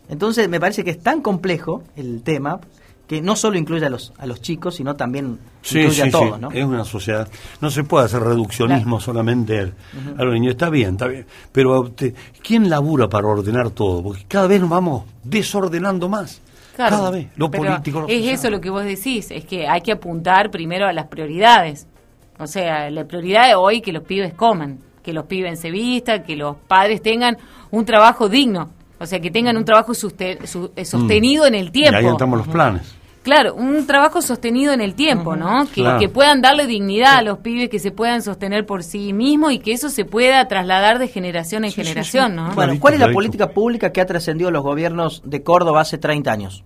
Entonces, 0.09 0.49
me 0.49 0.59
parece 0.59 0.83
que 0.83 0.89
es 0.89 0.99
tan 1.01 1.21
complejo 1.21 1.83
el 1.95 2.23
tema 2.23 2.59
que 3.07 3.21
no 3.21 3.35
solo 3.35 3.59
incluye 3.59 3.85
a 3.85 3.89
los, 3.91 4.11
a 4.17 4.25
los 4.25 4.41
chicos, 4.41 4.73
sino 4.75 4.95
también 4.95 5.37
Sí, 5.61 5.77
incluye 5.81 6.01
sí, 6.01 6.07
a 6.07 6.11
todos, 6.11 6.35
sí. 6.37 6.41
¿no? 6.41 6.51
Es 6.51 6.65
una 6.65 6.83
sociedad. 6.83 7.27
No 7.61 7.69
se 7.69 7.83
puede 7.83 8.05
hacer 8.05 8.21
reduccionismo 8.23 8.99
solamente 8.99 9.59
al- 9.59 9.73
a 10.17 10.23
los 10.23 10.33
niños. 10.33 10.53
Está 10.53 10.71
bien, 10.71 10.93
está 10.93 11.05
bien. 11.05 11.27
Pero 11.51 11.91
te- 11.91 12.15
¿quién 12.41 12.67
labura 12.71 13.07
para 13.07 13.27
ordenar 13.27 13.69
todo? 13.69 14.01
Porque 14.01 14.25
cada 14.27 14.47
vez 14.47 14.59
nos 14.61 14.69
vamos 14.71 15.03
desordenando 15.23 16.09
más. 16.09 16.41
Claro, 16.75 16.97
cada 16.97 17.11
vez. 17.11 17.27
Lo 17.37 17.49
político, 17.51 18.01
lo 18.01 18.07
Es 18.07 18.15
social. 18.17 18.33
eso 18.33 18.49
lo 18.49 18.59
que 18.59 18.69
vos 18.71 18.83
decís, 18.83 19.29
es 19.31 19.45
que 19.45 19.67
hay 19.67 19.81
que 19.81 19.91
apuntar 19.91 20.49
primero 20.51 20.87
a 20.87 20.91
las 20.93 21.05
prioridades. 21.07 21.85
O 22.39 22.47
sea, 22.47 22.89
la 22.89 23.05
prioridad 23.05 23.47
de 23.47 23.55
hoy 23.55 23.81
que 23.81 23.91
los 23.93 24.03
pibes 24.03 24.33
coman, 24.33 24.79
que 25.03 25.13
los 25.13 25.25
pibes 25.25 25.59
se 25.59 25.71
vistan, 25.71 26.23
que 26.23 26.35
los 26.35 26.55
padres 26.67 27.01
tengan 27.01 27.37
un 27.71 27.85
trabajo 27.85 28.27
digno. 28.29 28.69
O 28.99 29.05
sea, 29.05 29.19
que 29.19 29.29
tengan 29.31 29.57
un 29.57 29.65
trabajo 29.65 29.93
su- 29.93 30.13
eh, 30.19 30.85
sostenido 30.85 31.45
en 31.45 31.55
el 31.55 31.71
tiempo. 31.71 31.99
Mm. 31.99 32.03
Y 32.03 32.05
ahí 32.05 32.11
estamos 32.11 32.37
los 32.39 32.47
planes. 32.47 32.95
Claro, 33.23 33.55
un 33.55 33.87
trabajo 33.87 34.21
sostenido 34.21 34.71
en 34.71 34.81
el 34.81 34.93
tiempo, 34.93 35.35
¿no? 35.35 35.65
Que, 35.65 35.81
Claro. 35.81 35.99
que 35.99 36.09
puedan 36.09 36.41
darle 36.41 36.67
dignidad 36.67 37.15
a 37.15 37.21
los 37.23 37.39
pibes, 37.39 37.69
que 37.69 37.79
se 37.79 37.89
puedan 37.91 38.21
sostener 38.21 38.67
por 38.67 38.83
sí 38.83 39.13
mismos 39.13 39.51
y 39.51 39.57
que 39.59 39.71
eso 39.71 39.89
se 39.89 40.05
pueda 40.05 40.47
trasladar 40.47 40.99
de 40.99 41.07
generación 41.07 41.65
en 41.65 41.71
generación, 41.71 42.35
¿no? 42.35 42.51
Bueno, 42.53 42.73
¿cuál 42.79 42.93
es 42.93 42.99
la 42.99 43.11
política 43.11 43.49
pública 43.49 43.91
que 43.91 43.99
ha 43.99 44.05
trascendido 44.05 44.51
los 44.51 44.61
gobiernos 44.61 45.23
de 45.25 45.41
Córdoba 45.41 45.81
hace 45.81 45.97
30 45.97 46.31
años? 46.31 46.63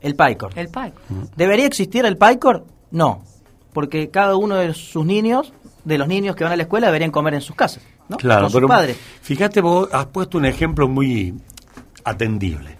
El 0.00 0.16
PAICOR. 0.16 0.52
El 0.56 0.68
PAC. 0.68 0.94
¿Debería 1.36 1.66
existir 1.66 2.04
el 2.06 2.16
PAICOR? 2.16 2.64
No, 2.90 3.22
porque 3.72 4.10
cada 4.10 4.36
uno 4.36 4.56
de 4.56 4.74
sus 4.74 5.04
niños, 5.04 5.52
de 5.84 5.98
los 5.98 6.08
niños 6.08 6.34
que 6.36 6.44
van 6.44 6.52
a 6.52 6.56
la 6.56 6.62
escuela, 6.62 6.86
deberían 6.88 7.10
comer 7.10 7.34
en 7.34 7.40
sus 7.40 7.54
casas, 7.56 7.82
¿no? 8.08 8.16
Claro, 8.16 8.42
Con 8.42 8.50
sus 8.50 8.56
pero 8.58 8.68
padres. 8.68 8.96
fíjate, 9.22 9.60
vos 9.60 9.88
has 9.92 10.06
puesto 10.06 10.38
un 10.38 10.44
ejemplo 10.46 10.88
muy 10.88 11.34
atendible. 12.04 12.76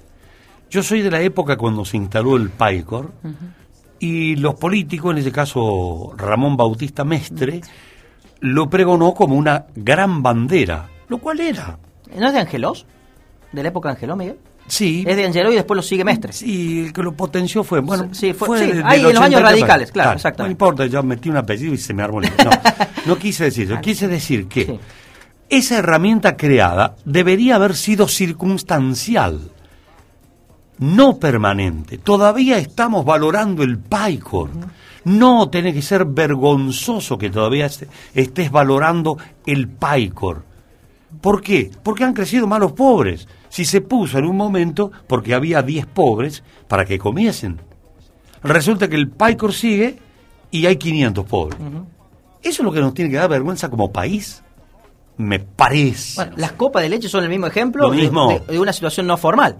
Yo 0.70 0.82
soy 0.82 1.00
de 1.02 1.10
la 1.10 1.20
época 1.22 1.56
cuando 1.56 1.84
se 1.84 1.96
instaló 1.96 2.36
el 2.36 2.50
PAICOR 2.50 3.10
y 3.98 4.36
los 4.36 4.54
políticos, 4.56 5.12
en 5.12 5.18
ese 5.18 5.32
caso 5.32 6.12
Ramón 6.16 6.56
Bautista 6.56 7.04
Mestre, 7.04 7.62
lo 8.40 8.68
pregonó 8.68 9.14
como 9.14 9.34
una 9.36 9.66
gran 9.74 10.22
bandera, 10.22 10.88
lo 11.08 11.18
cual 11.18 11.40
era. 11.40 11.78
¿No 12.14 12.26
es 12.26 12.32
de 12.32 12.38
Angelos? 12.40 12.86
¿De 13.52 13.62
la 13.62 13.70
época 13.70 13.88
de 13.88 13.94
Angeló, 13.94 14.14
Miguel? 14.16 14.38
Sí. 14.68 15.04
Es 15.06 15.16
de 15.16 15.24
Angeló 15.26 15.50
y 15.52 15.56
después 15.56 15.76
lo 15.76 15.82
sigue 15.82 16.04
Mestre. 16.04 16.32
Sí, 16.32 16.84
el 16.86 16.92
que 16.92 17.02
lo 17.02 17.12
potenció 17.12 17.64
fue, 17.64 17.80
bueno, 17.80 18.08
sí, 18.12 18.32
fue, 18.34 18.58
sí, 18.58 18.66
de- 18.66 18.74
del 18.74 18.86
ahí 18.86 18.98
en 19.00 19.04
los 19.14 19.16
años 19.22 19.40
80 19.40 19.50
radicales, 19.50 19.92
claro, 19.92 20.10
No 20.10 20.16
exactamente. 20.16 20.52
importa, 20.52 20.86
yo 20.86 21.02
metí 21.02 21.30
un 21.30 21.36
apellido 21.38 21.72
y 21.74 21.78
se 21.78 21.94
me 21.94 22.02
armó 22.02 22.20
el... 22.20 22.28
No, 22.44 22.50
no 23.06 23.16
quise 23.18 23.44
decir 23.44 23.64
eso, 23.70 23.80
quise 23.80 24.08
decir 24.08 24.46
que 24.46 24.78
esa 25.48 25.78
herramienta 25.78 26.36
creada 26.36 26.96
debería 27.04 27.56
haber 27.56 27.74
sido 27.74 28.06
circunstancial, 28.08 29.40
no 30.78 31.18
permanente. 31.18 31.98
Todavía 31.98 32.58
estamos 32.58 33.04
valorando 33.04 33.62
el 33.62 33.78
PAICOR. 33.78 34.50
No 35.04 35.48
tiene 35.48 35.72
que 35.72 35.82
ser 35.82 36.04
vergonzoso 36.04 37.16
que 37.18 37.30
todavía 37.30 37.66
est- 37.66 37.84
estés 38.14 38.50
valorando 38.50 39.16
el 39.46 39.68
PAICOR. 39.68 40.44
¿Por 41.20 41.40
qué? 41.40 41.70
Porque 41.82 42.04
han 42.04 42.12
crecido 42.12 42.46
más 42.46 42.60
los 42.60 42.72
pobres. 42.72 43.26
Si 43.48 43.64
se 43.64 43.80
puso 43.80 44.18
en 44.18 44.24
un 44.26 44.36
momento 44.36 44.90
porque 45.06 45.34
había 45.34 45.62
10 45.62 45.86
pobres 45.86 46.42
para 46.68 46.84
que 46.84 46.98
comiesen. 46.98 47.60
Resulta 48.42 48.88
que 48.88 48.96
el 48.96 49.08
PAICOR 49.08 49.52
sigue 49.52 49.98
y 50.50 50.66
hay 50.66 50.76
500 50.76 51.24
pobres. 51.24 51.58
Eso 52.42 52.62
es 52.62 52.64
lo 52.64 52.72
que 52.72 52.80
nos 52.80 52.94
tiene 52.94 53.10
que 53.10 53.16
dar 53.16 53.28
vergüenza 53.28 53.68
como 53.68 53.90
país. 53.90 54.42
Me 55.16 55.40
parece. 55.40 56.14
Bueno, 56.16 56.32
las 56.36 56.52
copas 56.52 56.82
de 56.82 56.88
leche 56.90 57.08
son 57.08 57.24
el 57.24 57.30
mismo 57.30 57.46
ejemplo 57.46 57.82
Lo 57.82 57.90
de- 57.90 57.96
mismo. 58.02 58.28
De, 58.46 58.52
de 58.52 58.58
una 58.60 58.72
situación 58.72 59.06
no 59.08 59.16
formal. 59.16 59.56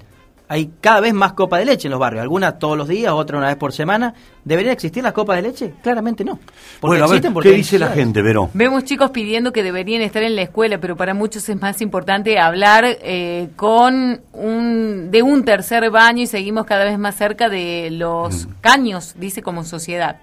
Hay 0.50 0.70
cada 0.80 1.00
vez 1.00 1.12
más 1.12 1.34
copas 1.34 1.60
de 1.60 1.66
leche 1.66 1.88
en 1.88 1.90
los 1.90 2.00
barrios, 2.00 2.22
algunas 2.22 2.58
todos 2.58 2.76
los 2.76 2.88
días, 2.88 3.12
otra 3.12 3.36
una 3.36 3.48
vez 3.48 3.56
por 3.56 3.72
semana. 3.72 4.14
¿Deberían 4.44 4.72
existir 4.72 5.02
las 5.02 5.12
copas 5.12 5.36
de 5.36 5.42
leche? 5.42 5.74
Claramente 5.82 6.24
no. 6.24 6.38
Porque 6.80 6.92
bueno, 6.92 7.04
a 7.04 7.08
ver, 7.08 7.16
existen 7.16 7.34
porque 7.34 7.50
¿qué 7.50 7.56
dice 7.56 7.78
la 7.78 7.88
gente, 7.88 8.22
Verón? 8.22 8.48
Vemos 8.54 8.84
chicos 8.84 9.10
pidiendo 9.10 9.52
que 9.52 9.62
deberían 9.62 10.00
estar 10.00 10.22
en 10.22 10.36
la 10.36 10.42
escuela, 10.42 10.78
pero 10.78 10.96
para 10.96 11.12
muchos 11.12 11.46
es 11.48 11.60
más 11.60 11.82
importante 11.82 12.38
hablar 12.38 12.84
eh, 12.86 13.50
con 13.56 14.22
un 14.32 15.10
de 15.10 15.22
un 15.22 15.44
tercer 15.44 15.90
baño 15.90 16.22
y 16.22 16.26
seguimos 16.26 16.64
cada 16.64 16.84
vez 16.84 16.98
más 16.98 17.14
cerca 17.16 17.48
de 17.48 17.90
los 17.92 18.46
Mm. 18.46 18.50
caños, 18.62 19.14
dice 19.18 19.42
como 19.42 19.64
sociedad. 19.64 20.16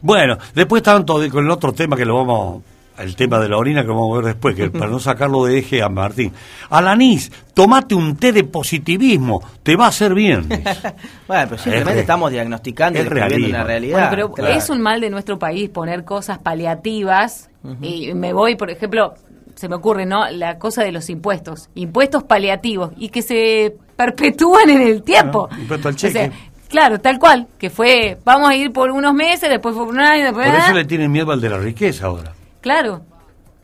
Bueno, 0.00 0.38
después 0.54 0.82
tanto 0.82 1.14
con 1.30 1.44
el 1.44 1.50
otro 1.50 1.72
tema 1.72 1.96
que 1.96 2.04
lo 2.04 2.16
vamos, 2.16 2.62
el 3.02 3.16
tema 3.16 3.38
de 3.38 3.48
la 3.48 3.56
orina 3.56 3.82
que 3.82 3.88
vamos 3.88 4.10
a 4.12 4.16
ver 4.16 4.24
después, 4.34 4.54
que 4.54 4.70
para 4.70 4.88
no 4.88 4.98
sacarlo 4.98 5.44
de 5.44 5.58
eje 5.58 5.82
a 5.82 5.88
Martín. 5.88 6.32
Alanís, 6.70 7.30
tomate 7.54 7.94
un 7.94 8.16
té 8.16 8.32
de 8.32 8.44
positivismo, 8.44 9.42
te 9.62 9.76
va 9.76 9.86
a 9.86 9.88
hacer 9.88 10.14
bien. 10.14 10.48
Bueno, 11.28 11.46
pero 11.50 11.62
simplemente 11.62 12.00
estamos 12.00 12.30
diagnosticando 12.32 12.98
y 12.98 13.02
es 13.02 13.08
describiendo 13.08 13.48
una 13.48 13.58
Bueno, 13.58 13.68
realidad. 13.68 14.06
pero 14.10 14.32
Claro. 14.32 14.52
es 14.54 14.68
un 14.70 14.80
mal 14.80 15.00
de 15.00 15.10
nuestro 15.10 15.38
país 15.38 15.68
poner 15.70 16.04
cosas 16.04 16.38
paliativas 16.38 17.50
y 17.82 18.12
me 18.14 18.32
voy, 18.32 18.56
por 18.56 18.70
ejemplo, 18.70 19.14
se 19.54 19.68
me 19.68 19.74
ocurre, 19.76 20.06
¿no? 20.06 20.28
La 20.30 20.58
cosa 20.58 20.82
de 20.82 20.90
los 20.92 21.10
impuestos, 21.10 21.68
impuestos 21.74 22.22
paliativos 22.24 22.92
y 22.96 23.10
que 23.10 23.22
se 23.22 23.76
perpetúan 23.96 24.70
en 24.70 24.80
el 24.82 25.02
tiempo. 25.02 25.46
Claro, 25.48 25.62
impuesto 25.62 25.88
al 25.88 25.94
O 25.94 25.98
sea, 25.98 26.10
cheque. 26.10 26.32
claro, 26.68 26.98
tal 27.00 27.18
cual, 27.18 27.46
que 27.58 27.68
fue, 27.70 28.18
vamos 28.24 28.48
a 28.48 28.54
ir 28.56 28.72
por 28.72 28.90
unos 28.90 29.12
meses, 29.14 29.48
después 29.50 29.74
por 29.74 29.86
un 29.88 30.00
año, 30.00 30.24
después... 30.24 30.48
Por 30.48 30.58
eso 30.58 30.72
le 30.72 30.84
tienen 30.86 31.12
miedo 31.12 31.30
al 31.32 31.40
de 31.40 31.50
la 31.50 31.58
riqueza 31.58 32.06
ahora. 32.06 32.32
Claro. 32.60 33.02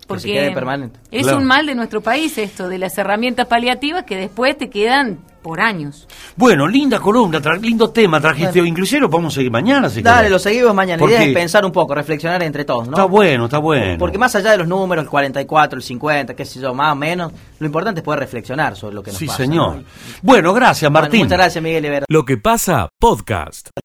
se 0.01 0.07
Porque 0.07 0.23
quede 0.35 0.53
permanente. 0.53 1.01
es 1.11 1.23
Claro. 1.25 1.39
un 1.39 1.45
mal 1.45 1.67
de 1.67 1.75
nuestro 1.75 2.01
país 2.01 2.39
esto, 2.39 2.69
de 2.69 2.79
las 2.79 2.97
herramientas 2.97 3.47
paliativas 3.49 4.05
que 4.05 4.15
después 4.17 4.57
te 4.57 4.71
quedan 4.71 5.19
por 5.43 5.61
años. 5.61 6.07
Bueno, 6.37 6.67
linda 6.69 6.99
columna, 7.01 7.41
tra- 7.41 7.61
lindo 7.61 7.91
tema 7.91 8.21
trajiste 8.21 8.61
hoy. 8.61 8.69
Inclusive 8.69 9.01
lo 9.01 9.11
podemos 9.11 9.35
seguir 9.35 9.51
mañana. 9.51 9.89
Si 9.91 10.03
Dale, 10.03 10.19
querés. 10.19 10.31
lo 10.33 10.39
seguimos 10.39 10.75
mañana. 10.75 11.01
La 11.03 11.09
idea 11.09 11.19
Porque 11.19 11.31
es 11.31 11.35
pensar 11.37 11.65
un 11.65 11.73
poco, 11.73 11.95
reflexionar 11.95 12.41
entre 12.45 12.65
todos, 12.65 12.87
¿no? 12.87 12.93
Está 12.95 13.05
bueno, 13.05 13.45
está 13.47 13.59
bueno. 13.59 13.97
Porque 13.99 14.19
más 14.19 14.35
allá 14.37 14.53
de 14.53 14.59
los 14.59 14.69
números, 14.69 15.05
el 15.05 15.09
44, 15.11 15.77
el 15.77 15.83
50, 15.85 16.35
qué 16.35 16.45
sé 16.45 16.61
yo, 16.61 16.73
más 16.75 16.93
o 16.93 16.97
menos, 16.97 17.33
lo 17.59 17.67
importante 17.67 18.01
es 18.01 18.05
poder 18.05 18.21
reflexionar 18.21 18.77
sobre 18.77 18.95
lo 18.97 19.03
que 19.03 19.11
nos 19.11 19.19
Sí, 19.19 19.27
pasa. 19.27 19.39
señor. 19.39 19.77
¿no? 19.77 19.85
Bueno, 20.23 20.53
gracias, 20.53 20.91
Bueno, 20.91 21.03
Martín. 21.05 21.21
muchas 21.25 21.39
gracias, 21.39 21.63
Miguel 21.65 21.85
Ibero. 21.85 22.07
Lo 22.09 22.25
que 22.25 22.37
pasa, 22.37 22.89
podcast. 22.99 23.71